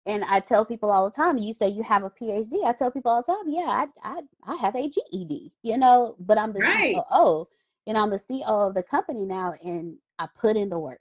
And 0.06 0.24
I 0.24 0.40
tell 0.40 0.64
people 0.64 0.90
all 0.90 1.04
the 1.04 1.14
time, 1.14 1.36
you 1.38 1.52
say 1.52 1.68
you 1.68 1.82
have 1.82 2.02
a 2.02 2.10
PhD. 2.10 2.64
I 2.64 2.72
tell 2.72 2.90
people 2.90 3.10
all 3.10 3.22
the 3.26 3.32
time, 3.32 3.48
yeah, 3.48 3.66
I 3.68 3.86
I, 4.02 4.20
I 4.44 4.56
have 4.56 4.76
a 4.76 4.88
GED, 4.88 5.52
you 5.62 5.76
know, 5.76 6.16
but 6.20 6.38
I'm 6.38 6.52
the 6.52 6.60
right. 6.60 6.94
COO 6.94 7.48
and 7.88 7.96
I'm 7.96 8.10
the 8.10 8.18
CEO 8.18 8.46
of 8.46 8.74
the 8.74 8.82
company 8.82 9.24
now, 9.24 9.54
and 9.64 9.96
I 10.18 10.28
put 10.38 10.56
in 10.56 10.68
the 10.68 10.78
work. 10.78 11.00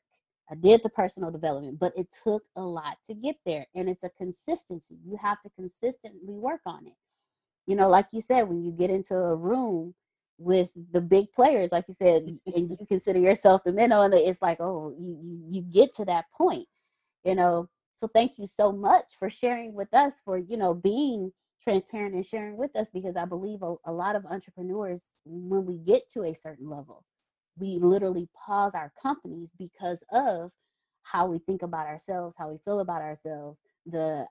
I 0.49 0.55
did 0.55 0.81
the 0.81 0.89
personal 0.89 1.29
development, 1.29 1.77
but 1.79 1.91
it 1.97 2.07
took 2.23 2.43
a 2.55 2.61
lot 2.61 2.97
to 3.07 3.13
get 3.13 3.35
there. 3.45 3.67
And 3.75 3.89
it's 3.89 4.05
a 4.05 4.09
consistency. 4.09 4.95
You 5.05 5.17
have 5.21 5.41
to 5.41 5.49
consistently 5.49 6.35
work 6.37 6.61
on 6.65 6.87
it. 6.87 6.95
You 7.65 7.75
know, 7.75 7.89
like 7.89 8.07
you 8.13 8.21
said, 8.21 8.47
when 8.47 8.63
you 8.63 8.71
get 8.71 8.89
into 8.89 9.17
a 9.17 9.35
room 9.35 9.93
with 10.37 10.69
the 10.93 11.01
big 11.01 11.33
players, 11.33 11.73
like 11.73 11.83
you 11.89 11.93
said, 11.93 12.25
mm. 12.25 12.39
and 12.55 12.71
you 12.71 12.77
consider 12.87 13.19
yourself 13.19 13.65
the 13.65 13.73
minnow, 13.73 14.03
and 14.03 14.13
it's 14.13 14.41
like, 14.41 14.61
oh, 14.61 14.95
you, 14.97 15.19
you, 15.21 15.41
you 15.49 15.61
get 15.63 15.93
to 15.95 16.05
that 16.05 16.25
point, 16.31 16.67
you 17.25 17.35
know. 17.35 17.67
So 17.95 18.07
thank 18.07 18.37
you 18.37 18.47
so 18.47 18.71
much 18.71 19.15
for 19.19 19.29
sharing 19.29 19.73
with 19.73 19.93
us, 19.93 20.13
for, 20.23 20.37
you 20.37 20.55
know, 20.55 20.73
being 20.73 21.33
transparent 21.67 22.15
and 22.15 22.25
sharing 22.25 22.55
with 22.57 22.75
us 22.77 22.89
because 22.91 23.17
I 23.17 23.25
believe 23.25 23.61
a, 23.61 23.75
a 23.85 23.91
lot 23.91 24.15
of 24.15 24.25
entrepreneurs, 24.25 25.09
when 25.25 25.65
we 25.65 25.77
get 25.79 26.09
to 26.13 26.23
a 26.23 26.33
certain 26.33 26.69
level, 26.69 27.03
we 27.59 27.79
literally 27.81 28.29
pause 28.45 28.73
our 28.75 28.93
companies 29.01 29.51
because 29.59 30.03
of 30.11 30.51
how 31.03 31.27
we 31.27 31.39
think 31.39 31.63
about 31.63 31.87
ourselves, 31.87 32.35
how 32.39 32.49
we 32.49 32.57
feel 32.65 32.79
about 32.79 33.01
ourselves, 33.01 33.59
the 33.85 34.25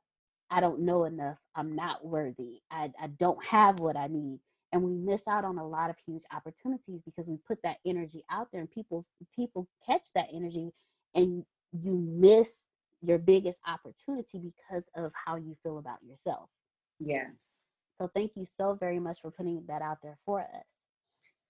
I 0.50 0.60
don't 0.60 0.80
know 0.80 1.04
enough, 1.04 1.38
I'm 1.56 1.76
not 1.76 2.06
worthy, 2.06 2.60
I, 2.70 2.90
I 3.02 3.08
don't 3.08 3.44
have 3.44 3.80
what 3.80 3.96
I 3.98 4.06
need. 4.08 4.40
and 4.72 4.82
we 4.82 4.94
miss 4.94 5.26
out 5.28 5.44
on 5.44 5.58
a 5.58 5.68
lot 5.68 5.90
of 5.90 5.96
huge 6.06 6.24
opportunities 6.34 7.02
because 7.02 7.28
we 7.28 7.38
put 7.46 7.62
that 7.64 7.78
energy 7.86 8.24
out 8.30 8.48
there 8.52 8.60
and 8.62 8.70
people 8.70 9.06
people 9.34 9.68
catch 9.86 10.04
that 10.14 10.28
energy 10.32 10.72
and 11.14 11.44
you 11.72 11.94
miss 11.96 12.64
your 13.02 13.18
biggest 13.18 13.58
opportunity 13.66 14.40
because 14.40 14.88
of 14.96 15.12
how 15.26 15.36
you 15.36 15.56
feel 15.62 15.78
about 15.78 15.98
yourself 16.02 16.48
Yes. 16.98 17.64
so 18.00 18.08
thank 18.14 18.32
you 18.36 18.44
so 18.44 18.74
very 18.74 18.98
much 18.98 19.20
for 19.20 19.30
putting 19.30 19.62
that 19.66 19.82
out 19.82 19.98
there 20.02 20.18
for 20.24 20.40
us 20.40 20.64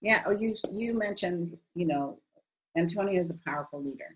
Yeah. 0.01 0.23
Oh, 0.27 0.31
you 0.37 0.55
you 0.73 0.93
mentioned, 0.93 1.57
you 1.73 1.85
know, 1.85 2.19
Antonio 2.75 3.19
is 3.19 3.31
a 3.31 3.37
powerful 3.49 3.81
leader, 3.83 4.15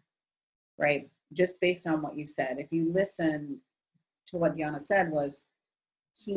right? 0.77 1.09
Just 1.33 1.59
based 1.59 1.87
on 1.87 2.01
what 2.01 2.15
you 2.15 2.25
said. 2.25 2.57
If 2.59 2.71
you 2.71 2.91
listen 2.93 3.59
to 4.27 4.37
what 4.37 4.55
Diana 4.55 4.79
said, 4.79 5.11
was 5.11 5.45
he 6.15 6.33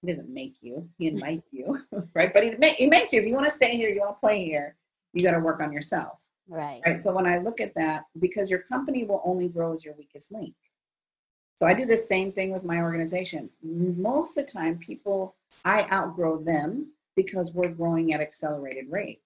he 0.00 0.06
doesn't 0.06 0.28
make 0.28 0.56
you, 0.60 0.88
he 0.98 1.06
invites 1.14 1.48
you, 1.52 1.80
right? 2.14 2.32
But 2.32 2.44
he 2.44 2.50
he 2.76 2.86
makes 2.86 3.12
you. 3.12 3.20
If 3.20 3.28
you 3.28 3.34
want 3.34 3.46
to 3.46 3.50
stay 3.50 3.76
here, 3.76 3.88
you 3.88 4.00
want 4.00 4.16
to 4.16 4.20
play 4.20 4.44
here, 4.44 4.76
you 5.12 5.22
got 5.22 5.32
to 5.32 5.40
work 5.40 5.60
on 5.60 5.72
yourself, 5.72 6.28
right 6.48 6.82
right? 6.84 7.00
So 7.00 7.14
when 7.14 7.26
I 7.26 7.38
look 7.38 7.60
at 7.60 7.74
that, 7.74 8.04
because 8.18 8.50
your 8.50 8.60
company 8.60 9.04
will 9.04 9.22
only 9.24 9.48
grow 9.48 9.72
as 9.72 9.84
your 9.84 9.94
weakest 9.94 10.32
link. 10.32 10.54
So 11.56 11.66
I 11.66 11.74
do 11.74 11.86
the 11.86 11.96
same 11.96 12.32
thing 12.32 12.52
with 12.52 12.64
my 12.64 12.80
organization. 12.80 13.50
Most 13.62 14.36
of 14.36 14.46
the 14.46 14.52
time, 14.52 14.78
people 14.78 15.34
I 15.64 15.88
outgrow 15.90 16.42
them 16.42 16.92
because 17.16 17.54
we're 17.54 17.70
growing 17.70 18.12
at 18.12 18.20
accelerated 18.20 18.86
rate. 18.90 19.20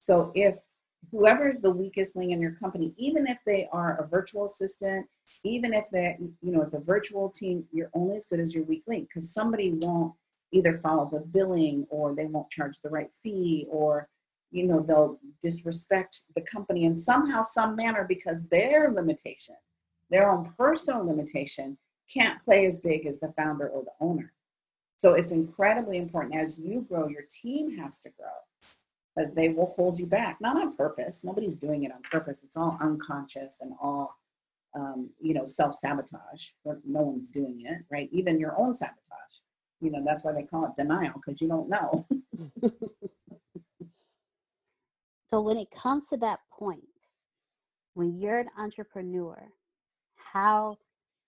So 0.00 0.32
if 0.34 0.58
whoever 1.10 1.48
is 1.48 1.60
the 1.60 1.70
weakest 1.70 2.16
link 2.16 2.32
in 2.32 2.40
your 2.40 2.52
company, 2.52 2.94
even 2.96 3.26
if 3.26 3.38
they 3.46 3.68
are 3.72 4.00
a 4.00 4.08
virtual 4.08 4.46
assistant, 4.46 5.06
even 5.44 5.72
if 5.74 5.84
they, 5.92 6.16
you 6.40 6.50
know, 6.50 6.62
it's 6.62 6.74
a 6.74 6.80
virtual 6.80 7.28
team, 7.28 7.64
you're 7.72 7.90
only 7.94 8.16
as 8.16 8.26
good 8.26 8.40
as 8.40 8.54
your 8.54 8.64
weak 8.64 8.82
link 8.88 9.08
because 9.08 9.32
somebody 9.32 9.70
won't 9.70 10.14
either 10.52 10.72
follow 10.72 11.08
the 11.12 11.20
billing 11.20 11.86
or 11.90 12.14
they 12.14 12.26
won't 12.26 12.50
charge 12.50 12.80
the 12.80 12.88
right 12.88 13.12
fee 13.12 13.66
or 13.70 14.08
you 14.50 14.66
know 14.66 14.80
they'll 14.80 15.18
disrespect 15.40 16.24
the 16.34 16.40
company 16.40 16.84
in 16.84 16.96
somehow 16.96 17.42
some 17.42 17.76
manner 17.76 18.04
because 18.08 18.48
their 18.48 18.90
limitation 18.90 19.54
their 20.10 20.30
own 20.30 20.44
personal 20.56 21.06
limitation 21.06 21.78
can't 22.12 22.42
play 22.42 22.66
as 22.66 22.78
big 22.78 23.06
as 23.06 23.20
the 23.20 23.32
founder 23.36 23.68
or 23.68 23.84
the 23.84 23.92
owner. 24.00 24.32
So 24.96 25.14
it's 25.14 25.32
incredibly 25.32 25.96
important 25.96 26.34
as 26.34 26.58
you 26.58 26.84
grow 26.88 27.08
your 27.08 27.22
team 27.30 27.78
has 27.78 28.00
to 28.00 28.10
grow 28.10 28.28
because 29.14 29.34
they 29.34 29.48
will 29.48 29.72
hold 29.76 29.98
you 29.98 30.06
back 30.06 30.38
not 30.40 30.56
on 30.56 30.76
purpose. 30.76 31.24
Nobody's 31.24 31.56
doing 31.56 31.84
it 31.84 31.92
on 31.92 32.02
purpose. 32.10 32.44
It's 32.44 32.56
all 32.56 32.76
unconscious 32.80 33.60
and 33.60 33.72
all 33.80 34.16
um, 34.74 35.10
you 35.20 35.34
know 35.34 35.46
self-sabotage 35.46 36.50
but 36.64 36.76
no 36.84 37.00
one's 37.02 37.28
doing 37.28 37.62
it 37.64 37.78
right? 37.90 38.08
Even 38.12 38.38
your 38.38 38.58
own 38.58 38.74
sabotage. 38.74 38.96
You 39.80 39.90
know 39.90 40.02
that's 40.04 40.22
why 40.24 40.32
they 40.32 40.42
call 40.42 40.66
it 40.66 40.76
denial 40.76 41.14
because 41.14 41.40
you 41.40 41.48
don't 41.48 41.68
know. 41.68 42.06
So 45.32 45.40
when 45.40 45.58
it 45.58 45.70
comes 45.70 46.08
to 46.08 46.16
that 46.18 46.40
point 46.50 46.82
when 47.94 48.18
you're 48.18 48.40
an 48.40 48.48
entrepreneur 48.58 49.52
how 50.32 50.78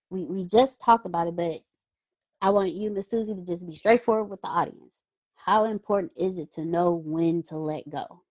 we, 0.09 0.23
we 0.25 0.43
just 0.43 0.79
talked 0.81 1.05
about 1.05 1.27
it 1.27 1.35
but 1.35 1.61
i 2.41 2.49
want 2.49 2.71
you 2.71 2.89
miss 2.89 3.09
susie 3.09 3.33
to 3.33 3.41
just 3.41 3.67
be 3.67 3.75
straightforward 3.75 4.29
with 4.29 4.41
the 4.41 4.47
audience. 4.47 4.99
How 5.35 5.65
important 5.65 6.13
is 6.15 6.37
it 6.37 6.53
to 6.53 6.63
know 6.63 6.93
when 6.93 7.43
to 7.43 7.57
let 7.57 7.89
go? 7.89 8.21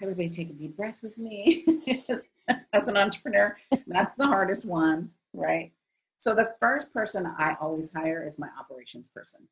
Everybody 0.00 0.28
take 0.28 0.50
a 0.50 0.52
deep 0.52 0.76
breath 0.76 1.02
with 1.02 1.18
me. 1.18 1.66
As 2.72 2.88
an 2.88 2.96
entrepreneur 2.96 3.56
that's 3.86 4.14
the 4.16 4.26
hardest 4.26 4.68
one 4.68 5.10
right? 5.32 5.72
So 6.18 6.34
the 6.34 6.54
first 6.58 6.92
person 6.92 7.26
i 7.38 7.56
always 7.60 7.92
hire 7.92 8.26
is 8.26 8.38
my 8.38 8.48
operations 8.58 9.08
person. 9.08 9.48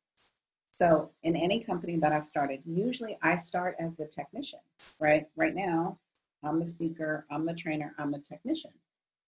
So 0.71 1.11
in 1.23 1.35
any 1.35 1.63
company 1.63 1.97
that 1.97 2.11
i've 2.11 2.25
started 2.25 2.61
usually 2.65 3.17
i 3.21 3.37
start 3.37 3.75
as 3.79 3.95
the 3.95 4.05
technician 4.05 4.59
right? 4.99 5.27
Right 5.35 5.55
now 5.55 5.97
i'm 6.43 6.59
the 6.59 6.67
speaker 6.67 7.25
i'm 7.31 7.45
the 7.45 7.53
trainer 7.53 7.93
i'm 7.97 8.11
the 8.11 8.19
technician 8.19 8.71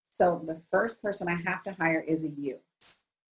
so 0.10 0.42
the 0.48 0.58
first 0.58 1.02
person 1.02 1.28
i 1.28 1.36
have 1.50 1.64
to 1.64 1.74
hire 1.74 2.04
is 2.08 2.24
a 2.24 2.30
you 2.30 2.58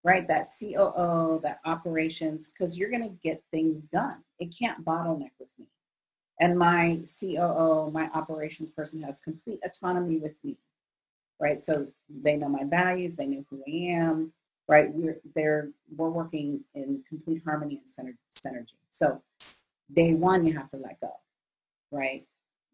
right 0.05 0.29
that 0.29 0.47
coo 0.59 1.41
that 1.43 1.61
operations 1.65 2.49
because 2.49 2.79
you're 2.79 2.91
going 2.91 3.03
to 3.03 3.17
get 3.23 3.43
things 3.51 3.83
done 3.85 4.19
it 4.39 4.55
can't 4.57 4.85
bottleneck 4.85 5.33
with 5.39 5.51
me 5.59 5.67
and 6.41 6.59
my 6.59 7.01
COO, 7.21 7.91
my 7.91 8.09
operations 8.15 8.71
person, 8.71 9.03
has 9.03 9.19
complete 9.19 9.61
autonomy 9.65 10.19
with 10.19 10.43
me, 10.45 10.57
right? 11.41 11.59
So 11.59 11.89
they 12.09 12.37
know 12.37 12.49
my 12.49 12.65
values, 12.65 13.17
they 13.17 13.27
know 13.27 13.45
who 13.51 13.63
I 13.67 13.71
am, 13.99 14.33
right? 14.69 14.93
We're 14.93 15.21
they're 15.35 15.71
we're 15.97 16.11
working 16.11 16.61
in 16.75 17.03
complete 17.09 17.43
harmony 17.45 17.81
and 17.83 18.13
synergy. 18.33 18.77
So 18.91 19.21
day 19.93 20.15
one, 20.15 20.47
you 20.47 20.57
have 20.57 20.71
to 20.71 20.77
let 20.77 21.01
go, 21.01 21.13
right? 21.91 22.25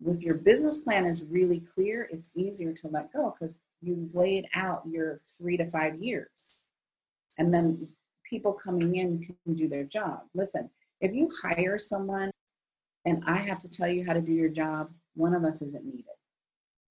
With 0.00 0.22
your 0.22 0.34
business 0.34 0.78
plan 0.78 1.06
is 1.06 1.24
really 1.24 1.60
clear, 1.60 2.08
it's 2.10 2.32
easier 2.34 2.72
to 2.72 2.88
let 2.88 3.12
go 3.12 3.34
because 3.38 3.58
you've 3.80 4.14
laid 4.14 4.46
out 4.54 4.82
your 4.90 5.20
three 5.38 5.56
to 5.56 5.66
five 5.66 5.96
years, 5.96 6.52
and 7.38 7.54
then 7.54 7.88
people 8.28 8.52
coming 8.52 8.96
in 8.96 9.20
can 9.22 9.54
do 9.54 9.68
their 9.68 9.84
job. 9.84 10.22
Listen, 10.34 10.70
if 11.00 11.14
you 11.14 11.30
hire 11.42 11.78
someone 11.78 12.30
and 13.04 13.22
I 13.26 13.38
have 13.38 13.60
to 13.60 13.68
tell 13.68 13.88
you 13.88 14.04
how 14.04 14.14
to 14.14 14.20
do 14.20 14.32
your 14.32 14.48
job, 14.48 14.90
one 15.14 15.34
of 15.34 15.44
us 15.44 15.62
isn't 15.62 15.84
needed. 15.84 16.04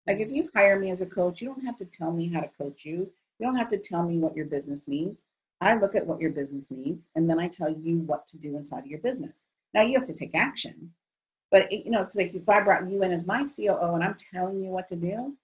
Like 0.08 0.20
if 0.20 0.32
you 0.32 0.50
hire 0.56 0.80
me 0.80 0.92
as 0.92 1.02
a 1.02 1.06
coach, 1.06 1.42
you 1.42 1.48
don't 1.48 1.66
have 1.66 1.78
to 1.78 1.86
tell 1.86 2.12
me 2.12 2.32
how 2.32 2.42
to 2.42 2.48
coach 2.48 2.86
you. 2.86 3.12
You 3.40 3.48
don't 3.48 3.58
have 3.58 3.70
to 3.70 3.78
tell 3.78 4.04
me 4.04 4.18
what 4.18 4.36
your 4.36 4.46
business 4.46 4.88
needs. 4.88 5.26
I 5.62 5.76
look 5.78 5.96
at 5.96 6.06
what 6.06 6.20
your 6.20 6.32
business 6.32 6.72
needs 6.72 7.10
and 7.16 7.30
then 7.30 7.40
I 7.40 7.48
tell 7.48 7.70
you 7.70 8.00
what 8.00 8.28
to 8.28 8.38
do 8.38 8.56
inside 8.58 8.80
of 8.80 8.88
your 8.88 9.00
business. 9.00 9.48
Now 9.74 9.82
you 9.82 9.98
have 9.98 10.08
to 10.08 10.14
take 10.14 10.36
action. 10.36 10.92
But 11.54 11.72
it, 11.72 11.86
you 11.86 11.92
know, 11.92 12.02
it's 12.02 12.16
like 12.16 12.34
if 12.34 12.50
I 12.50 12.62
brought 12.62 12.90
you 12.90 13.04
in 13.04 13.12
as 13.12 13.28
my 13.28 13.44
COO 13.44 13.94
and 13.94 14.04
I'm 14.04 14.16
telling 14.34 14.60
you 14.60 14.72
what 14.72 14.88
to 14.88 14.96
do, 14.96 15.38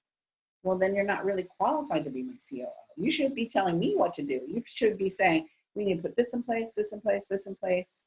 well 0.64 0.76
then 0.76 0.96
you're 0.96 1.06
not 1.06 1.24
really 1.24 1.48
qualified 1.58 2.04
to 2.04 2.10
be 2.10 2.24
my 2.24 2.34
COO. 2.34 2.66
You 2.98 3.12
should 3.12 3.36
be 3.36 3.46
telling 3.46 3.78
me 3.78 3.94
what 3.96 4.14
to 4.14 4.24
do. 4.24 4.42
You 4.48 4.64
should 4.66 4.98
be 4.98 5.12
saying, 5.12 5.48
we 5.76 5.86
need 5.86 5.98
to 5.98 6.02
put 6.02 6.16
this 6.16 6.34
in 6.34 6.42
place, 6.42 6.74
this 6.74 6.94
in 6.94 7.00
place, 7.00 7.28
this 7.28 7.46
in 7.46 7.56
place, 7.56 8.02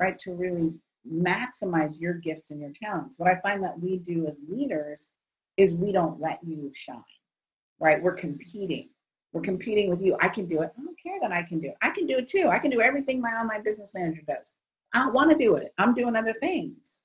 right? 0.00 0.18
To 0.20 0.34
really 0.34 0.72
maximize 1.06 2.00
your 2.00 2.14
gifts 2.14 2.50
and 2.50 2.58
your 2.58 2.72
talents. 2.72 3.18
What 3.18 3.30
I 3.30 3.38
find 3.42 3.62
that 3.64 3.78
we 3.78 3.98
do 3.98 4.26
as 4.26 4.42
leaders 4.48 5.10
is 5.58 5.74
we 5.74 5.92
don't 5.92 6.18
let 6.22 6.38
you 6.42 6.70
shine, 6.74 7.04
right? 7.78 8.02
We're 8.02 8.14
competing. 8.14 8.88
We're 9.34 9.42
competing 9.42 9.90
with 9.90 10.00
you. 10.00 10.16
I 10.22 10.28
can 10.28 10.46
do 10.46 10.62
it. 10.62 10.72
I 10.78 10.82
don't 10.82 10.98
care 10.98 11.20
that 11.20 11.32
I 11.32 11.42
can 11.42 11.60
do 11.60 11.68
it. 11.68 11.76
I 11.82 11.90
can 11.90 12.06
do 12.06 12.16
it 12.16 12.28
too. 12.28 12.48
I 12.48 12.58
can 12.58 12.70
do 12.70 12.80
everything 12.80 13.20
my 13.20 13.32
online 13.32 13.62
business 13.62 13.92
manager 13.92 14.22
does. 14.26 14.52
I 14.94 15.00
don't 15.00 15.12
want 15.12 15.30
to 15.30 15.36
do 15.36 15.56
it. 15.56 15.74
I'm 15.76 15.92
doing 15.92 16.16
other 16.16 16.34
things. 16.40 17.01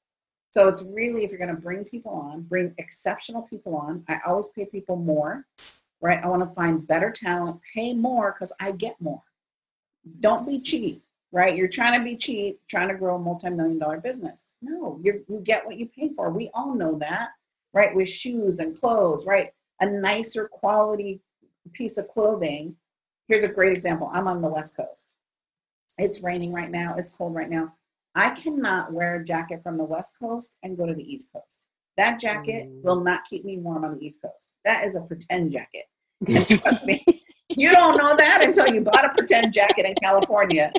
So 0.57 0.67
it's 0.67 0.81
really, 0.81 1.23
if 1.23 1.29
you're 1.29 1.37
going 1.37 1.55
to 1.55 1.61
bring 1.61 1.83
people 1.83 2.13
on, 2.13 2.41
bring 2.41 2.73
exceptional 2.79 3.43
people 3.43 3.75
on. 3.75 4.03
I 4.09 4.17
always 4.25 4.47
pay 4.47 4.65
people 4.65 4.95
more, 4.95 5.45
right? 6.01 6.19
I 6.23 6.27
want 6.27 6.49
to 6.49 6.55
find 6.55 6.87
better 6.87 7.11
talent, 7.11 7.59
pay 7.75 7.93
more 7.93 8.31
because 8.33 8.51
I 8.59 8.71
get 8.71 8.99
more. 8.99 9.21
Don't 10.19 10.47
be 10.47 10.59
cheap 10.59 11.03
right? 11.33 11.57
You're 11.57 11.67
trying 11.67 11.99
to 11.99 12.03
be 12.03 12.15
cheap, 12.15 12.61
trying 12.69 12.87
to 12.87 12.95
grow 12.95 13.17
a 13.17 13.19
multi-million 13.19 13.77
dollar 13.77 13.99
business. 13.99 14.53
No, 14.61 14.97
you 15.03 15.25
you 15.27 15.41
get 15.41 15.65
what 15.65 15.77
you 15.77 15.85
pay 15.85 16.09
for. 16.13 16.31
We 16.31 16.49
all 16.53 16.73
know 16.73 16.97
that, 16.99 17.31
right? 17.73 17.93
With 17.93 18.07
shoes 18.07 18.59
and 18.59 18.75
clothes, 18.75 19.27
right? 19.27 19.51
A 19.81 19.85
nicer 19.85 20.47
quality 20.47 21.19
piece 21.73 21.97
of 21.97 22.07
clothing. 22.07 22.77
Here's 23.27 23.43
a 23.43 23.51
great 23.51 23.73
example. 23.73 24.09
I'm 24.11 24.27
on 24.27 24.41
the 24.41 24.47
West 24.47 24.77
Coast. 24.77 25.13
It's 25.97 26.23
raining 26.23 26.53
right 26.53 26.71
now. 26.71 26.95
It's 26.97 27.11
cold 27.11 27.35
right 27.35 27.49
now. 27.49 27.73
I 28.17 28.31
cannot 28.31 28.91
wear 28.91 29.21
a 29.21 29.23
jacket 29.23 29.61
from 29.61 29.77
the 29.77 29.83
West 29.83 30.15
Coast 30.19 30.57
and 30.63 30.75
go 30.75 30.87
to 30.87 30.93
the 30.95 31.03
East 31.03 31.31
Coast. 31.31 31.67
That 31.97 32.19
jacket 32.19 32.67
mm. 32.67 32.81
will 32.83 33.01
not 33.01 33.21
keep 33.29 33.45
me 33.45 33.59
warm 33.59 33.85
on 33.85 33.95
the 33.95 34.03
East 34.03 34.23
Coast. 34.23 34.55
That 34.65 34.83
is 34.83 34.95
a 34.95 35.01
pretend 35.01 35.51
jacket. 35.51 35.85
trust 36.59 36.83
me, 36.83 37.05
you 37.49 37.71
don't 37.71 37.95
know 37.95 38.15
that 38.15 38.43
until 38.43 38.67
you 38.73 38.81
bought 38.81 39.05
a 39.05 39.09
pretend 39.09 39.53
jacket 39.53 39.85
in 39.85 39.93
California 40.01 40.73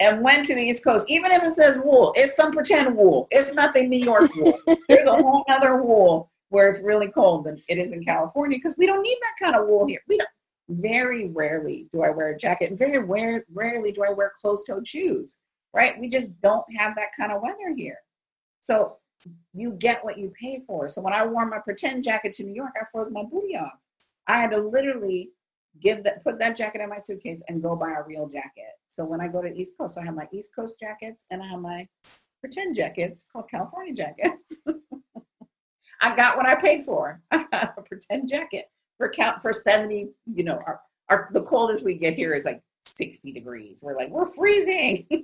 and 0.00 0.24
went 0.24 0.46
to 0.46 0.54
the 0.54 0.62
East 0.62 0.82
Coast, 0.82 1.10
even 1.10 1.30
if 1.30 1.42
it 1.42 1.50
says 1.50 1.78
wool, 1.84 2.14
it's 2.16 2.34
some 2.34 2.52
pretend 2.52 2.96
wool. 2.96 3.28
It's 3.30 3.52
nothing 3.54 3.90
New 3.90 4.02
York 4.02 4.34
wool. 4.36 4.58
There's 4.88 5.06
a 5.06 5.16
whole 5.16 5.44
other 5.50 5.82
wool 5.82 6.30
where 6.48 6.70
it's 6.70 6.82
really 6.82 7.08
cold 7.08 7.44
than 7.44 7.62
it 7.68 7.76
is 7.76 7.92
in 7.92 8.02
California 8.02 8.56
because 8.56 8.78
we 8.78 8.86
don't 8.86 9.02
need 9.02 9.18
that 9.20 9.44
kind 9.44 9.60
of 9.60 9.68
wool 9.68 9.86
here. 9.86 10.00
We 10.08 10.16
don't. 10.16 10.28
Very 10.70 11.28
rarely 11.28 11.88
do 11.92 12.02
I 12.02 12.10
wear 12.10 12.28
a 12.28 12.36
jacket, 12.36 12.68
and 12.68 12.78
very 12.78 12.98
rare, 12.98 13.44
rarely 13.52 13.90
do 13.90 14.04
I 14.04 14.12
wear 14.12 14.32
closed-toed 14.38 14.86
shoes. 14.86 15.40
Right? 15.74 15.98
We 15.98 16.08
just 16.08 16.40
don't 16.40 16.64
have 16.76 16.96
that 16.96 17.10
kind 17.18 17.32
of 17.32 17.42
weather 17.42 17.74
here. 17.76 17.98
So 18.60 18.96
you 19.52 19.74
get 19.74 20.04
what 20.04 20.18
you 20.18 20.32
pay 20.40 20.60
for. 20.66 20.88
So 20.88 21.02
when 21.02 21.12
I 21.12 21.26
wore 21.26 21.46
my 21.46 21.58
pretend 21.58 22.04
jacket 22.04 22.32
to 22.34 22.44
New 22.44 22.54
York, 22.54 22.72
I 22.80 22.84
froze 22.90 23.10
my 23.10 23.22
booty 23.22 23.56
off. 23.56 23.78
I 24.26 24.38
had 24.38 24.50
to 24.50 24.58
literally 24.58 25.30
give 25.80 26.02
that 26.04 26.22
put 26.24 26.38
that 26.38 26.56
jacket 26.56 26.80
in 26.80 26.88
my 26.88 26.98
suitcase 26.98 27.42
and 27.48 27.62
go 27.62 27.76
buy 27.76 27.92
a 27.92 28.02
real 28.02 28.28
jacket. 28.28 28.72
So 28.88 29.04
when 29.04 29.20
I 29.20 29.28
go 29.28 29.42
to 29.42 29.52
East 29.52 29.74
Coast, 29.78 29.98
I 29.98 30.04
have 30.04 30.14
my 30.14 30.28
East 30.32 30.54
Coast 30.54 30.78
jackets 30.80 31.26
and 31.30 31.42
I 31.42 31.48
have 31.48 31.60
my 31.60 31.86
pretend 32.40 32.76
jackets 32.76 33.26
called 33.30 33.50
California 33.50 33.94
jackets. 33.94 34.64
I 36.00 36.14
got 36.14 36.36
what 36.36 36.48
I 36.48 36.60
paid 36.60 36.84
for. 36.84 37.20
I 37.30 37.44
got 37.50 37.74
a 37.76 37.82
pretend 37.82 38.28
jacket 38.28 38.66
for 38.96 39.08
count 39.08 39.42
for 39.42 39.52
70, 39.52 40.08
you 40.26 40.44
know, 40.44 40.60
our, 40.66 40.80
our 41.08 41.28
the 41.32 41.42
coldest 41.42 41.84
we 41.84 41.94
get 41.94 42.14
here 42.14 42.34
is 42.34 42.44
like 42.44 42.60
60 42.82 43.32
degrees. 43.32 43.80
We're 43.82 43.96
like, 43.96 44.10
we're 44.10 44.26
freezing. 44.26 45.06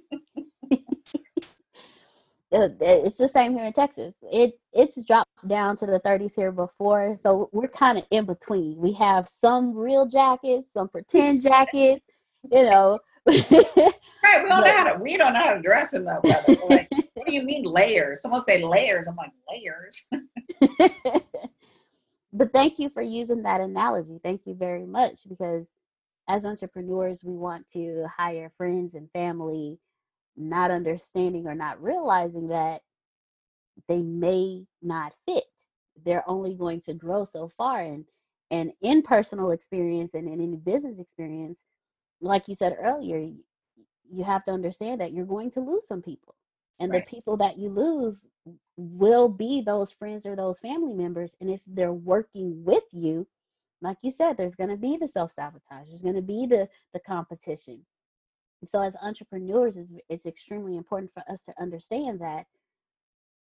it's 2.54 3.18
the 3.18 3.28
same 3.28 3.52
here 3.52 3.64
in 3.64 3.72
Texas. 3.72 4.14
It 4.22 4.58
it's 4.72 5.02
dropped 5.04 5.46
down 5.46 5.76
to 5.78 5.86
the 5.86 6.00
30s 6.00 6.34
here 6.34 6.52
before, 6.52 7.16
so 7.16 7.48
we're 7.52 7.68
kind 7.68 7.98
of 7.98 8.04
in 8.10 8.26
between. 8.26 8.76
We 8.76 8.92
have 8.92 9.28
some 9.28 9.76
real 9.76 10.06
jackets, 10.06 10.68
some 10.72 10.88
pretend 10.88 11.42
jackets, 11.42 12.04
you 12.50 12.62
know. 12.62 12.98
right, 13.26 13.42
we 13.42 13.48
don't 13.48 14.48
but, 14.48 14.66
know 14.66 14.76
how 14.76 14.92
to 14.92 14.98
we 15.00 15.16
don't 15.16 15.32
know 15.32 15.40
how 15.40 15.54
to 15.54 15.62
dress 15.62 15.94
in 15.94 16.04
that 16.04 16.22
weather. 16.22 16.60
Like, 16.68 16.88
what 17.14 17.26
do 17.26 17.32
you 17.32 17.42
mean 17.42 17.64
layers? 17.64 18.20
Someone 18.20 18.42
say 18.42 18.62
layers. 18.62 19.06
I'm 19.08 19.16
like 19.16 19.32
layers. 19.50 20.08
but 22.32 22.52
thank 22.52 22.78
you 22.78 22.90
for 22.90 23.00
using 23.00 23.42
that 23.44 23.62
analogy. 23.62 24.20
Thank 24.22 24.42
you 24.44 24.54
very 24.54 24.84
much 24.84 25.20
because 25.28 25.66
as 26.28 26.44
entrepreneurs, 26.44 27.22
we 27.22 27.36
want 27.36 27.68
to 27.72 28.06
hire 28.16 28.50
friends 28.56 28.94
and 28.94 29.10
family 29.10 29.78
not 30.36 30.70
understanding 30.70 31.46
or 31.46 31.54
not 31.54 31.82
realizing 31.82 32.48
that 32.48 32.82
they 33.88 34.02
may 34.02 34.66
not 34.82 35.12
fit. 35.26 35.44
They're 36.04 36.28
only 36.28 36.54
going 36.54 36.80
to 36.82 36.94
grow 36.94 37.24
so 37.24 37.50
far. 37.56 37.80
And 37.80 38.04
and 38.50 38.72
in 38.82 39.02
personal 39.02 39.50
experience 39.50 40.14
and 40.14 40.28
in 40.28 40.40
any 40.40 40.56
business 40.56 40.98
experience, 40.98 41.64
like 42.20 42.46
you 42.46 42.54
said 42.54 42.76
earlier, 42.80 43.30
you 44.10 44.24
have 44.24 44.44
to 44.44 44.52
understand 44.52 45.00
that 45.00 45.12
you're 45.12 45.24
going 45.24 45.50
to 45.52 45.60
lose 45.60 45.86
some 45.86 46.02
people. 46.02 46.34
And 46.78 46.90
right. 46.90 47.04
the 47.04 47.10
people 47.10 47.36
that 47.38 47.58
you 47.58 47.68
lose 47.68 48.26
will 48.76 49.28
be 49.28 49.60
those 49.60 49.92
friends 49.92 50.26
or 50.26 50.36
those 50.36 50.58
family 50.58 50.94
members. 50.94 51.36
And 51.40 51.48
if 51.48 51.60
they're 51.66 51.92
working 51.92 52.64
with 52.64 52.84
you, 52.92 53.26
like 53.84 53.98
you 54.02 54.10
said, 54.10 54.36
there's 54.36 54.54
going 54.54 54.70
to 54.70 54.76
be 54.76 54.96
the 54.96 55.06
self 55.06 55.32
sabotage, 55.32 55.88
there's 55.88 56.02
going 56.02 56.14
to 56.14 56.22
be 56.22 56.46
the 56.46 56.68
the 56.92 57.00
competition. 57.00 57.84
So 58.66 58.82
as 58.82 58.96
entrepreneurs 59.02 59.76
it's, 59.76 59.90
it's 60.08 60.26
extremely 60.26 60.76
important 60.76 61.12
for 61.12 61.22
us 61.30 61.42
to 61.42 61.54
understand 61.60 62.20
that 62.20 62.46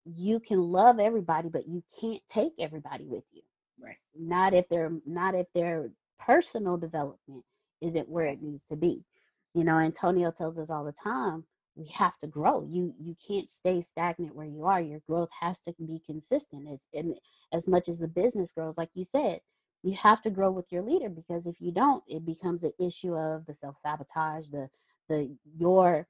you 0.03 0.39
can 0.39 0.59
love 0.59 0.99
everybody 0.99 1.49
but 1.49 1.67
you 1.67 1.83
can't 1.99 2.21
take 2.29 2.53
everybody 2.59 3.05
with 3.05 3.23
you. 3.31 3.41
Right. 3.81 3.95
Not 4.17 4.53
if 4.53 4.67
they're 4.69 4.91
not 5.05 5.35
if 5.35 5.47
their 5.55 5.89
personal 6.19 6.77
development 6.77 7.43
isn't 7.81 8.09
where 8.09 8.25
it 8.25 8.41
needs 8.41 8.63
to 8.69 8.75
be. 8.75 9.05
You 9.53 9.63
know 9.63 9.77
antonio 9.77 10.31
tells 10.31 10.59
us 10.59 10.69
all 10.69 10.83
the 10.83 10.91
time 10.91 11.45
we 11.77 11.87
have 11.87 12.17
to 12.19 12.27
grow. 12.27 12.67
You 12.69 12.93
you 12.99 13.15
can't 13.25 13.49
stay 13.49 13.79
stagnant 13.79 14.35
where 14.35 14.45
you 14.45 14.65
are. 14.65 14.81
Your 14.81 15.01
growth 15.07 15.29
has 15.39 15.59
to 15.61 15.73
be 15.79 16.01
consistent. 16.05 16.67
As 16.69 16.79
and 16.93 17.15
as 17.53 17.67
much 17.69 17.87
as 17.87 17.99
the 17.99 18.07
business 18.09 18.51
grows 18.51 18.77
like 18.77 18.89
you 18.93 19.05
said 19.05 19.39
you 19.85 19.95
have 19.95 20.21
to 20.23 20.29
grow 20.31 20.51
with 20.51 20.71
your 20.71 20.81
leader 20.81 21.09
because 21.09 21.45
if 21.45 21.61
you 21.61 21.71
don't 21.71 22.03
it 22.07 22.25
becomes 22.25 22.63
an 22.63 22.73
issue 22.79 23.15
of 23.15 23.45
the 23.45 23.53
self-sabotage 23.53 24.49
the 24.49 24.67
the 25.09 25.35
your 25.57 26.07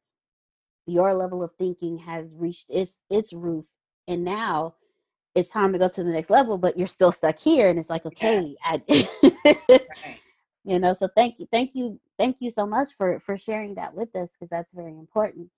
your 0.87 1.13
level 1.13 1.43
of 1.43 1.51
thinking 1.57 1.97
has 1.97 2.33
reached 2.35 2.67
its 2.69 2.95
its 3.09 3.33
roof 3.33 3.65
and 4.07 4.23
now 4.23 4.75
it's 5.35 5.49
time 5.49 5.73
to 5.73 5.79
go 5.79 5.89
to 5.89 6.03
the 6.03 6.09
next 6.09 6.29
level 6.29 6.57
but 6.57 6.77
you're 6.77 6.87
still 6.87 7.11
stuck 7.11 7.37
here 7.37 7.69
and 7.69 7.77
it's 7.77 7.89
like 7.89 8.05
okay 8.05 8.55
yeah. 8.65 8.77
I, 8.87 9.79
you 10.63 10.79
know 10.79 10.93
so 10.93 11.09
thank 11.13 11.39
you 11.39 11.47
thank 11.51 11.75
you 11.75 11.99
thank 12.17 12.37
you 12.39 12.49
so 12.49 12.65
much 12.65 12.89
for 12.97 13.19
for 13.19 13.35
sharing 13.35 13.75
that 13.75 13.93
with 13.93 14.15
us 14.15 14.31
because 14.31 14.49
that's 14.49 14.71
very 14.73 14.93
important 14.97 15.49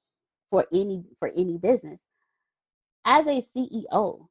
for 0.49 0.65
any 0.73 1.03
for 1.19 1.31
any 1.35 1.57
business 1.57 2.01
as 3.05 3.27
a 3.27 3.41
ceo 3.41 4.27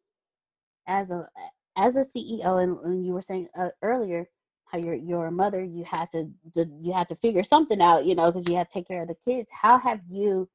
as 0.88 1.10
a 1.10 1.28
as 1.76 1.96
a 1.96 2.04
ceo 2.04 2.62
and, 2.62 2.78
and 2.84 3.06
you 3.06 3.12
were 3.12 3.22
saying 3.22 3.48
uh, 3.58 3.68
earlier 3.82 4.28
how 4.66 4.78
your 4.78 4.94
your 4.94 5.30
mother 5.30 5.62
you 5.62 5.84
had 5.84 6.10
to, 6.10 6.28
you 6.54 6.92
had 6.92 7.08
to 7.08 7.14
figure 7.14 7.44
something 7.44 7.80
out 7.80 8.04
you 8.04 8.14
know 8.14 8.30
because 8.30 8.48
you 8.48 8.56
had 8.56 8.68
to 8.68 8.74
take 8.74 8.88
care 8.88 9.02
of 9.02 9.08
the 9.08 9.16
kids. 9.26 9.50
How 9.52 9.78
have 9.78 10.00
you 10.08 10.48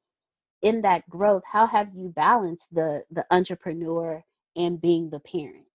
in 0.62 0.82
that 0.82 1.10
growth 1.10 1.44
how 1.52 1.66
have 1.66 1.90
you 1.94 2.10
balanced 2.10 2.74
the 2.74 3.04
the 3.12 3.26
entrepreneur 3.32 4.24
and 4.56 4.82
being 4.82 5.10
the 5.10 5.20
parent? 5.20 5.66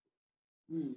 Mm. 0.72 0.94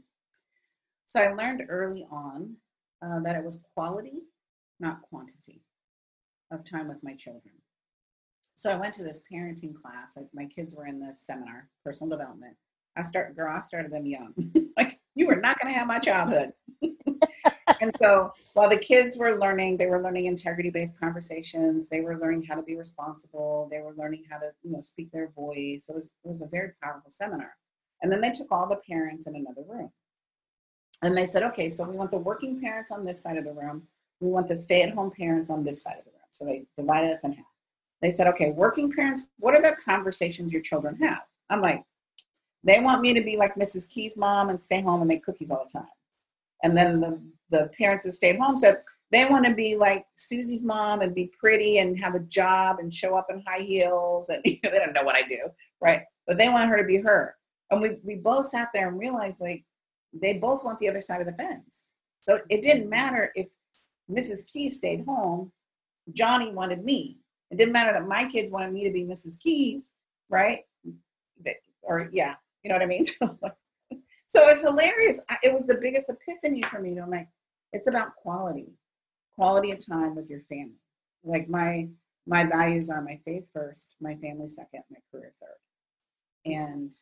so 1.06 1.22
i 1.22 1.30
learned 1.30 1.64
early 1.70 2.06
on 2.12 2.56
uh, 3.04 3.20
that 3.22 3.36
it 3.36 3.44
was 3.44 3.62
quality 3.74 4.20
not 4.80 5.02
quantity 5.02 5.62
of 6.52 6.64
time 6.64 6.88
with 6.88 7.04
my 7.04 7.14
children. 7.14 7.54
So 8.56 8.72
i 8.72 8.76
went 8.76 8.94
to 8.96 9.04
this 9.04 9.24
parenting 9.32 9.74
class 9.74 10.16
like 10.18 10.28
my 10.34 10.46
kids 10.46 10.76
were 10.76 10.88
in 10.88 11.00
this 11.00 11.22
seminar 11.22 11.70
personal 11.84 12.18
development 12.18 12.58
i 13.00 13.02
start 13.02 13.36
girl 13.36 13.56
i 13.56 13.60
started 13.60 13.92
them 13.92 14.06
young 14.06 14.34
like 14.78 15.00
you 15.16 15.30
are 15.30 15.40
not 15.40 15.58
going 15.60 15.74
to 15.74 15.78
have 15.78 15.88
my 15.88 16.00
childhood 16.00 16.52
and 17.82 17.92
so 18.02 18.32
while 18.54 18.70
the 18.70 18.78
kids 18.78 19.18
were 19.18 19.40
learning, 19.40 19.78
they 19.78 19.88
were 19.88 20.02
learning 20.02 20.26
integrity 20.26 20.70
based 20.70 21.00
conversations. 21.00 21.90
They 21.90 22.02
were 22.02 22.18
learning 22.18 22.44
how 22.44 22.56
to 22.56 22.62
be 22.62 22.76
responsible. 22.76 23.68
They 23.72 23.80
were 23.80 23.94
learning 23.98 24.26
how 24.30 24.38
to, 24.40 24.52
you 24.64 24.72
know, 24.72 24.82
speak 24.82 25.12
their 25.12 25.30
voice. 25.30 25.88
It 25.90 25.96
was, 25.96 26.14
it 26.24 26.28
was 26.28 26.42
a 26.42 26.48
very 26.48 26.72
powerful 26.82 27.12
seminar. 27.12 27.56
And 28.02 28.12
then 28.12 28.22
they 28.22 28.32
took 28.32 28.52
all 28.52 28.68
the 28.68 28.80
parents 28.90 29.28
in 29.28 29.36
another 29.36 29.64
room. 29.68 29.92
And 31.02 31.16
they 31.16 31.26
said, 31.26 31.44
okay, 31.44 31.70
so 31.70 31.90
we 31.90 31.96
want 31.96 32.12
the 32.12 32.18
working 32.18 32.60
parents 32.60 32.92
on 32.92 33.06
this 33.06 33.22
side 33.22 33.38
of 33.38 33.46
the 33.46 33.54
room. 33.54 33.84
We 34.20 34.30
want 34.30 34.48
the 34.48 34.58
stay 34.58 34.82
at 34.82 34.94
home 34.94 35.12
parents 35.12 35.50
on 35.50 35.64
this 35.64 35.82
side 35.82 35.98
of 35.98 36.06
the 36.06 36.12
room. 36.12 36.20
So 36.32 36.46
they 36.46 36.66
divided 36.78 37.12
us 37.12 37.24
in 37.24 37.34
half. 37.34 37.46
They 38.02 38.10
said, 38.10 38.28
okay, 38.28 38.52
working 38.52 38.92
parents, 38.92 39.30
what 39.38 39.56
are 39.56 39.62
the 39.62 39.76
conversations 39.84 40.52
your 40.52 40.62
children 40.62 40.98
have? 41.02 41.22
I'm 41.50 41.62
like, 41.62 41.84
they 42.64 42.80
want 42.80 43.02
me 43.02 43.14
to 43.14 43.22
be 43.22 43.38
like 43.38 43.56
Mrs. 43.56 43.90
Key's 43.90 44.18
mom 44.18 44.50
and 44.50 44.60
stay 44.60 44.82
home 44.82 45.02
and 45.02 45.08
make 45.08 45.24
cookies 45.24 45.52
all 45.52 45.66
the 45.66 45.80
time. 45.80 45.88
And 46.64 46.78
then 46.78 47.00
the, 47.00 47.22
the 47.50 47.70
parents 47.78 48.06
that 48.06 48.12
stayed 48.12 48.38
home 48.38 48.58
said 48.58 48.82
they 49.12 49.26
want 49.26 49.46
to 49.46 49.54
be 49.54 49.76
like 49.76 50.06
Susie's 50.16 50.64
mom 50.64 51.02
and 51.02 51.16
be 51.16 51.32
pretty 51.40 51.80
and 51.80 52.00
have 52.00 52.16
a 52.16 52.20
job 52.20 52.78
and 52.80 52.94
show 52.94 53.16
up 53.16 53.28
in 53.30 53.44
high 53.48 53.64
heels. 53.64 54.30
And 54.30 54.42
they 54.46 54.60
don't 54.64 54.94
know 54.94 55.04
what 55.04 55.16
I 55.16 55.22
do, 55.22 55.50
right? 55.82 56.04
But 56.28 56.38
they 56.38 56.50
want 56.50 56.70
her 56.70 56.78
to 56.78 56.84
be 56.84 56.98
her. 56.98 57.36
And 57.72 57.82
we, 57.82 57.98
we 58.04 58.16
both 58.16 58.46
sat 58.46 58.70
there 58.74 58.90
and 58.90 59.00
realized 59.00 59.42
like 59.42 59.64
they 60.14 60.34
both 60.34 60.66
want 60.66 60.80
the 60.80 60.90
other 60.90 61.02
side 61.02 61.22
of 61.22 61.28
the 61.28 61.34
fence. 61.34 61.92
So 62.22 62.40
it 62.50 62.62
didn't 62.62 62.90
matter 62.90 63.32
if 63.36 63.50
Mrs. 64.12 64.52
Keys 64.52 64.78
stayed 64.78 65.06
home, 65.06 65.52
Johnny 66.14 66.52
wanted 66.52 66.84
me. 66.84 67.18
It 67.52 67.58
didn't 67.58 67.74
matter 67.74 67.94
that 67.94 68.08
my 68.08 68.26
kids 68.26 68.52
wanted 68.52 68.74
me 68.74 68.84
to 68.84 68.92
be 68.92 69.04
Mrs. 69.04 69.40
Keys, 69.40 69.92
right? 70.30 70.60
Or 71.82 72.10
yeah, 72.12 72.36
you 72.64 72.70
know 72.70 72.76
what 72.76 72.84
I 72.84 72.88
mean? 72.88 73.06
So 74.30 74.48
it's 74.48 74.62
hilarious. 74.62 75.22
It 75.42 75.52
was 75.52 75.66
the 75.66 75.80
biggest 75.82 76.08
epiphany 76.08 76.62
for 76.62 76.80
me. 76.80 76.96
I'm 77.00 77.10
like, 77.10 77.28
it's 77.74 77.88
about 77.88 78.16
quality, 78.16 78.68
quality 79.34 79.72
of 79.72 79.84
time 79.84 80.14
with 80.16 80.30
your 80.30 80.40
family. 80.40 80.78
Like 81.24 81.50
my 81.50 81.90
my 82.28 82.44
values 82.44 82.92
are 82.92 83.02
my 83.02 83.20
faith 83.26 83.50
first, 83.52 83.96
my 84.00 84.14
family 84.18 84.48
second, 84.48 84.84
my 84.92 85.00
career 85.12 85.32
third. 85.34 86.54
And 86.54 86.94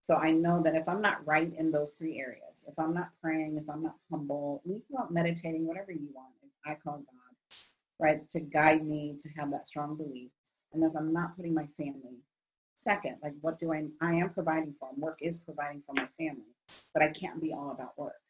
so 0.00 0.16
I 0.16 0.30
know 0.30 0.62
that 0.62 0.74
if 0.74 0.88
I'm 0.88 1.02
not 1.02 1.26
right 1.26 1.52
in 1.58 1.70
those 1.70 1.92
three 1.92 2.18
areas, 2.18 2.64
if 2.66 2.78
I'm 2.78 2.94
not 2.94 3.10
praying, 3.20 3.58
if 3.58 3.68
I'm 3.68 3.82
not 3.82 3.96
humble, 4.10 4.62
you 4.64 4.80
can 4.86 4.96
go 4.96 5.06
meditating, 5.10 5.66
whatever 5.66 5.92
you 5.92 6.08
want. 6.14 6.32
I 6.64 6.74
call 6.74 6.96
God, 6.96 7.58
right, 8.00 8.26
to 8.30 8.40
guide 8.40 8.86
me 8.86 9.18
to 9.20 9.28
have 9.36 9.50
that 9.50 9.68
strong 9.68 9.94
belief. 9.94 10.30
And 10.72 10.82
if 10.82 10.96
I'm 10.96 11.12
not 11.12 11.36
putting 11.36 11.52
my 11.52 11.66
family 11.66 12.22
Second, 12.76 13.16
like 13.22 13.32
what 13.40 13.58
do 13.58 13.72
I 13.72 13.86
I 14.02 14.14
am 14.16 14.30
providing 14.30 14.74
for. 14.78 14.90
Work 14.96 15.16
is 15.22 15.38
providing 15.38 15.80
for 15.80 15.94
my 15.94 16.06
family, 16.18 16.54
but 16.92 17.02
I 17.02 17.08
can't 17.08 17.40
be 17.40 17.52
all 17.52 17.70
about 17.70 17.98
work. 17.98 18.20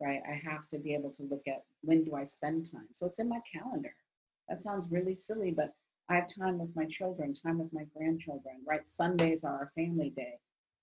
Right? 0.00 0.20
I 0.28 0.40
have 0.50 0.66
to 0.70 0.78
be 0.78 0.94
able 0.94 1.10
to 1.12 1.22
look 1.22 1.42
at 1.46 1.62
when 1.82 2.02
do 2.02 2.14
I 2.14 2.24
spend 2.24 2.70
time. 2.72 2.88
So 2.94 3.06
it's 3.06 3.18
in 3.18 3.28
my 3.28 3.40
calendar. 3.52 3.94
That 4.48 4.58
sounds 4.58 4.88
really 4.90 5.14
silly, 5.14 5.50
but 5.50 5.74
I 6.08 6.14
have 6.14 6.26
time 6.26 6.58
with 6.58 6.74
my 6.74 6.86
children, 6.86 7.34
time 7.34 7.58
with 7.58 7.72
my 7.72 7.84
grandchildren, 7.96 8.62
right? 8.66 8.86
Sundays 8.86 9.44
are 9.44 9.54
our 9.54 9.70
family 9.74 10.12
day, 10.16 10.38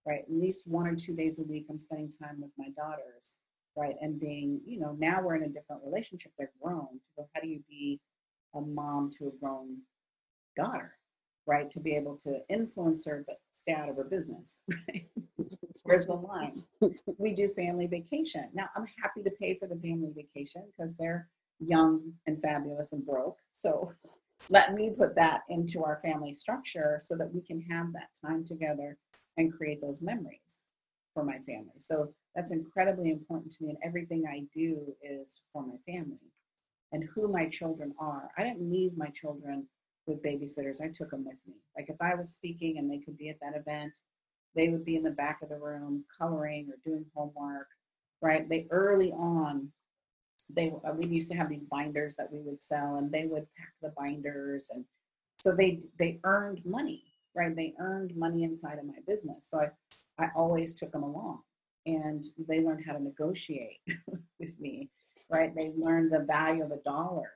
right? 0.06 0.22
At 0.22 0.32
least 0.32 0.68
one 0.68 0.88
or 0.88 0.96
two 0.96 1.16
days 1.16 1.40
a 1.40 1.44
week, 1.44 1.66
I'm 1.70 1.80
spending 1.80 2.12
time 2.12 2.42
with 2.42 2.52
my 2.58 2.70
daughters, 2.76 3.38
right? 3.76 3.96
And 4.02 4.20
being, 4.20 4.62
you 4.66 4.80
know, 4.80 4.96
now 5.00 5.22
we're 5.22 5.36
in 5.36 5.44
a 5.44 5.50
different 5.50 5.82
relationship. 5.86 6.34
They're 6.38 6.52
grown. 6.62 7.00
So 7.16 7.28
how 7.34 7.42
do 7.42 7.48
you 7.48 7.62
be 7.70 8.02
a 8.54 8.62
mom 8.62 9.10
to 9.18 9.28
a 9.28 9.32
grown 9.40 9.78
daughter, 10.58 10.98
right? 11.46 11.70
To 11.72 11.80
be 11.80 11.96
able 11.96 12.18
to 12.18 12.40
influence 12.50 13.06
her 13.06 13.24
but 13.28 13.38
stay 13.52 13.74
out 13.74 13.90
of 13.90 13.98
her 13.98 14.04
business, 14.04 14.62
right? 14.70 15.08
Where's 15.84 16.06
the 16.06 16.14
line? 16.14 16.64
We 17.18 17.34
do 17.34 17.50
family 17.50 17.88
vacation. 17.88 18.50
Now 18.54 18.70
I'm 18.76 18.86
happy 19.02 19.22
to 19.24 19.32
pay 19.32 19.56
for 19.56 19.68
the 19.68 19.76
family 19.76 20.12
vacation 20.16 20.64
because 20.68 20.96
they're 20.96 21.28
young 21.60 22.14
and 22.26 22.40
fabulous 22.40 22.94
and 22.94 23.06
broke. 23.06 23.38
So 23.52 23.90
let 24.50 24.74
me 24.74 24.94
put 24.98 25.16
that 25.16 25.42
into 25.50 25.84
our 25.84 25.98
family 25.98 26.34
structure 26.34 27.00
so 27.02 27.18
that 27.18 27.34
we 27.34 27.42
can 27.42 27.62
have 27.62 27.94
that 27.94 28.10
time 28.26 28.44
together 28.46 28.98
and 29.38 29.54
create 29.54 29.82
those 29.82 30.02
memories 30.02 30.64
for 31.14 31.24
my 31.24 31.38
family. 31.40 31.80
So 31.80 32.14
that's 32.36 32.52
incredibly 32.52 33.12
important 33.12 33.52
to 33.54 33.64
me. 33.64 33.70
And 33.72 33.80
everything 33.84 34.26
I 34.28 34.44
do 34.54 34.96
is 35.02 35.44
for 35.52 35.66
my 35.66 35.78
family 35.86 36.32
and 36.92 37.04
who 37.16 37.28
my 37.28 37.48
children 37.48 37.94
are. 38.00 38.30
I 38.38 38.44
didn't 38.44 38.72
leave 38.72 38.98
my 38.98 39.10
children 39.10 39.68
with 40.06 40.24
babysitters. 40.24 40.82
I 40.82 40.90
took 40.90 41.12
them 41.12 41.26
with 41.26 41.38
me. 41.48 41.56
Like 41.78 41.90
if 41.90 42.02
I 42.02 42.16
was 42.16 42.32
speaking 42.32 42.78
and 42.78 42.92
they 42.92 43.00
could 43.00 43.18
be 43.18 43.30
at 43.30 43.40
that 43.42 43.56
event, 43.56 44.00
they 44.56 44.70
would 44.70 44.86
be 44.86 44.96
in 44.96 45.04
the 45.04 45.12
back 45.12 45.42
of 45.42 45.50
the 45.50 45.58
room 45.58 46.06
coloring 46.16 46.70
or 46.70 46.78
doing 46.84 47.06
homework, 47.16 47.68
right? 48.22 48.48
They 48.48 48.68
early 48.70 49.12
on 49.12 49.72
they 50.50 50.74
uh, 50.86 50.94
we 50.94 51.08
used 51.08 51.32
to 51.32 51.38
have 51.38 51.50
these 51.50 51.64
binders 51.64 52.16
that 52.16 52.32
we 52.32 52.40
would 52.42 52.62
sell 52.62 52.96
and 52.96 53.12
they 53.12 53.26
would 53.26 53.48
pack 53.58 53.74
the 53.82 53.94
binders 53.98 54.70
and 54.74 54.86
so 55.40 55.54
they 55.56 55.80
they 56.00 56.20
earned 56.24 56.62
money 56.66 57.04
right 57.36 57.56
they 57.56 57.74
earned 57.80 58.16
money 58.16 58.44
inside 58.44 58.80
of 58.80 58.86
my 58.86 59.00
business 59.08 59.48
so 59.50 59.60
i 59.60 60.24
i 60.24 60.28
always 60.36 60.74
took 60.74 60.92
them 60.92 61.04
along 61.04 61.40
and 61.86 62.26
they 62.48 62.62
learned 62.62 62.84
how 62.86 62.94
to 62.94 63.04
negotiate 63.04 63.80
with 64.40 64.60
me 64.60 64.90
right 65.30 65.56
they 65.56 65.72
learned 65.76 66.12
the 66.12 66.20
value 66.20 66.64
of 66.64 66.72
a 66.72 66.82
dollar 66.84 67.32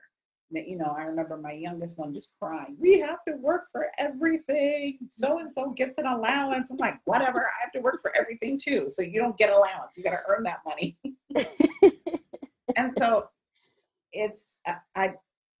you 0.50 0.78
know 0.78 0.94
i 0.96 1.02
remember 1.02 1.36
my 1.36 1.52
youngest 1.52 1.98
one 1.98 2.12
just 2.12 2.34
crying 2.40 2.76
we 2.78 2.98
have 2.98 3.18
to 3.26 3.34
work 3.36 3.66
for 3.70 3.88
everything 3.98 4.98
so 5.10 5.38
and 5.38 5.50
so 5.50 5.70
gets 5.70 5.98
an 5.98 6.06
allowance 6.06 6.70
i'm 6.70 6.78
like 6.78 6.94
whatever 7.04 7.40
i 7.40 7.62
have 7.62 7.72
to 7.72 7.80
work 7.80 7.98
for 8.00 8.12
everything 8.18 8.58
too 8.58 8.88
so 8.88 9.02
you 9.02 9.20
don't 9.20 9.36
get 9.36 9.52
allowance 9.52 9.96
you 9.96 10.02
got 10.02 10.10
to 10.10 10.22
earn 10.28 10.42
that 10.42 10.60
money 10.64 10.96
and 12.76 12.92
so 12.96 13.28
it's 14.12 14.56
I, 14.66 14.76
I 14.94 15.14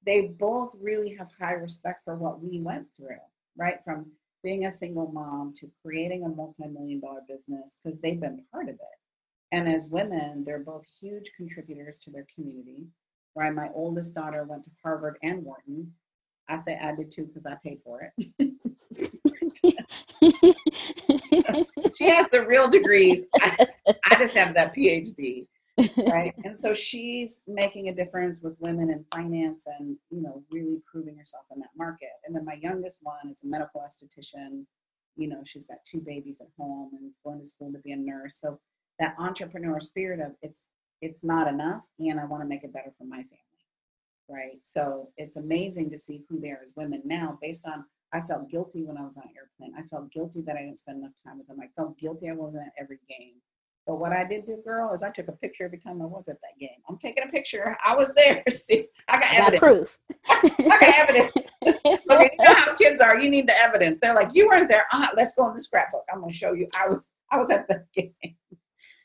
they 0.04 0.28
both 0.38 0.74
really 0.80 1.14
have 1.16 1.30
high 1.38 1.52
respect 1.52 2.02
for 2.02 2.16
what 2.16 2.40
we 2.40 2.60
went 2.60 2.86
through, 2.96 3.20
right? 3.56 3.82
From 3.84 4.12
being 4.42 4.64
a 4.64 4.70
single 4.70 5.10
mom 5.12 5.52
to 5.56 5.70
creating 5.82 6.24
a 6.24 6.28
multi-million 6.28 7.00
dollar 7.00 7.20
business 7.28 7.78
because 7.82 8.00
they've 8.00 8.20
been 8.20 8.42
part 8.50 8.68
of 8.68 8.76
it. 8.76 8.98
And 9.50 9.68
as 9.68 9.90
women, 9.90 10.44
they're 10.44 10.60
both 10.60 10.86
huge 11.00 11.32
contributors 11.36 11.98
to 12.00 12.10
their 12.10 12.26
community. 12.34 12.86
Right? 13.38 13.54
My 13.54 13.68
oldest 13.74 14.14
daughter 14.14 14.44
went 14.44 14.64
to 14.64 14.70
Harvard 14.82 15.16
and 15.22 15.44
Wharton. 15.44 15.92
I 16.48 16.56
say 16.56 16.78
I 16.82 16.94
did 16.94 17.10
too 17.10 17.26
because 17.26 17.46
I 17.46 17.56
paid 17.62 17.80
for 17.80 18.02
it. 18.02 18.12
she 21.96 22.08
has 22.08 22.28
the 22.30 22.44
real 22.46 22.68
degrees. 22.68 23.26
I, 23.40 23.66
I 24.10 24.16
just 24.16 24.36
have 24.36 24.54
that 24.54 24.74
PhD 24.74 25.46
right 26.08 26.34
and 26.44 26.58
so 26.58 26.72
she's 26.72 27.42
making 27.46 27.88
a 27.88 27.94
difference 27.94 28.42
with 28.42 28.60
women 28.60 28.90
in 28.90 29.04
finance 29.14 29.66
and 29.78 29.96
you 30.10 30.20
know 30.20 30.42
really 30.50 30.78
proving 30.90 31.16
herself 31.16 31.44
in 31.54 31.60
that 31.60 31.70
market 31.76 32.08
and 32.26 32.34
then 32.34 32.44
my 32.44 32.58
youngest 32.60 33.00
one 33.02 33.28
is 33.30 33.42
a 33.44 33.46
medical 33.46 33.80
esthetician 33.80 34.64
you 35.16 35.28
know 35.28 35.40
she's 35.44 35.66
got 35.66 35.78
two 35.84 36.00
babies 36.00 36.40
at 36.40 36.48
home 36.58 36.90
and 36.98 37.10
going 37.24 37.40
to 37.40 37.46
school 37.46 37.72
to 37.72 37.78
be 37.78 37.92
a 37.92 37.96
nurse 37.96 38.36
so 38.36 38.58
that 38.98 39.14
entrepreneur 39.18 39.78
spirit 39.78 40.20
of 40.20 40.32
it's 40.42 40.64
it's 41.00 41.24
not 41.24 41.48
enough 41.48 41.86
and 41.98 42.20
i 42.20 42.24
want 42.24 42.42
to 42.42 42.48
make 42.48 42.64
it 42.64 42.72
better 42.72 42.92
for 42.96 43.04
my 43.04 43.16
family 43.16 43.38
right 44.28 44.58
so 44.62 45.08
it's 45.16 45.36
amazing 45.36 45.90
to 45.90 45.98
see 45.98 46.24
who 46.28 46.40
there 46.40 46.60
is 46.62 46.72
women 46.76 47.02
now 47.04 47.38
based 47.40 47.66
on 47.66 47.84
i 48.12 48.20
felt 48.20 48.48
guilty 48.50 48.84
when 48.84 48.98
i 48.98 49.02
was 49.02 49.16
on 49.16 49.24
airplane 49.36 49.72
i 49.78 49.82
felt 49.82 50.10
guilty 50.12 50.42
that 50.42 50.56
i 50.56 50.60
didn't 50.60 50.78
spend 50.78 50.98
enough 50.98 51.12
time 51.24 51.38
with 51.38 51.46
them 51.46 51.58
i 51.62 51.66
felt 51.76 51.98
guilty 51.98 52.28
i 52.28 52.32
wasn't 52.32 52.64
at 52.64 52.72
every 52.82 52.98
game 53.08 53.34
but 53.88 53.98
what 53.98 54.12
I 54.12 54.28
did 54.28 54.44
do, 54.44 54.58
girl, 54.62 54.92
is 54.92 55.02
I 55.02 55.08
took 55.10 55.28
a 55.28 55.32
picture 55.32 55.64
every 55.64 55.78
time 55.78 56.02
I 56.02 56.04
was 56.04 56.28
at 56.28 56.36
that 56.42 56.60
game. 56.60 56.76
I'm 56.90 56.98
taking 56.98 57.24
a 57.24 57.26
picture. 57.26 57.74
I 57.82 57.96
was 57.96 58.12
there. 58.12 58.44
See, 58.50 58.86
I 59.08 59.18
got 59.18 59.32
evidence. 59.32 59.60
proof. 59.60 59.98
I 60.28 60.50
got 60.58 60.82
evidence. 60.82 61.32
okay, 61.64 62.30
you 62.38 62.44
know 62.44 62.54
how 62.54 62.76
kids 62.76 63.00
are. 63.00 63.18
You 63.18 63.30
need 63.30 63.48
the 63.48 63.56
evidence. 63.56 63.98
They're 63.98 64.14
like, 64.14 64.28
you 64.34 64.46
weren't 64.46 64.68
there. 64.68 64.84
Uh, 64.92 65.06
let's 65.16 65.34
go 65.34 65.48
in 65.48 65.54
the 65.54 65.62
scrapbook. 65.62 66.04
I'm 66.12 66.18
going 66.18 66.30
to 66.30 66.36
show 66.36 66.52
you. 66.52 66.68
I 66.76 66.86
was. 66.86 67.12
I 67.32 67.38
was 67.38 67.50
at 67.50 67.66
the 67.66 67.82
game. 67.94 68.12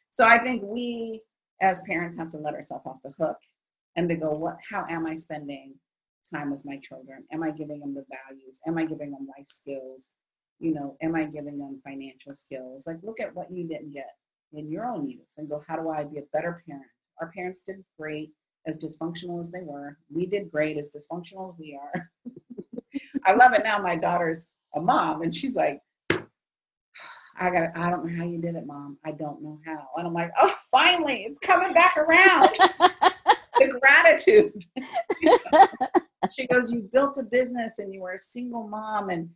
So 0.09 0.25
I 0.25 0.37
think 0.37 0.63
we, 0.65 1.21
as 1.64 1.82
parents, 1.88 2.18
have 2.18 2.30
to 2.32 2.38
let 2.38 2.53
ourselves 2.53 2.86
off 2.86 3.01
the 3.03 3.14
hook 3.18 3.38
and 3.95 4.09
to 4.09 4.16
go, 4.16 4.32
what? 4.32 4.57
How 4.70 4.86
am 4.89 5.05
I 5.05 5.16
spending 5.16 5.76
time 6.32 6.51
with 6.51 6.66
my 6.66 6.78
children? 6.78 7.24
Am 7.32 7.41
I 7.41 7.51
giving 7.51 7.80
them 7.80 7.95
the 7.95 8.05
values? 8.09 8.59
Am 8.68 8.78
I 8.78 8.86
giving 8.86 9.11
them 9.11 9.28
life 9.38 9.47
skills? 9.47 10.11
You 10.59 10.74
know, 10.74 10.97
am 11.01 11.16
I 11.16 11.24
giving 11.24 11.57
them 11.57 11.82
financial 11.84 12.34
skills? 12.34 12.86
Like, 12.86 12.97
look 13.01 13.20
at 13.20 13.34
what 13.34 13.51
you 13.51 13.66
didn't 13.68 13.93
get 13.93 14.11
in 14.51 14.70
your 14.70 14.86
own 14.86 15.09
youth 15.09 15.32
and 15.38 15.49
go, 15.49 15.61
how 15.68 15.78
do 15.78 15.89
I 15.89 16.03
be 16.03 16.20
a 16.20 16.24
better 16.34 16.61
parent? 16.68 16.86
Our 17.22 17.32
parents 17.32 17.61
did 17.61 17.84
great, 17.97 18.32
as 18.68 18.78
dysfunctional 18.78 19.39
as 19.39 19.51
they 19.51 19.61
were. 19.61 19.97
We 20.14 20.26
did 20.26 20.51
great, 20.51 20.78
as 20.78 20.93
dysfunctional 20.93 21.49
as 21.49 21.57
we 21.57 21.80
are. 21.82 22.11
I 23.26 23.34
love 23.34 23.53
it 23.53 23.64
now. 23.64 23.80
My 23.80 23.95
daughter's 23.95 24.49
a 24.76 24.82
mom, 24.82 25.22
and 25.22 25.34
she's 25.34 25.55
like, 25.55 25.80
I 27.39 27.49
got. 27.49 27.75
I 27.75 27.89
don't 27.89 28.05
know 28.05 28.17
how 28.17 28.25
you 28.25 28.39
did 28.39 28.55
it, 28.55 28.65
mom. 28.65 28.97
I 29.03 29.11
don't 29.11 29.41
know 29.41 29.59
how. 29.65 29.88
And 29.97 30.07
I'm 30.07 30.13
like, 30.13 30.31
oh, 30.39 30.53
finally, 30.71 31.23
it's 31.23 31.39
coming 31.39 31.73
back 31.73 31.97
around. 31.97 32.49
the 33.59 33.79
gratitude. 33.79 34.65
she 36.34 36.47
goes, 36.47 36.71
you 36.71 36.89
built 36.91 37.17
a 37.17 37.23
business, 37.23 37.79
and 37.79 37.93
you 37.93 38.01
were 38.01 38.13
a 38.13 38.19
single 38.19 38.67
mom, 38.67 39.09
and 39.09 39.29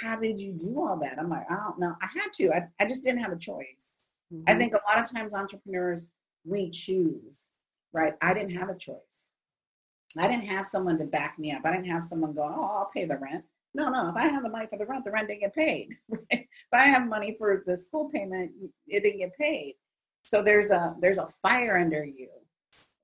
how 0.00 0.16
did 0.16 0.40
you 0.40 0.52
do 0.52 0.78
all 0.78 0.98
that? 1.02 1.18
I'm 1.18 1.30
like, 1.30 1.50
I 1.50 1.56
don't 1.56 1.78
know. 1.78 1.94
I 2.02 2.06
had 2.06 2.32
to. 2.34 2.52
I, 2.52 2.68
I 2.80 2.86
just 2.86 3.04
didn't 3.04 3.22
have 3.22 3.32
a 3.32 3.38
choice. 3.38 4.00
Mm-hmm. 4.32 4.44
I 4.48 4.54
think 4.54 4.74
a 4.74 4.80
lot 4.88 5.02
of 5.02 5.10
times 5.10 5.34
entrepreneurs, 5.34 6.12
we 6.44 6.70
choose, 6.70 7.50
right? 7.92 8.14
I 8.20 8.34
didn't 8.34 8.56
have 8.56 8.68
a 8.68 8.78
choice. 8.78 9.28
I 10.18 10.28
didn't 10.28 10.46
have 10.46 10.66
someone 10.66 10.98
to 10.98 11.04
back 11.04 11.38
me 11.38 11.52
up. 11.52 11.62
I 11.64 11.72
didn't 11.72 11.90
have 11.90 12.04
someone 12.04 12.32
go, 12.32 12.42
oh, 12.42 12.76
I'll 12.78 12.90
pay 12.92 13.04
the 13.04 13.18
rent. 13.18 13.44
No, 13.76 13.88
no. 13.90 14.08
If 14.08 14.16
I 14.16 14.28
have 14.28 14.42
the 14.42 14.48
money 14.48 14.66
for 14.66 14.78
the 14.78 14.86
rent, 14.86 15.04
the 15.04 15.10
rent 15.10 15.28
didn't 15.28 15.40
get 15.40 15.54
paid. 15.54 15.96
If 16.30 16.72
I 16.72 16.86
have 16.86 17.06
money 17.06 17.34
for 17.38 17.62
the 17.64 17.76
school 17.76 18.08
payment, 18.08 18.50
it 18.88 19.02
didn't 19.02 19.20
get 19.20 19.36
paid. 19.38 19.74
So 20.24 20.42
there's 20.42 20.70
a 20.70 20.96
there's 21.00 21.18
a 21.18 21.26
fire 21.26 21.78
under 21.78 22.04
you. 22.04 22.28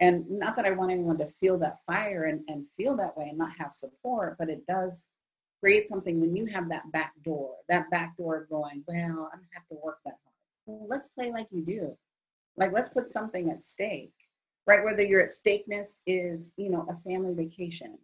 And 0.00 0.28
not 0.28 0.56
that 0.56 0.64
I 0.64 0.72
want 0.72 0.90
anyone 0.90 1.18
to 1.18 1.26
feel 1.26 1.58
that 1.58 1.78
fire 1.86 2.24
and, 2.24 2.40
and 2.48 2.66
feel 2.66 2.96
that 2.96 3.16
way 3.16 3.26
and 3.28 3.38
not 3.38 3.52
have 3.58 3.72
support, 3.72 4.36
but 4.38 4.48
it 4.48 4.66
does 4.66 5.06
create 5.60 5.84
something 5.86 6.20
when 6.20 6.34
you 6.34 6.46
have 6.46 6.68
that 6.70 6.90
back 6.90 7.12
door, 7.24 7.54
that 7.68 7.88
back 7.90 8.16
door 8.16 8.46
going, 8.50 8.82
well, 8.88 9.30
I 9.32 9.36
don't 9.36 9.54
have 9.54 9.68
to 9.68 9.76
work 9.80 9.98
that 10.04 10.16
hard 10.24 10.32
well, 10.66 10.86
let's 10.88 11.08
play 11.08 11.30
like 11.30 11.48
you 11.50 11.64
do. 11.64 11.96
Like 12.56 12.72
let's 12.72 12.88
put 12.88 13.08
something 13.08 13.50
at 13.50 13.60
stake, 13.60 14.14
right? 14.66 14.84
Whether 14.84 15.02
your 15.02 15.22
at 15.22 15.30
stakeness 15.30 16.02
is, 16.06 16.52
you 16.56 16.70
know, 16.70 16.86
a 16.88 16.96
family 16.96 17.34
vacation. 17.34 17.98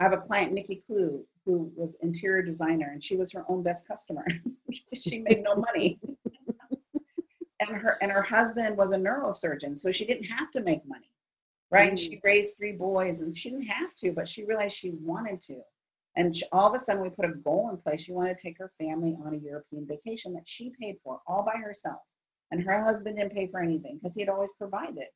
I 0.00 0.04
have 0.04 0.14
a 0.14 0.16
client, 0.16 0.52
Nikki 0.52 0.82
Clue, 0.86 1.26
who 1.44 1.70
was 1.76 1.96
interior 1.96 2.42
designer, 2.42 2.90
and 2.90 3.04
she 3.04 3.16
was 3.16 3.32
her 3.32 3.44
own 3.48 3.62
best 3.62 3.86
customer. 3.86 4.26
she 4.94 5.18
made 5.18 5.42
no 5.42 5.54
money. 5.54 6.00
and 7.60 7.76
her 7.76 7.98
and 8.00 8.10
her 8.10 8.22
husband 8.22 8.78
was 8.78 8.92
a 8.92 8.96
neurosurgeon, 8.96 9.76
so 9.76 9.92
she 9.92 10.06
didn't 10.06 10.24
have 10.24 10.50
to 10.52 10.62
make 10.62 10.86
money, 10.88 11.10
right? 11.70 11.86
Mm. 11.86 11.88
And 11.90 11.98
she 11.98 12.20
raised 12.24 12.56
three 12.56 12.72
boys, 12.72 13.20
and 13.20 13.36
she 13.36 13.50
didn't 13.50 13.66
have 13.66 13.94
to, 13.96 14.12
but 14.12 14.26
she 14.26 14.46
realized 14.46 14.74
she 14.74 14.92
wanted 15.02 15.38
to. 15.42 15.60
And 16.16 16.34
all 16.50 16.66
of 16.66 16.74
a 16.74 16.78
sudden, 16.78 17.02
we 17.02 17.10
put 17.10 17.26
a 17.26 17.34
goal 17.34 17.68
in 17.70 17.76
place. 17.76 18.00
She 18.00 18.12
wanted 18.12 18.38
to 18.38 18.42
take 18.42 18.58
her 18.58 18.68
family 18.68 19.16
on 19.24 19.34
a 19.34 19.36
European 19.36 19.86
vacation 19.86 20.32
that 20.32 20.48
she 20.48 20.72
paid 20.80 20.96
for 21.04 21.20
all 21.26 21.44
by 21.44 21.60
herself. 21.60 22.00
And 22.50 22.62
her 22.62 22.82
husband 22.82 23.16
didn't 23.16 23.34
pay 23.34 23.46
for 23.46 23.60
anything 23.60 23.96
because 23.96 24.14
he 24.14 24.22
had 24.22 24.30
always 24.30 24.52
provided. 24.54 25.06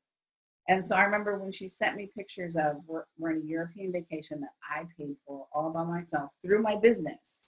And 0.68 0.84
so 0.84 0.96
I 0.96 1.02
remember 1.02 1.38
when 1.38 1.52
she 1.52 1.68
sent 1.68 1.96
me 1.96 2.10
pictures 2.14 2.56
of 2.56 2.76
we're, 2.86 3.04
we're 3.18 3.32
in 3.32 3.42
a 3.42 3.46
European 3.46 3.92
vacation 3.92 4.40
that 4.40 4.54
I 4.68 4.84
paid 4.98 5.16
for 5.26 5.46
all 5.52 5.70
by 5.70 5.84
myself 5.84 6.36
through 6.40 6.62
my 6.62 6.76
business. 6.76 7.44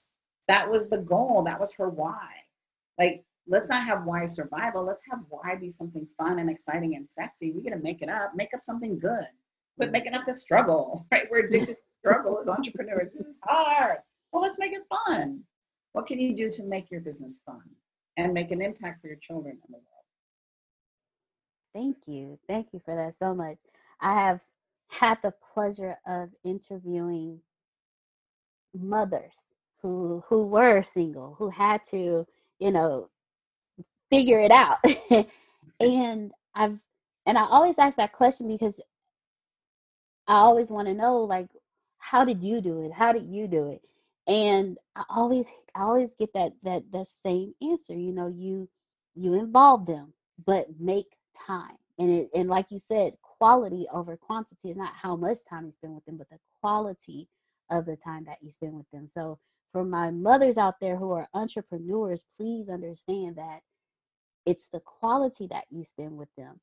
That 0.49 0.71
was 0.71 0.89
the 0.89 0.99
goal. 0.99 1.43
That 1.45 1.59
was 1.59 1.75
her 1.77 1.89
why. 1.89 2.29
Like, 2.99 3.25
let's 3.49 3.71
not 3.71 3.87
have 3.87 4.05
why 4.05 4.27
survival. 4.27 4.85
Let's 4.85 5.03
have 5.11 5.21
why 5.29 5.57
be 5.57 5.71
something 5.71 6.07
fun 6.19 6.39
and 6.39 6.51
exciting 6.51 6.95
and 6.95 7.09
sexy. 7.09 7.53
We 7.53 7.63
got 7.63 7.77
to 7.77 7.83
make 7.83 8.03
it 8.03 8.11
up, 8.11 8.33
make 8.35 8.53
up 8.53 8.61
something 8.61 8.99
good, 8.99 9.27
but 9.79 9.93
making 9.93 10.15
up 10.15 10.25
the 10.25 10.35
struggle, 10.35 11.07
right? 11.13 11.27
We're 11.31 11.47
addicted 11.47 11.75
to 11.75 11.77
struggle 11.99 12.39
as 12.39 12.49
entrepreneurs. 12.49 13.13
This 13.13 13.27
is 13.27 13.39
hard. 13.45 13.99
Well, 14.31 14.43
let's 14.43 14.59
make 14.59 14.73
it 14.73 14.83
fun. 15.07 15.43
What 15.93 16.07
can 16.07 16.21
you 16.21 16.37
do 16.37 16.51
to 16.51 16.65
make 16.65 16.91
your 16.91 17.01
business 17.01 17.41
fun 17.47 17.63
and 18.19 18.35
make 18.35 18.51
an 18.51 18.61
impact 18.61 19.01
for 19.01 19.07
your 19.07 19.17
children 19.17 19.55
in 19.55 19.73
the 19.73 19.79
world? 19.79 19.96
Thank 21.77 21.99
you. 22.07 22.39
Thank 22.49 22.69
you 22.73 22.81
for 22.83 22.97
that 22.97 23.19
so 23.19 23.35
much. 23.35 23.59
I 24.01 24.15
have 24.15 24.41
had 24.89 25.19
the 25.23 25.35
pleasure 25.53 25.99
of 26.07 26.31
interviewing 26.43 27.41
mothers 28.75 29.43
who 29.83 30.25
who 30.29 30.47
were 30.47 30.83
single, 30.83 31.35
who 31.39 31.51
had 31.51 31.83
to, 31.91 32.27
you 32.59 32.71
know, 32.71 33.11
figure 34.11 34.41
it 34.41 34.51
out. 34.53 34.79
and 35.81 36.33
I've 36.55 36.79
and 37.27 37.37
I 37.37 37.45
always 37.45 37.79
ask 37.79 37.99
that 37.99 38.13
question 38.13 38.49
because 38.49 38.81
I 40.27 40.37
always 40.37 40.71
want 40.71 40.89
to 40.89 40.95
know 40.95 41.19
like 41.19 41.49
how 41.99 42.25
did 42.25 42.43
you 42.43 42.63
do 42.63 42.85
it? 42.85 42.93
How 42.95 43.13
did 43.13 43.25
you 43.25 43.49
do 43.49 43.69
it? 43.69 43.83
And 44.27 44.79
I 44.97 45.05
always 45.11 45.47
I 45.75 45.83
always 45.83 46.15
get 46.15 46.33
that 46.33 46.55
that 46.63 46.91
that 46.93 47.09
same 47.23 47.55
answer. 47.61 47.93
You 47.95 48.13
know, 48.13 48.29
you 48.29 48.67
you 49.15 49.35
involve 49.35 49.85
them, 49.85 50.15
but 50.47 50.69
make 50.81 51.16
time. 51.47 51.77
And 51.99 52.11
it 52.11 52.31
and 52.35 52.49
like 52.49 52.71
you 52.71 52.79
said, 52.79 53.15
quality 53.23 53.87
over 53.93 54.17
quantity 54.17 54.71
is 54.71 54.77
not 54.77 54.93
how 55.01 55.17
much 55.17 55.39
time 55.49 55.67
you 55.67 55.73
spend 55.73 55.95
with 55.95 56.05
them, 56.05 56.17
but 56.17 56.29
the 56.31 56.39
quality 56.61 57.29
of 57.71 57.87
the 57.87 57.97
time 57.97 58.25
that 58.27 58.39
you 58.43 58.51
spend 58.51 58.75
with 58.75 58.91
them. 58.93 59.09
So 59.13 59.39
for 59.73 59.85
my 59.85 60.11
mothers 60.11 60.59
out 60.59 60.81
there 60.81 60.97
who 60.97 61.11
are 61.13 61.29
entrepreneurs, 61.35 62.25
please 62.39 62.69
understand 62.69 63.37
that 63.37 63.61
it's 64.47 64.69
the 64.69 64.81
quality 64.81 65.49
that 65.49 65.65
you 65.71 65.85
spend 65.85 66.17
with 66.17 66.29
them, 66.37 66.61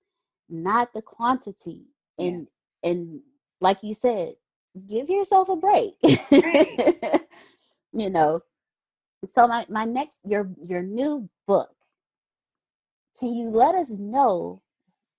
not 0.49 0.93
the 0.93 1.01
quantity. 1.01 1.87
And 2.17 2.47
yeah. 2.83 2.91
and 2.91 3.21
like 3.59 3.83
you 3.83 3.93
said, 3.93 4.35
give 4.89 5.09
yourself 5.09 5.49
a 5.49 5.55
break. 5.55 5.93
Right. 6.31 7.21
you 7.93 8.09
know. 8.09 8.41
So 9.29 9.47
my, 9.47 9.65
my 9.69 9.85
next 9.85 10.19
your 10.25 10.49
your 10.65 10.83
new 10.83 11.29
book, 11.47 11.69
can 13.23 13.33
you 13.33 13.49
let 13.49 13.73
us 13.73 13.89
know 13.89 14.61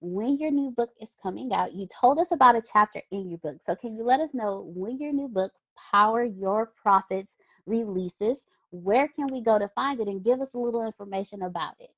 when 0.03 0.37
your 0.37 0.51
new 0.51 0.71
book 0.71 0.91
is 1.01 1.09
coming 1.23 1.55
out. 1.55 1.73
You 1.73 1.87
told 1.87 2.19
us 2.19 2.33
about 2.33 2.55
a 2.55 2.61
chapter 2.61 3.01
in 3.11 3.31
your 3.31 3.39
book. 3.39 3.63
So, 3.65 3.75
can 3.75 3.95
you 3.95 4.05
let 4.05 4.21
us 4.21 4.35
know 4.35 4.71
when 4.77 4.99
your 4.99 5.11
new 5.11 5.27
book, 5.27 5.53
Power 5.91 6.23
Your 6.23 6.73
Profits, 6.83 7.37
releases? 7.65 8.45
Where 8.73 9.09
can 9.09 9.29
we 9.29 9.41
go 9.41 9.59
to 9.59 9.69
find 9.69 10.01
it 10.01 10.09
and 10.09 10.23
give 10.23 10.43
us 10.43 10.51
a 10.53 10.59
little 10.59 10.85
information 10.85 11.45
about 11.45 11.77
it? 11.81 11.95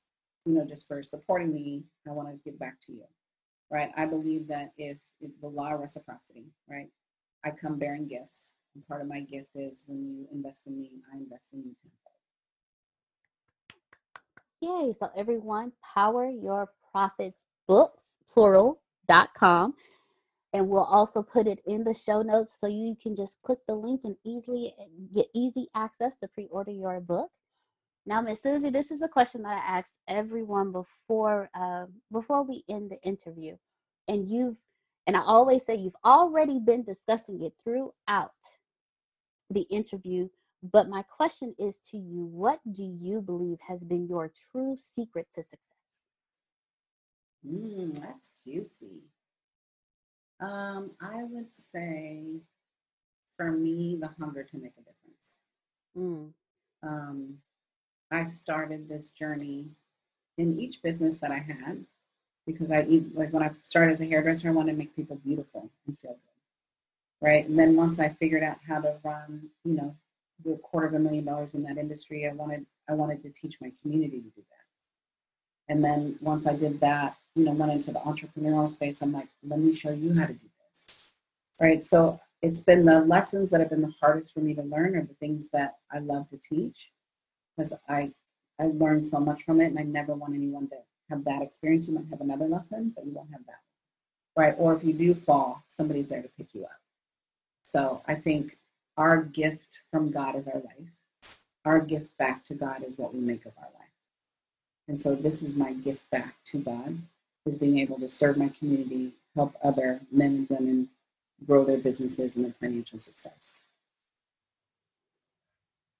you 0.45 0.53
know 0.53 0.65
just 0.65 0.87
for 0.87 1.01
supporting 1.01 1.53
me 1.53 1.83
i 2.07 2.11
want 2.11 2.27
to 2.27 2.49
give 2.49 2.59
back 2.59 2.79
to 2.81 2.91
you 2.91 3.03
right? 3.71 3.89
I 3.97 4.05
believe 4.05 4.47
that 4.49 4.71
if, 4.77 5.01
if 5.19 5.31
the 5.41 5.47
law 5.47 5.73
of 5.73 5.79
reciprocity 5.79 6.45
right? 6.69 6.89
I 7.43 7.51
come 7.51 7.79
bearing 7.79 8.07
gifts 8.07 8.51
and 8.75 8.85
part 8.87 9.01
of 9.01 9.07
my 9.07 9.21
gift 9.21 9.51
is 9.55 9.83
when 9.87 10.03
you 10.03 10.27
invest 10.31 10.67
in 10.67 10.79
me 10.79 10.91
i 11.13 11.17
invest 11.17 11.49
in 11.53 11.59
you 11.59 11.75
tenfold. 14.61 14.87
Yay 14.87 14.95
so 14.99 15.09
everyone 15.15 15.71
power 15.93 16.29
your 16.29 16.69
profits 16.91 17.42
books, 17.67 18.03
plural.com. 18.31 19.75
And 20.53 20.69
we'll 20.69 20.83
also 20.83 21.23
put 21.23 21.47
it 21.47 21.59
in 21.65 21.83
the 21.83 21.95
show 21.95 22.21
notes 22.21 22.55
so 22.59 22.67
you 22.67 22.95
can 23.01 23.15
just 23.15 23.41
click 23.43 23.59
the 23.67 23.75
link 23.75 24.01
and 24.03 24.15
easily 24.23 24.73
get 25.13 25.27
easy 25.33 25.67
access 25.75 26.15
to 26.17 26.27
pre-order 26.27 26.71
your 26.71 26.99
book. 26.99 27.31
Now, 28.05 28.21
Miss 28.21 28.41
Susie, 28.41 28.69
this 28.69 28.91
is 28.91 29.01
a 29.01 29.07
question 29.07 29.43
that 29.43 29.63
I 29.63 29.77
ask 29.77 29.89
everyone 30.07 30.71
before 30.73 31.49
uh, 31.55 31.85
before 32.11 32.43
we 32.43 32.63
end 32.69 32.91
the 32.91 33.01
interview, 33.07 33.55
and 34.09 34.27
you've 34.27 34.57
and 35.07 35.15
I 35.15 35.21
always 35.21 35.65
say 35.65 35.75
you've 35.75 35.95
already 36.05 36.59
been 36.59 36.83
discussing 36.83 37.41
it 37.43 37.53
throughout 37.63 38.31
the 39.49 39.61
interview. 39.69 40.29
But 40.63 40.89
my 40.89 41.03
question 41.03 41.55
is 41.57 41.79
to 41.91 41.97
you: 41.97 42.25
What 42.25 42.59
do 42.69 42.83
you 42.83 43.21
believe 43.21 43.59
has 43.67 43.83
been 43.85 44.07
your 44.07 44.31
true 44.51 44.75
secret 44.77 45.27
to 45.35 45.43
success? 45.43 45.72
Mm, 47.47 47.99
that's 47.99 48.43
juicy. 48.43 49.03
Um, 50.39 50.91
I 51.01 51.23
would 51.23 51.53
say 51.53 52.41
for 53.37 53.51
me, 53.51 53.97
the 53.99 54.09
hunger 54.19 54.43
to 54.43 54.57
make 54.57 54.73
a 54.77 54.81
difference. 54.81 55.35
Mm. 55.97 56.33
Um, 56.83 57.37
I 58.11 58.23
started 58.25 58.87
this 58.87 59.09
journey 59.09 59.67
in 60.37 60.59
each 60.59 60.81
business 60.81 61.17
that 61.19 61.31
I 61.31 61.39
had 61.39 61.85
because 62.45 62.71
I 62.71 62.85
like 63.13 63.31
when 63.31 63.43
I 63.43 63.51
started 63.63 63.91
as 63.91 64.01
a 64.01 64.05
hairdresser, 64.05 64.49
I 64.49 64.51
wanted 64.51 64.73
to 64.73 64.77
make 64.77 64.95
people 64.95 65.19
beautiful 65.23 65.69
and 65.85 65.97
feel 65.97 66.11
good. 66.11 67.27
Right. 67.27 67.47
And 67.47 67.57
then 67.57 67.75
once 67.75 67.99
I 67.99 68.09
figured 68.09 68.43
out 68.43 68.57
how 68.67 68.81
to 68.81 68.97
run, 69.03 69.49
you 69.63 69.75
know, 69.75 69.95
do 70.43 70.53
a 70.53 70.57
quarter 70.57 70.87
of 70.87 70.93
a 70.93 70.99
million 70.99 71.23
dollars 71.23 71.53
in 71.53 71.63
that 71.63 71.77
industry, 71.77 72.27
I 72.27 72.33
wanted 72.33 72.65
I 72.89 72.93
wanted 72.93 73.23
to 73.23 73.29
teach 73.29 73.57
my 73.61 73.71
community 73.81 74.17
to 74.17 74.29
do 74.29 74.41
that. 74.49 75.73
And 75.73 75.83
then 75.83 76.17
once 76.21 76.45
I 76.45 76.55
did 76.55 76.81
that, 76.81 77.15
you 77.35 77.45
know, 77.45 77.51
went 77.51 77.71
into 77.71 77.91
the 77.91 77.99
entrepreneurial 77.99 78.69
space, 78.69 79.01
I'm 79.01 79.11
like, 79.11 79.27
let 79.47 79.59
me 79.59 79.73
show 79.73 79.91
you 79.91 80.13
how 80.13 80.27
to 80.27 80.33
do 80.33 80.49
this. 80.69 81.05
Right. 81.61 81.83
So 81.83 82.19
it's 82.41 82.61
been 82.61 82.85
the 82.85 83.01
lessons 83.01 83.49
that 83.51 83.59
have 83.59 83.69
been 83.69 83.81
the 83.81 83.93
hardest 83.99 84.33
for 84.33 84.39
me 84.39 84.53
to 84.53 84.61
learn 84.61 84.95
are 84.95 85.03
the 85.03 85.13
things 85.15 85.49
that 85.51 85.77
I 85.91 85.99
love 85.99 86.29
to 86.29 86.37
teach 86.37 86.91
because 87.55 87.73
I 87.87 88.11
I 88.59 88.65
learned 88.65 89.03
so 89.03 89.19
much 89.19 89.43
from 89.43 89.61
it 89.61 89.67
and 89.67 89.79
I 89.79 89.83
never 89.83 90.13
want 90.13 90.35
anyone 90.35 90.67
to 90.69 90.75
have 91.09 91.23
that 91.25 91.41
experience. 91.41 91.87
You 91.87 91.95
might 91.95 92.09
have 92.11 92.21
another 92.21 92.45
lesson, 92.45 92.93
but 92.95 93.05
you 93.05 93.11
won't 93.11 93.31
have 93.31 93.45
that. 93.47 93.61
Right. 94.35 94.55
Or 94.57 94.73
if 94.73 94.83
you 94.83 94.93
do 94.93 95.15
fall, 95.15 95.63
somebody's 95.67 96.09
there 96.09 96.21
to 96.21 96.29
pick 96.37 96.53
you 96.53 96.65
up. 96.65 96.79
So 97.63 98.01
I 98.07 98.15
think 98.15 98.57
our 98.97 99.23
gift 99.23 99.79
from 99.89 100.11
God 100.11 100.35
is 100.35 100.47
our 100.47 100.59
life. 100.59 101.05
Our 101.65 101.79
gift 101.79 102.15
back 102.17 102.43
to 102.45 102.53
God 102.53 102.83
is 102.83 102.97
what 102.97 103.13
we 103.13 103.21
make 103.21 103.45
of 103.45 103.53
our 103.57 103.69
life. 103.73 103.83
And 104.87 104.99
so 104.99 105.15
this 105.15 105.41
is 105.41 105.55
my 105.55 105.73
gift 105.73 106.09
back 106.11 106.35
to 106.45 106.59
God 106.59 106.97
is 107.45 107.57
being 107.57 107.79
able 107.79 107.99
to 107.99 108.09
serve 108.09 108.37
my 108.37 108.49
community, 108.49 109.13
help 109.35 109.55
other 109.63 110.01
men 110.11 110.47
and 110.49 110.49
women 110.49 110.89
grow 111.45 111.65
their 111.65 111.77
businesses 111.77 112.35
and 112.35 112.45
their 112.45 112.53
financial 112.53 112.97
success. 112.97 113.61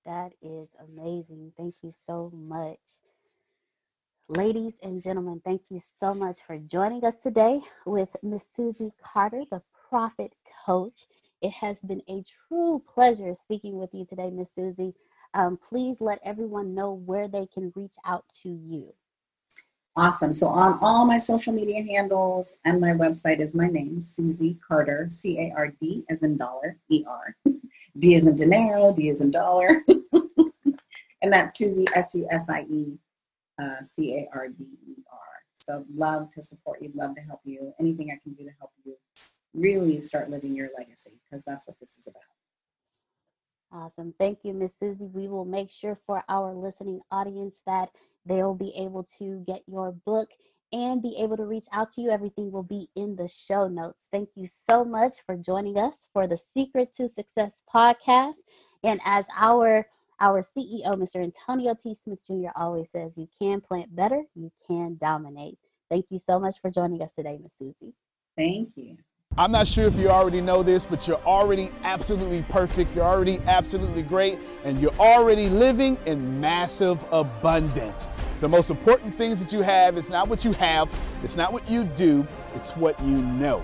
That 0.05 0.33
is 0.41 0.69
amazing. 0.79 1.53
Thank 1.57 1.75
you 1.81 1.93
so 2.07 2.31
much. 2.33 2.79
Ladies 4.29 4.73
and 4.81 5.01
gentlemen, 5.03 5.41
thank 5.43 5.61
you 5.69 5.81
so 5.99 6.13
much 6.13 6.37
for 6.47 6.57
joining 6.57 7.03
us 7.05 7.15
today 7.21 7.61
with 7.85 8.09
Miss 8.23 8.45
Susie 8.55 8.93
Carder, 9.03 9.43
the 9.51 9.61
Profit 9.89 10.33
Coach. 10.65 11.07
It 11.41 11.51
has 11.51 11.79
been 11.81 12.01
a 12.09 12.23
true 12.47 12.81
pleasure 12.93 13.33
speaking 13.33 13.77
with 13.77 13.89
you 13.93 14.05
today, 14.05 14.29
Miss 14.31 14.49
Susie. 14.55 14.93
Um, 15.33 15.57
please 15.57 15.99
let 15.99 16.19
everyone 16.23 16.73
know 16.73 16.93
where 16.93 17.27
they 17.27 17.47
can 17.47 17.73
reach 17.75 17.95
out 18.05 18.25
to 18.43 18.49
you. 18.49 18.93
Awesome. 19.95 20.33
So 20.33 20.47
on 20.47 20.79
all 20.81 21.05
my 21.05 21.19
social 21.19 21.53
media 21.53 21.83
handles 21.83 22.59
and 22.65 22.81
my 22.81 22.91
website 22.91 23.39
is 23.39 23.53
my 23.53 23.67
name, 23.67 24.01
Susie 24.01 24.57
Carder, 24.67 25.07
C 25.11 25.37
A 25.37 25.53
R 25.55 25.67
D 25.79 26.03
as 26.09 26.23
in 26.23 26.35
dollar, 26.35 26.77
E 26.89 27.03
R. 27.07 27.35
D 27.99 28.15
as 28.15 28.25
in 28.25 28.35
dinero, 28.35 28.91
D 28.91 29.09
as 29.09 29.21
in 29.21 29.29
dollar. 29.29 29.83
and 31.21 31.31
that's 31.31 31.59
Susie, 31.59 31.85
S 31.93 32.15
U 32.15 32.27
S 32.31 32.49
I 32.49 32.61
E 32.61 32.97
uh, 33.61 33.81
C 33.81 34.15
A 34.15 34.29
R 34.33 34.47
D 34.47 34.63
E 34.63 34.95
R. 35.11 35.19
So 35.53 35.85
love 35.95 36.31
to 36.31 36.41
support 36.41 36.81
you, 36.81 36.91
love 36.95 37.13
to 37.15 37.21
help 37.21 37.41
you. 37.43 37.71
Anything 37.79 38.09
I 38.09 38.19
can 38.23 38.33
do 38.33 38.45
to 38.45 38.51
help 38.59 38.71
you 38.83 38.95
really 39.53 40.01
start 40.01 40.29
living 40.29 40.55
your 40.55 40.69
legacy 40.75 41.11
because 41.23 41.43
that's 41.43 41.67
what 41.67 41.79
this 41.79 41.97
is 41.97 42.07
about. 42.07 42.23
Awesome. 43.71 44.13
Thank 44.19 44.39
you, 44.43 44.53
Miss 44.53 44.73
Susie. 44.79 45.07
We 45.07 45.27
will 45.27 45.45
make 45.45 45.71
sure 45.71 45.95
for 45.95 46.23
our 46.29 46.53
listening 46.53 47.01
audience 47.11 47.61
that 47.65 47.89
they'll 48.25 48.55
be 48.55 48.73
able 48.75 49.03
to 49.19 49.43
get 49.45 49.63
your 49.67 49.91
book 49.91 50.29
and 50.71 51.01
be 51.01 51.15
able 51.19 51.37
to 51.37 51.45
reach 51.45 51.67
out 51.71 51.91
to 51.91 52.01
you. 52.01 52.09
Everything 52.09 52.51
will 52.51 52.63
be 52.63 52.89
in 52.95 53.15
the 53.15 53.27
show 53.27 53.67
notes. 53.67 54.07
Thank 54.11 54.29
you 54.35 54.47
so 54.47 54.83
much 54.83 55.17
for 55.25 55.35
joining 55.37 55.77
us 55.77 56.07
for 56.11 56.25
the 56.25 56.37
Secret 56.37 56.93
to 56.95 57.07
Success 57.07 57.61
podcast. 57.73 58.41
And 58.83 58.99
as 59.05 59.25
our 59.37 59.87
our 60.19 60.41
CEO, 60.41 60.87
Mr. 60.87 61.21
Antonio 61.21 61.75
T. 61.75 61.93
Smith 61.93 62.25
Jr., 62.25 62.49
always 62.55 62.91
says, 62.91 63.17
you 63.17 63.27
can 63.41 63.59
plant 63.59 63.95
better, 63.95 64.23
you 64.35 64.51
can 64.67 64.97
dominate. 64.99 65.57
Thank 65.89 66.05
you 66.09 66.17
so 66.17 66.39
much 66.39 66.61
for 66.61 66.71
joining 66.71 67.01
us 67.01 67.11
today, 67.11 67.37
Miss 67.41 67.53
Susie. 67.57 67.93
Thank 68.37 68.77
you. 68.77 68.97
I'm 69.35 69.51
not 69.51 69.65
sure 69.65 69.85
if 69.85 69.95
you 69.95 70.09
already 70.09 70.41
know 70.41 70.61
this, 70.61 70.85
but 70.85 71.07
you're 71.07 71.21
already 71.25 71.71
absolutely 71.83 72.43
perfect. 72.49 72.95
You're 72.95 73.05
already 73.05 73.41
absolutely 73.47 74.03
great, 74.03 74.37
and 74.63 74.79
you're 74.79 74.93
already 74.99 75.49
living 75.49 75.97
in 76.05 76.39
massive 76.39 77.03
abundance. 77.11 78.11
The 78.41 78.47
most 78.47 78.69
important 78.69 79.17
things 79.17 79.39
that 79.39 79.51
you 79.51 79.61
have 79.61 79.97
is 79.97 80.11
not 80.11 80.27
what 80.27 80.45
you 80.45 80.51
have, 80.53 80.87
it's 81.23 81.35
not 81.35 81.51
what 81.51 81.67
you 81.67 81.83
do, 81.83 82.27
it's 82.53 82.77
what 82.77 82.99
you 83.01 83.17
know. 83.17 83.63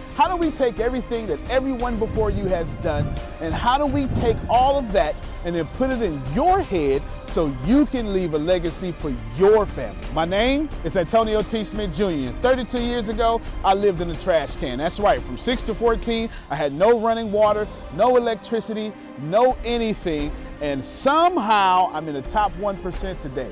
How 0.15 0.27
do 0.27 0.35
we 0.35 0.51
take 0.51 0.79
everything 0.79 1.25
that 1.27 1.39
everyone 1.49 1.97
before 1.97 2.29
you 2.29 2.45
has 2.45 2.75
done 2.77 3.07
and 3.39 3.53
how 3.53 3.77
do 3.77 3.85
we 3.85 4.07
take 4.07 4.35
all 4.49 4.77
of 4.77 4.91
that 4.91 5.19
and 5.45 5.55
then 5.55 5.65
put 5.77 5.91
it 5.91 6.01
in 6.01 6.21
your 6.35 6.61
head 6.61 7.01
so 7.27 7.55
you 7.65 7.85
can 7.85 8.13
leave 8.13 8.33
a 8.33 8.37
legacy 8.37 8.91
for 8.91 9.15
your 9.37 9.65
family? 9.65 10.05
My 10.13 10.25
name 10.25 10.69
is 10.83 10.97
Antonio 10.97 11.41
T. 11.41 11.63
Smith 11.63 11.93
Jr. 11.93 12.35
32 12.41 12.81
years 12.81 13.07
ago, 13.07 13.41
I 13.63 13.73
lived 13.73 14.01
in 14.01 14.11
a 14.11 14.15
trash 14.15 14.57
can. 14.57 14.79
That's 14.79 14.99
right, 14.99 15.21
from 15.21 15.37
6 15.37 15.63
to 15.63 15.73
14, 15.73 16.29
I 16.49 16.55
had 16.55 16.73
no 16.73 16.99
running 16.99 17.31
water, 17.31 17.65
no 17.95 18.17
electricity, 18.17 18.91
no 19.21 19.57
anything, 19.63 20.31
and 20.59 20.83
somehow 20.83 21.89
I'm 21.93 22.07
in 22.09 22.15
the 22.15 22.21
top 22.23 22.51
1% 22.57 23.19
today. 23.19 23.51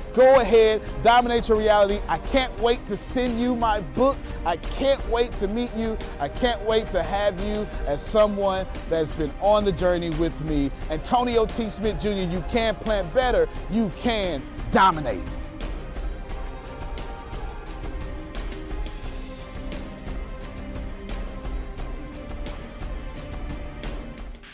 Go 0.13 0.39
ahead, 0.39 0.81
dominate 1.03 1.47
your 1.47 1.57
reality. 1.57 1.99
I 2.07 2.17
can't 2.17 2.57
wait 2.59 2.85
to 2.87 2.97
send 2.97 3.39
you 3.39 3.55
my 3.55 3.79
book. 3.79 4.17
I 4.45 4.57
can't 4.57 5.05
wait 5.09 5.31
to 5.37 5.47
meet 5.47 5.73
you. 5.75 5.97
I 6.19 6.27
can't 6.27 6.61
wait 6.63 6.89
to 6.91 7.01
have 7.01 7.39
you 7.39 7.65
as 7.87 8.01
someone 8.01 8.65
that's 8.89 9.13
been 9.13 9.31
on 9.39 9.63
the 9.63 9.71
journey 9.71 10.09
with 10.11 10.39
me. 10.41 10.69
Antonio 10.89 11.45
T. 11.45 11.69
Smith 11.69 11.99
Jr., 11.99 12.09
you 12.09 12.43
can 12.49 12.75
plan 12.75 13.09
better. 13.13 13.47
You 13.69 13.91
can 13.97 14.43
dominate. 14.71 15.21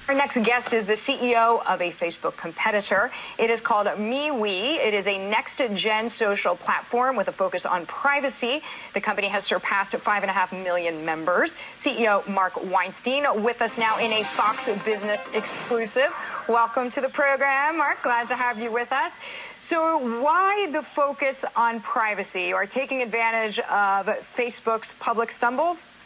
Our 0.07 0.15
next 0.15 0.41
guest 0.43 0.71
is 0.71 0.85
the 0.85 0.93
CEO 0.93 1.61
of 1.65 1.81
a 1.81 1.91
Facebook 1.91 2.37
competitor. 2.37 3.11
It 3.37 3.49
is 3.49 3.59
called 3.59 3.87
MeWe. 3.87 4.77
It 4.77 4.93
is 4.93 5.05
a 5.05 5.17
next 5.29 5.61
gen 5.73 6.07
social 6.09 6.55
platform 6.55 7.17
with 7.17 7.27
a 7.27 7.33
focus 7.33 7.65
on 7.65 7.85
privacy. 7.87 8.61
The 8.93 9.01
company 9.01 9.27
has 9.27 9.43
surpassed 9.43 9.91
5.5 9.91 10.63
million 10.63 11.03
members. 11.03 11.57
CEO 11.75 12.25
Mark 12.25 12.53
Weinstein 12.71 13.25
with 13.43 13.61
us 13.61 13.77
now 13.77 13.99
in 13.99 14.13
a 14.13 14.23
Fox 14.23 14.69
Business 14.85 15.29
exclusive. 15.33 16.15
Welcome 16.47 16.89
to 16.91 17.01
the 17.01 17.09
program, 17.09 17.77
Mark. 17.77 18.01
Glad 18.01 18.29
to 18.29 18.35
have 18.37 18.61
you 18.61 18.71
with 18.71 18.93
us. 18.93 19.19
So, 19.57 19.97
why 20.21 20.69
the 20.71 20.83
focus 20.83 21.43
on 21.53 21.81
privacy 21.81 22.53
or 22.53 22.65
taking 22.65 23.01
advantage 23.01 23.59
of 23.59 24.05
Facebook's 24.05 24.93
public 24.93 25.31
stumbles? 25.31 25.97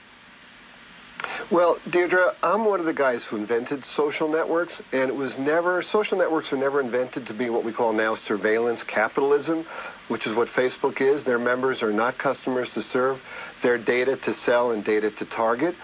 Well, 1.49 1.77
Deirdre, 1.89 2.33
I'm 2.41 2.65
one 2.65 2.79
of 2.79 2.85
the 2.85 2.93
guys 2.93 3.25
who 3.25 3.35
invented 3.35 3.83
social 3.83 4.27
networks, 4.27 4.81
and 4.91 5.09
it 5.09 5.15
was 5.15 5.37
never, 5.37 5.81
social 5.81 6.17
networks 6.17 6.51
were 6.51 6.57
never 6.57 6.79
invented 6.79 7.25
to 7.27 7.33
be 7.33 7.49
what 7.49 7.63
we 7.63 7.71
call 7.73 7.93
now 7.93 8.15
surveillance 8.15 8.83
capitalism, 8.83 9.65
which 10.07 10.25
is 10.25 10.33
what 10.33 10.47
Facebook 10.47 11.01
is. 11.01 11.25
Their 11.25 11.39
members 11.39 11.83
are 11.83 11.91
not 11.91 12.17
customers 12.17 12.73
to 12.75 12.81
serve, 12.81 13.21
they're 13.61 13.77
data 13.77 14.15
to 14.15 14.33
sell 14.33 14.71
and 14.71 14.83
data 14.83 15.11
to 15.11 15.25
target. 15.25 15.75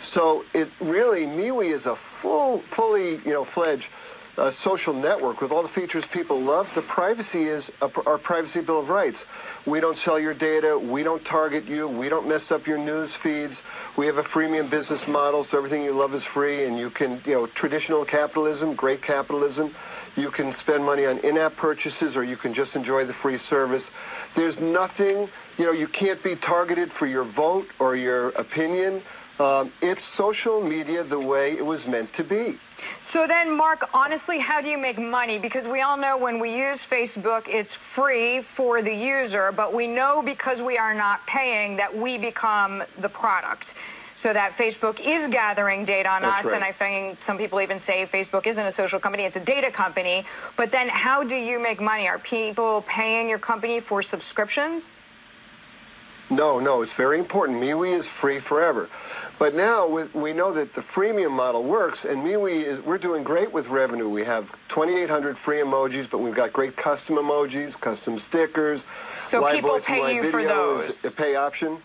So 0.00 0.44
it 0.54 0.70
really, 0.80 1.26
MeWe 1.26 1.70
is 1.70 1.86
a 1.86 1.96
full, 1.96 2.58
fully, 2.58 3.16
you 3.18 3.32
know, 3.32 3.44
fledged 3.44 3.90
uh, 4.38 4.50
social 4.50 4.94
network 4.94 5.40
with 5.40 5.50
all 5.50 5.62
the 5.62 5.68
features 5.68 6.06
people 6.06 6.40
love, 6.40 6.72
the 6.74 6.82
privacy 6.82 7.44
is 7.44 7.72
a, 7.82 7.90
our 8.06 8.18
privacy 8.18 8.60
bill 8.60 8.78
of 8.80 8.88
rights. 8.88 9.26
We 9.66 9.80
don't 9.80 9.96
sell 9.96 10.18
your 10.18 10.34
data. 10.34 10.78
We 10.78 11.02
don't 11.02 11.24
target 11.24 11.66
you. 11.66 11.88
We 11.88 12.08
don't 12.08 12.28
mess 12.28 12.50
up 12.50 12.66
your 12.66 12.78
news 12.78 13.16
feeds. 13.16 13.62
We 13.96 14.06
have 14.06 14.18
a 14.18 14.22
freemium 14.22 14.70
business 14.70 15.08
model, 15.08 15.44
so 15.44 15.58
everything 15.58 15.82
you 15.82 15.92
love 15.92 16.14
is 16.14 16.24
free, 16.24 16.64
and 16.64 16.78
you 16.78 16.90
can, 16.90 17.20
you 17.26 17.32
know, 17.32 17.46
traditional 17.46 18.04
capitalism, 18.04 18.74
great 18.74 19.02
capitalism. 19.02 19.74
You 20.16 20.30
can 20.30 20.52
spend 20.52 20.84
money 20.84 21.06
on 21.06 21.18
in-app 21.18 21.56
purchases, 21.56 22.16
or 22.16 22.24
you 22.24 22.36
can 22.36 22.54
just 22.54 22.76
enjoy 22.76 23.04
the 23.04 23.12
free 23.12 23.36
service. 23.36 23.90
There's 24.34 24.60
nothing, 24.60 25.28
you 25.58 25.64
know, 25.64 25.72
you 25.72 25.86
can't 25.86 26.22
be 26.22 26.34
targeted 26.36 26.92
for 26.92 27.06
your 27.06 27.24
vote 27.24 27.68
or 27.78 27.94
your 27.94 28.28
opinion. 28.30 29.02
Um, 29.38 29.72
it's 29.80 30.02
social 30.02 30.60
media 30.60 31.04
the 31.04 31.20
way 31.20 31.52
it 31.52 31.64
was 31.64 31.86
meant 31.86 32.12
to 32.14 32.24
be. 32.24 32.58
So 33.00 33.26
then, 33.26 33.56
Mark, 33.56 33.88
honestly, 33.94 34.38
how 34.38 34.60
do 34.60 34.68
you 34.68 34.78
make 34.78 34.98
money? 34.98 35.38
Because 35.38 35.66
we 35.66 35.80
all 35.80 35.96
know 35.96 36.16
when 36.16 36.38
we 36.38 36.56
use 36.56 36.86
Facebook, 36.86 37.48
it's 37.48 37.74
free 37.74 38.40
for 38.40 38.82
the 38.82 38.94
user, 38.94 39.52
but 39.52 39.72
we 39.72 39.86
know 39.86 40.22
because 40.22 40.60
we 40.60 40.78
are 40.78 40.94
not 40.94 41.26
paying 41.26 41.76
that 41.76 41.96
we 41.96 42.18
become 42.18 42.82
the 42.98 43.08
product. 43.08 43.74
So 44.14 44.32
that 44.32 44.50
Facebook 44.50 44.98
is 44.98 45.28
gathering 45.28 45.84
data 45.84 46.08
on 46.08 46.22
That's 46.22 46.40
us, 46.40 46.44
right. 46.46 46.54
and 46.56 46.64
I 46.64 46.72
think 46.72 47.22
some 47.22 47.38
people 47.38 47.60
even 47.60 47.78
say 47.78 48.04
Facebook 48.04 48.48
isn't 48.48 48.66
a 48.66 48.72
social 48.72 48.98
company, 48.98 49.22
it's 49.22 49.36
a 49.36 49.44
data 49.44 49.70
company. 49.70 50.24
But 50.56 50.72
then, 50.72 50.88
how 50.88 51.22
do 51.22 51.36
you 51.36 51.60
make 51.62 51.80
money? 51.80 52.08
Are 52.08 52.18
people 52.18 52.82
paying 52.88 53.28
your 53.28 53.38
company 53.38 53.78
for 53.78 54.02
subscriptions? 54.02 55.02
No, 56.30 56.58
no, 56.58 56.82
it's 56.82 56.94
very 56.94 57.18
important. 57.18 57.58
MeWe 57.62 57.96
is 57.96 58.08
free 58.08 58.38
forever. 58.38 58.90
But 59.38 59.54
now 59.54 59.86
we, 59.86 60.32
know 60.32 60.52
that 60.52 60.72
the 60.72 60.80
freemium 60.80 61.30
model 61.30 61.62
works, 61.62 62.04
and 62.04 62.24
MeWe 62.24 62.64
is 62.64 62.80
we're 62.80 62.98
doing 62.98 63.22
great 63.22 63.52
with 63.52 63.68
revenue. 63.68 64.08
We 64.08 64.24
have 64.24 64.50
2,800 64.68 65.38
free 65.38 65.58
emojis, 65.58 66.10
but 66.10 66.18
we've 66.18 66.34
got 66.34 66.52
great 66.52 66.76
custom 66.76 67.16
emojis, 67.16 67.80
custom 67.80 68.18
stickers. 68.18 68.86
So 69.22 69.40
live 69.40 69.54
people 69.54 69.70
voice 69.70 69.88
and 69.88 69.96
pay 69.96 70.02
live 70.02 70.24
you 70.24 70.30
for 70.30 70.42
those. 70.42 71.04
a 71.04 71.16
pay 71.16 71.36
option. 71.36 71.78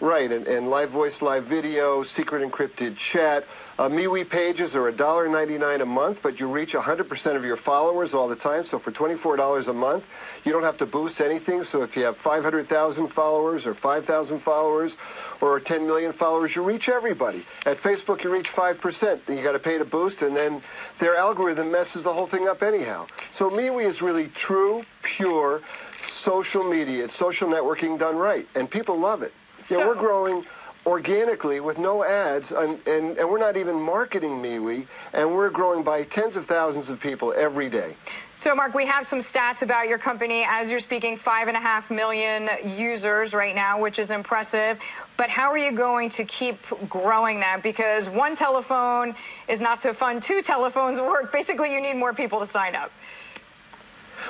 Right, 0.00 0.30
and, 0.30 0.46
and 0.46 0.70
live 0.70 0.90
voice, 0.90 1.22
live 1.22 1.46
video, 1.46 2.04
secret 2.04 2.48
encrypted 2.48 2.96
chat. 2.96 3.44
Uh, 3.80 3.88
MeWe 3.88 4.30
pages 4.30 4.76
are 4.76 4.92
$1.99 4.92 5.82
a 5.82 5.86
month, 5.86 6.22
but 6.22 6.38
you 6.38 6.48
reach 6.48 6.74
100% 6.74 7.34
of 7.34 7.44
your 7.44 7.56
followers 7.56 8.14
all 8.14 8.28
the 8.28 8.36
time. 8.36 8.62
So 8.62 8.78
for 8.78 8.92
$24 8.92 9.68
a 9.68 9.72
month, 9.72 10.08
you 10.44 10.52
don't 10.52 10.62
have 10.62 10.76
to 10.76 10.86
boost 10.86 11.20
anything. 11.20 11.64
So 11.64 11.82
if 11.82 11.96
you 11.96 12.04
have 12.04 12.16
500,000 12.16 13.08
followers 13.08 13.66
or 13.66 13.74
5,000 13.74 14.38
followers 14.38 14.96
or 15.40 15.58
10 15.58 15.84
million 15.84 16.12
followers, 16.12 16.54
you 16.54 16.62
reach 16.62 16.88
everybody. 16.88 17.44
At 17.66 17.76
Facebook, 17.76 18.22
you 18.22 18.32
reach 18.32 18.52
5%. 18.52 19.20
And 19.26 19.36
you 19.36 19.42
got 19.42 19.52
to 19.52 19.58
pay 19.58 19.78
to 19.78 19.84
boost, 19.84 20.22
and 20.22 20.36
then 20.36 20.62
their 21.00 21.16
algorithm 21.16 21.72
messes 21.72 22.04
the 22.04 22.12
whole 22.12 22.26
thing 22.26 22.46
up 22.46 22.62
anyhow. 22.62 23.08
So 23.32 23.50
MeWe 23.50 23.84
is 23.84 24.00
really 24.00 24.28
true, 24.28 24.84
pure 25.02 25.60
social 25.90 26.62
media. 26.62 27.02
It's 27.02 27.14
social 27.14 27.48
networking 27.48 27.98
done 27.98 28.14
right, 28.16 28.46
and 28.54 28.70
people 28.70 28.96
love 28.96 29.22
it. 29.22 29.32
Yeah, 29.58 29.64
So- 29.78 29.86
we're 29.88 29.94
growing 29.94 30.44
organically 30.86 31.60
with 31.60 31.76
no 31.76 32.02
ads, 32.02 32.50
and, 32.50 32.78
and, 32.86 33.18
and 33.18 33.28
we're 33.28 33.38
not 33.38 33.58
even 33.58 33.78
marketing 33.78 34.40
MeWe, 34.42 34.86
and 35.12 35.34
we're 35.34 35.50
growing 35.50 35.82
by 35.82 36.02
tens 36.04 36.34
of 36.36 36.46
thousands 36.46 36.88
of 36.88 36.98
people 36.98 37.34
every 37.36 37.68
day. 37.68 37.94
So, 38.36 38.54
Mark, 38.54 38.72
we 38.72 38.86
have 38.86 39.04
some 39.04 39.18
stats 39.18 39.60
about 39.60 39.88
your 39.88 39.98
company. 39.98 40.46
As 40.48 40.70
you're 40.70 40.80
speaking, 40.80 41.16
five 41.18 41.48
and 41.48 41.56
a 41.56 41.60
half 41.60 41.90
million 41.90 42.48
users 42.64 43.34
right 43.34 43.54
now, 43.54 43.80
which 43.80 43.98
is 43.98 44.10
impressive. 44.10 44.78
But 45.18 45.28
how 45.28 45.50
are 45.50 45.58
you 45.58 45.72
going 45.72 46.08
to 46.10 46.24
keep 46.24 46.58
growing 46.88 47.40
that? 47.40 47.62
Because 47.62 48.08
one 48.08 48.34
telephone 48.36 49.14
is 49.48 49.60
not 49.60 49.80
so 49.82 49.92
fun. 49.92 50.20
Two 50.20 50.40
telephones 50.40 51.00
work. 51.00 51.32
Basically, 51.32 51.74
you 51.74 51.82
need 51.82 51.96
more 51.96 52.14
people 52.14 52.38
to 52.40 52.46
sign 52.46 52.74
up. 52.74 52.92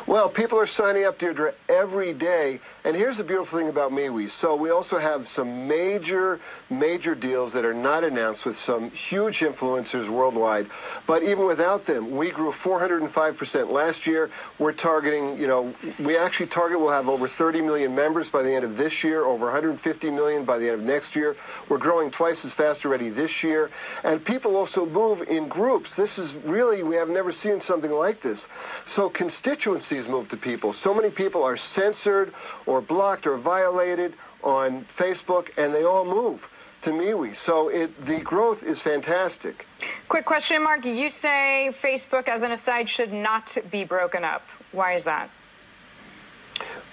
Well, 0.06 0.28
people 0.28 0.58
are 0.58 0.66
signing 0.66 1.04
up, 1.04 1.18
Deirdre, 1.18 1.54
every 1.68 2.12
day. 2.12 2.60
And 2.88 2.96
here's 2.96 3.18
the 3.18 3.24
beautiful 3.24 3.58
thing 3.58 3.68
about 3.68 3.92
MeWe. 3.92 4.30
So 4.30 4.56
we 4.56 4.70
also 4.70 4.96
have 4.96 5.28
some 5.28 5.68
major, 5.68 6.40
major 6.70 7.14
deals 7.14 7.52
that 7.52 7.62
are 7.62 7.74
not 7.74 8.02
announced 8.02 8.46
with 8.46 8.56
some 8.56 8.90
huge 8.92 9.40
influencers 9.40 10.08
worldwide. 10.08 10.68
But 11.06 11.22
even 11.22 11.46
without 11.46 11.84
them, 11.84 12.12
we 12.12 12.30
grew 12.30 12.50
405% 12.50 13.70
last 13.70 14.06
year. 14.06 14.30
We're 14.58 14.72
targeting, 14.72 15.36
you 15.36 15.46
know, 15.46 15.74
we 15.98 16.16
actually 16.16 16.46
target 16.46 16.78
we'll 16.78 16.88
have 16.88 17.10
over 17.10 17.28
30 17.28 17.60
million 17.60 17.94
members 17.94 18.30
by 18.30 18.42
the 18.42 18.54
end 18.54 18.64
of 18.64 18.78
this 18.78 19.04
year, 19.04 19.22
over 19.22 19.44
150 19.44 20.10
million 20.10 20.46
by 20.46 20.56
the 20.56 20.70
end 20.70 20.80
of 20.80 20.82
next 20.82 21.14
year. 21.14 21.36
We're 21.68 21.76
growing 21.76 22.10
twice 22.10 22.42
as 22.46 22.54
fast 22.54 22.86
already 22.86 23.10
this 23.10 23.44
year. 23.44 23.70
And 24.02 24.24
people 24.24 24.56
also 24.56 24.86
move 24.86 25.20
in 25.28 25.48
groups. 25.48 25.94
This 25.94 26.18
is 26.18 26.36
really, 26.36 26.82
we 26.82 26.96
have 26.96 27.10
never 27.10 27.32
seen 27.32 27.60
something 27.60 27.92
like 27.92 28.22
this. 28.22 28.48
So 28.86 29.10
constituencies 29.10 30.08
move 30.08 30.30
to 30.30 30.38
people. 30.38 30.72
So 30.72 30.94
many 30.94 31.10
people 31.10 31.42
are 31.42 31.58
censored 31.58 32.32
or 32.64 32.77
blocked 32.80 33.26
or 33.26 33.36
violated 33.36 34.14
on 34.42 34.84
Facebook, 34.84 35.50
and 35.56 35.74
they 35.74 35.84
all 35.84 36.04
move 36.04 36.48
to 36.82 36.90
MeWe. 36.90 37.34
So 37.34 37.68
it, 37.68 38.04
the 38.04 38.20
growth 38.20 38.62
is 38.62 38.80
fantastic. 38.80 39.66
Quick 40.08 40.24
question, 40.24 40.62
Mark. 40.62 40.84
You 40.84 41.10
say 41.10 41.70
Facebook, 41.72 42.28
as 42.28 42.42
an 42.42 42.52
aside, 42.52 42.88
should 42.88 43.12
not 43.12 43.56
be 43.70 43.84
broken 43.84 44.24
up. 44.24 44.46
Why 44.72 44.94
is 44.94 45.04
that? 45.04 45.30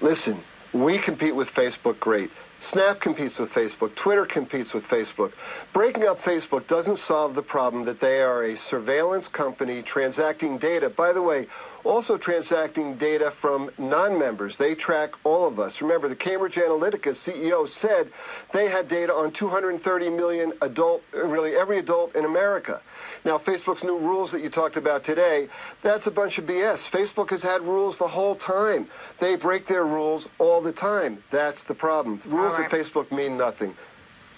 Listen, 0.02 0.42
we 0.74 0.98
compete 0.98 1.36
with 1.36 1.54
Facebook 1.54 2.00
great. 2.00 2.32
Snap 2.60 3.00
competes 3.00 3.38
with 3.38 3.54
Facebook. 3.54 3.94
Twitter 3.96 4.26
competes 4.26 4.74
with 4.74 4.88
Facebook. 4.88 5.34
Breaking 5.74 6.08
up 6.08 6.18
Facebook 6.18 6.66
doesn't 6.68 6.98
solve 6.98 7.36
the 7.36 7.42
problem 7.42 7.84
that 7.84 8.00
they 8.00 8.22
are 8.22 8.44
a 8.44 8.56
surveillance 8.56 9.28
company 9.28 9.82
transacting 9.82 10.58
data. 10.58 10.90
By 10.90 11.14
the 11.14 11.22
way, 11.22 11.48
also 11.86 12.18
transacting 12.18 12.96
data 12.96 13.32
from 13.32 13.70
non 13.78 14.18
members. 14.18 14.58
They 14.58 14.76
track 14.76 15.14
all 15.24 15.48
of 15.48 15.60
us. 15.60 15.82
Remember, 15.82 16.08
the 16.08 16.16
Cambridge 16.16 16.56
Analytica 16.56 17.12
CEO 17.12 17.68
said 17.68 18.10
they 18.52 18.70
had 18.70 18.88
data 18.88 19.14
on 19.14 19.32
230 19.32 20.10
million 20.10 20.54
adult, 20.62 21.04
really 21.14 21.56
every 21.56 21.80
adult 21.80 22.16
in 22.16 22.26
America. 22.26 22.82
Now, 23.24 23.38
Facebook's 23.38 23.84
new 23.84 23.98
rules 23.98 24.32
that 24.32 24.42
you 24.42 24.50
talked 24.50 24.78
about 24.78 25.04
today, 25.04 25.48
that's 25.82 26.06
a 26.08 26.12
bunch 26.12 26.38
of 26.38 26.46
BS. 26.46 26.90
Facebook 26.90 27.30
has 27.32 27.44
had 27.44 27.62
rules 27.62 27.98
the 27.98 28.10
whole 28.10 28.36
time. 28.36 28.88
They 29.20 29.36
break 29.36 29.66
their 29.66 29.84
rules 29.84 30.30
all 30.38 30.62
the 30.62 30.72
time. 30.72 31.24
That's 31.32 31.64
the 31.64 31.74
problem. 31.74 32.20
Rules 32.28 32.56
All 32.56 32.66
at. 32.66 32.72
Facebook 32.72 33.12
mean 33.12 33.38
nothing. 33.38 33.76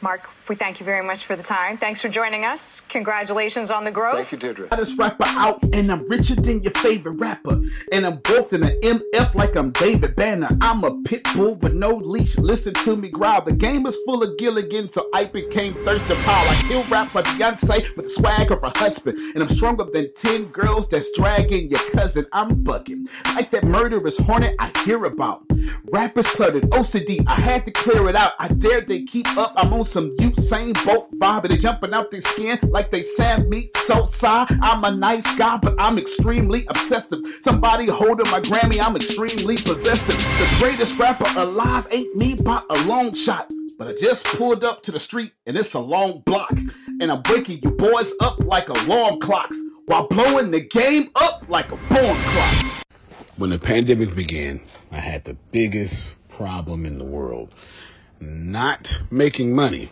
Mark, 0.02 0.30
we 0.50 0.56
thank 0.56 0.80
you 0.80 0.86
very 0.86 1.06
much 1.06 1.26
for 1.26 1.36
the 1.36 1.44
time. 1.44 1.78
Thanks 1.78 2.02
for 2.02 2.10
joining 2.10 2.46
us. 2.46 2.82
Congratulations 2.90 3.72
on 3.72 3.84
the 3.84 3.92
growth. 3.92 4.16
Thank 4.16 4.32
you, 4.32 4.38
Deirdre. 4.38 4.68
hottest 4.70 4.98
rapper 4.98 5.26
out, 5.28 5.62
and 5.74 5.92
I'm 5.92 6.08
richer 6.08 6.36
than 6.36 6.62
your 6.64 6.74
favorite 6.74 7.20
rapper. 7.20 7.62
And 7.92 8.06
I'm 8.06 8.18
both 8.18 8.54
in 8.54 8.64
an 8.64 8.80
MF 8.82 9.36
like 9.36 9.56
I'm 9.56 9.72
David 9.72 10.16
Banner. 10.16 10.50
I'm 10.62 10.84
a 10.84 11.02
pit 11.04 11.28
bull 11.36 11.56
with 11.56 11.74
no 11.74 11.96
leash. 11.96 12.38
Listen 12.38 12.74
to 12.74 12.96
me 12.96 13.10
growl. 13.10 13.42
The 13.42 13.52
game 13.52 13.86
is 13.86 13.98
full 14.06 14.24
of 14.24 14.38
Gilligan, 14.38 14.90
so 14.90 15.10
I 15.14 15.26
became 15.26 15.74
thirsty 15.86 16.16
pile. 16.16 16.50
I 16.50 16.56
kill 16.68 16.84
rap 16.86 17.10
for 17.10 17.22
Beyonce 17.24 17.96
with 17.96 18.06
the 18.06 18.10
swag 18.10 18.52
of 18.52 18.62
her 18.62 18.72
husband. 18.76 19.18
And 19.34 19.44
I'm 19.44 19.50
stronger 19.50 19.84
than 19.86 20.14
10 20.14 20.46
girls 20.46 20.88
that's 20.90 21.12
dragging 21.12 21.70
your 21.70 21.80
cousin. 21.92 22.26
I'm 22.32 22.64
bugging. 22.64 23.08
Like 23.36 23.52
that 23.52 23.64
murderous 23.64 24.18
hornet 24.18 24.56
I 24.60 24.72
hear 24.86 25.06
about. 25.06 25.44
Rappers 25.92 26.28
cluttered, 26.28 26.64
OCD, 26.70 27.24
I 27.28 27.36
had 27.36 27.66
to 27.66 27.72
clear 27.72 28.08
it 28.10 28.16
out. 28.16 28.34
I 28.40 28.48
dare 28.50 28.82
they 28.82 29.04
keep 29.04 29.28
up. 29.38 29.54
I'm 29.56 29.74
on 29.74 29.86
some 29.86 30.16
Usain 30.38 30.74
Bolt 30.86 31.12
vibe, 31.20 31.50
they 31.50 31.58
jumping 31.58 31.94
out 31.94 32.12
their 32.12 32.22
skin 32.22 32.58
like 32.64 32.92
they 32.92 33.04
Sam 33.04 33.50
meat 33.50 33.76
so 33.76 34.06
side. 34.06 34.48
I'm 34.62 34.84
a 34.84 34.92
nice 34.92 35.36
guy, 35.36 35.58
but 35.58 35.76
I'm 35.78 35.98
extremely 35.98 36.66
obsessive. 36.70 37.20
Somebody 37.42 37.88
holding 37.88 38.30
my 38.32 38.40
Grammy, 38.40 38.80
I'm 38.82 38.96
extremely 38.96 39.56
possessive. 39.58 40.16
The 40.16 40.56
greatest 40.60 40.98
rapper 40.98 41.28
alive 41.38 41.88
ain't 41.92 42.16
me 42.16 42.36
by 42.36 42.62
a 42.70 42.82
long 42.86 43.14
shot. 43.14 43.52
But 43.78 43.90
I 43.90 43.94
just 44.00 44.26
pulled 44.26 44.64
up 44.64 44.84
to 44.84 44.92
the 44.92 45.00
street 45.00 45.34
and 45.46 45.58
it's 45.58 45.74
a 45.74 45.80
long 45.80 46.22
block. 46.26 46.58
And 47.00 47.12
I'm 47.12 47.22
waking 47.30 47.60
you 47.62 47.72
boys 47.72 48.14
up 48.22 48.40
like 48.40 48.70
alarm 48.70 49.20
clocks 49.20 49.58
while 49.86 50.08
blowing 50.08 50.52
the 50.52 50.62
game 50.62 51.10
up 51.16 51.44
like 51.50 51.72
a 51.72 51.78
bomb 51.90 52.18
clock. 52.18 52.86
When 53.38 53.50
the 53.50 53.60
pandemic 53.60 54.16
began, 54.16 54.62
I 54.92 55.00
had 55.00 55.26
the 55.26 55.36
biggest 55.52 55.96
problem 56.30 56.86
in 56.86 56.98
the 56.98 57.06
world. 57.06 57.54
Not 58.20 58.88
making 59.12 59.54
money. 59.54 59.92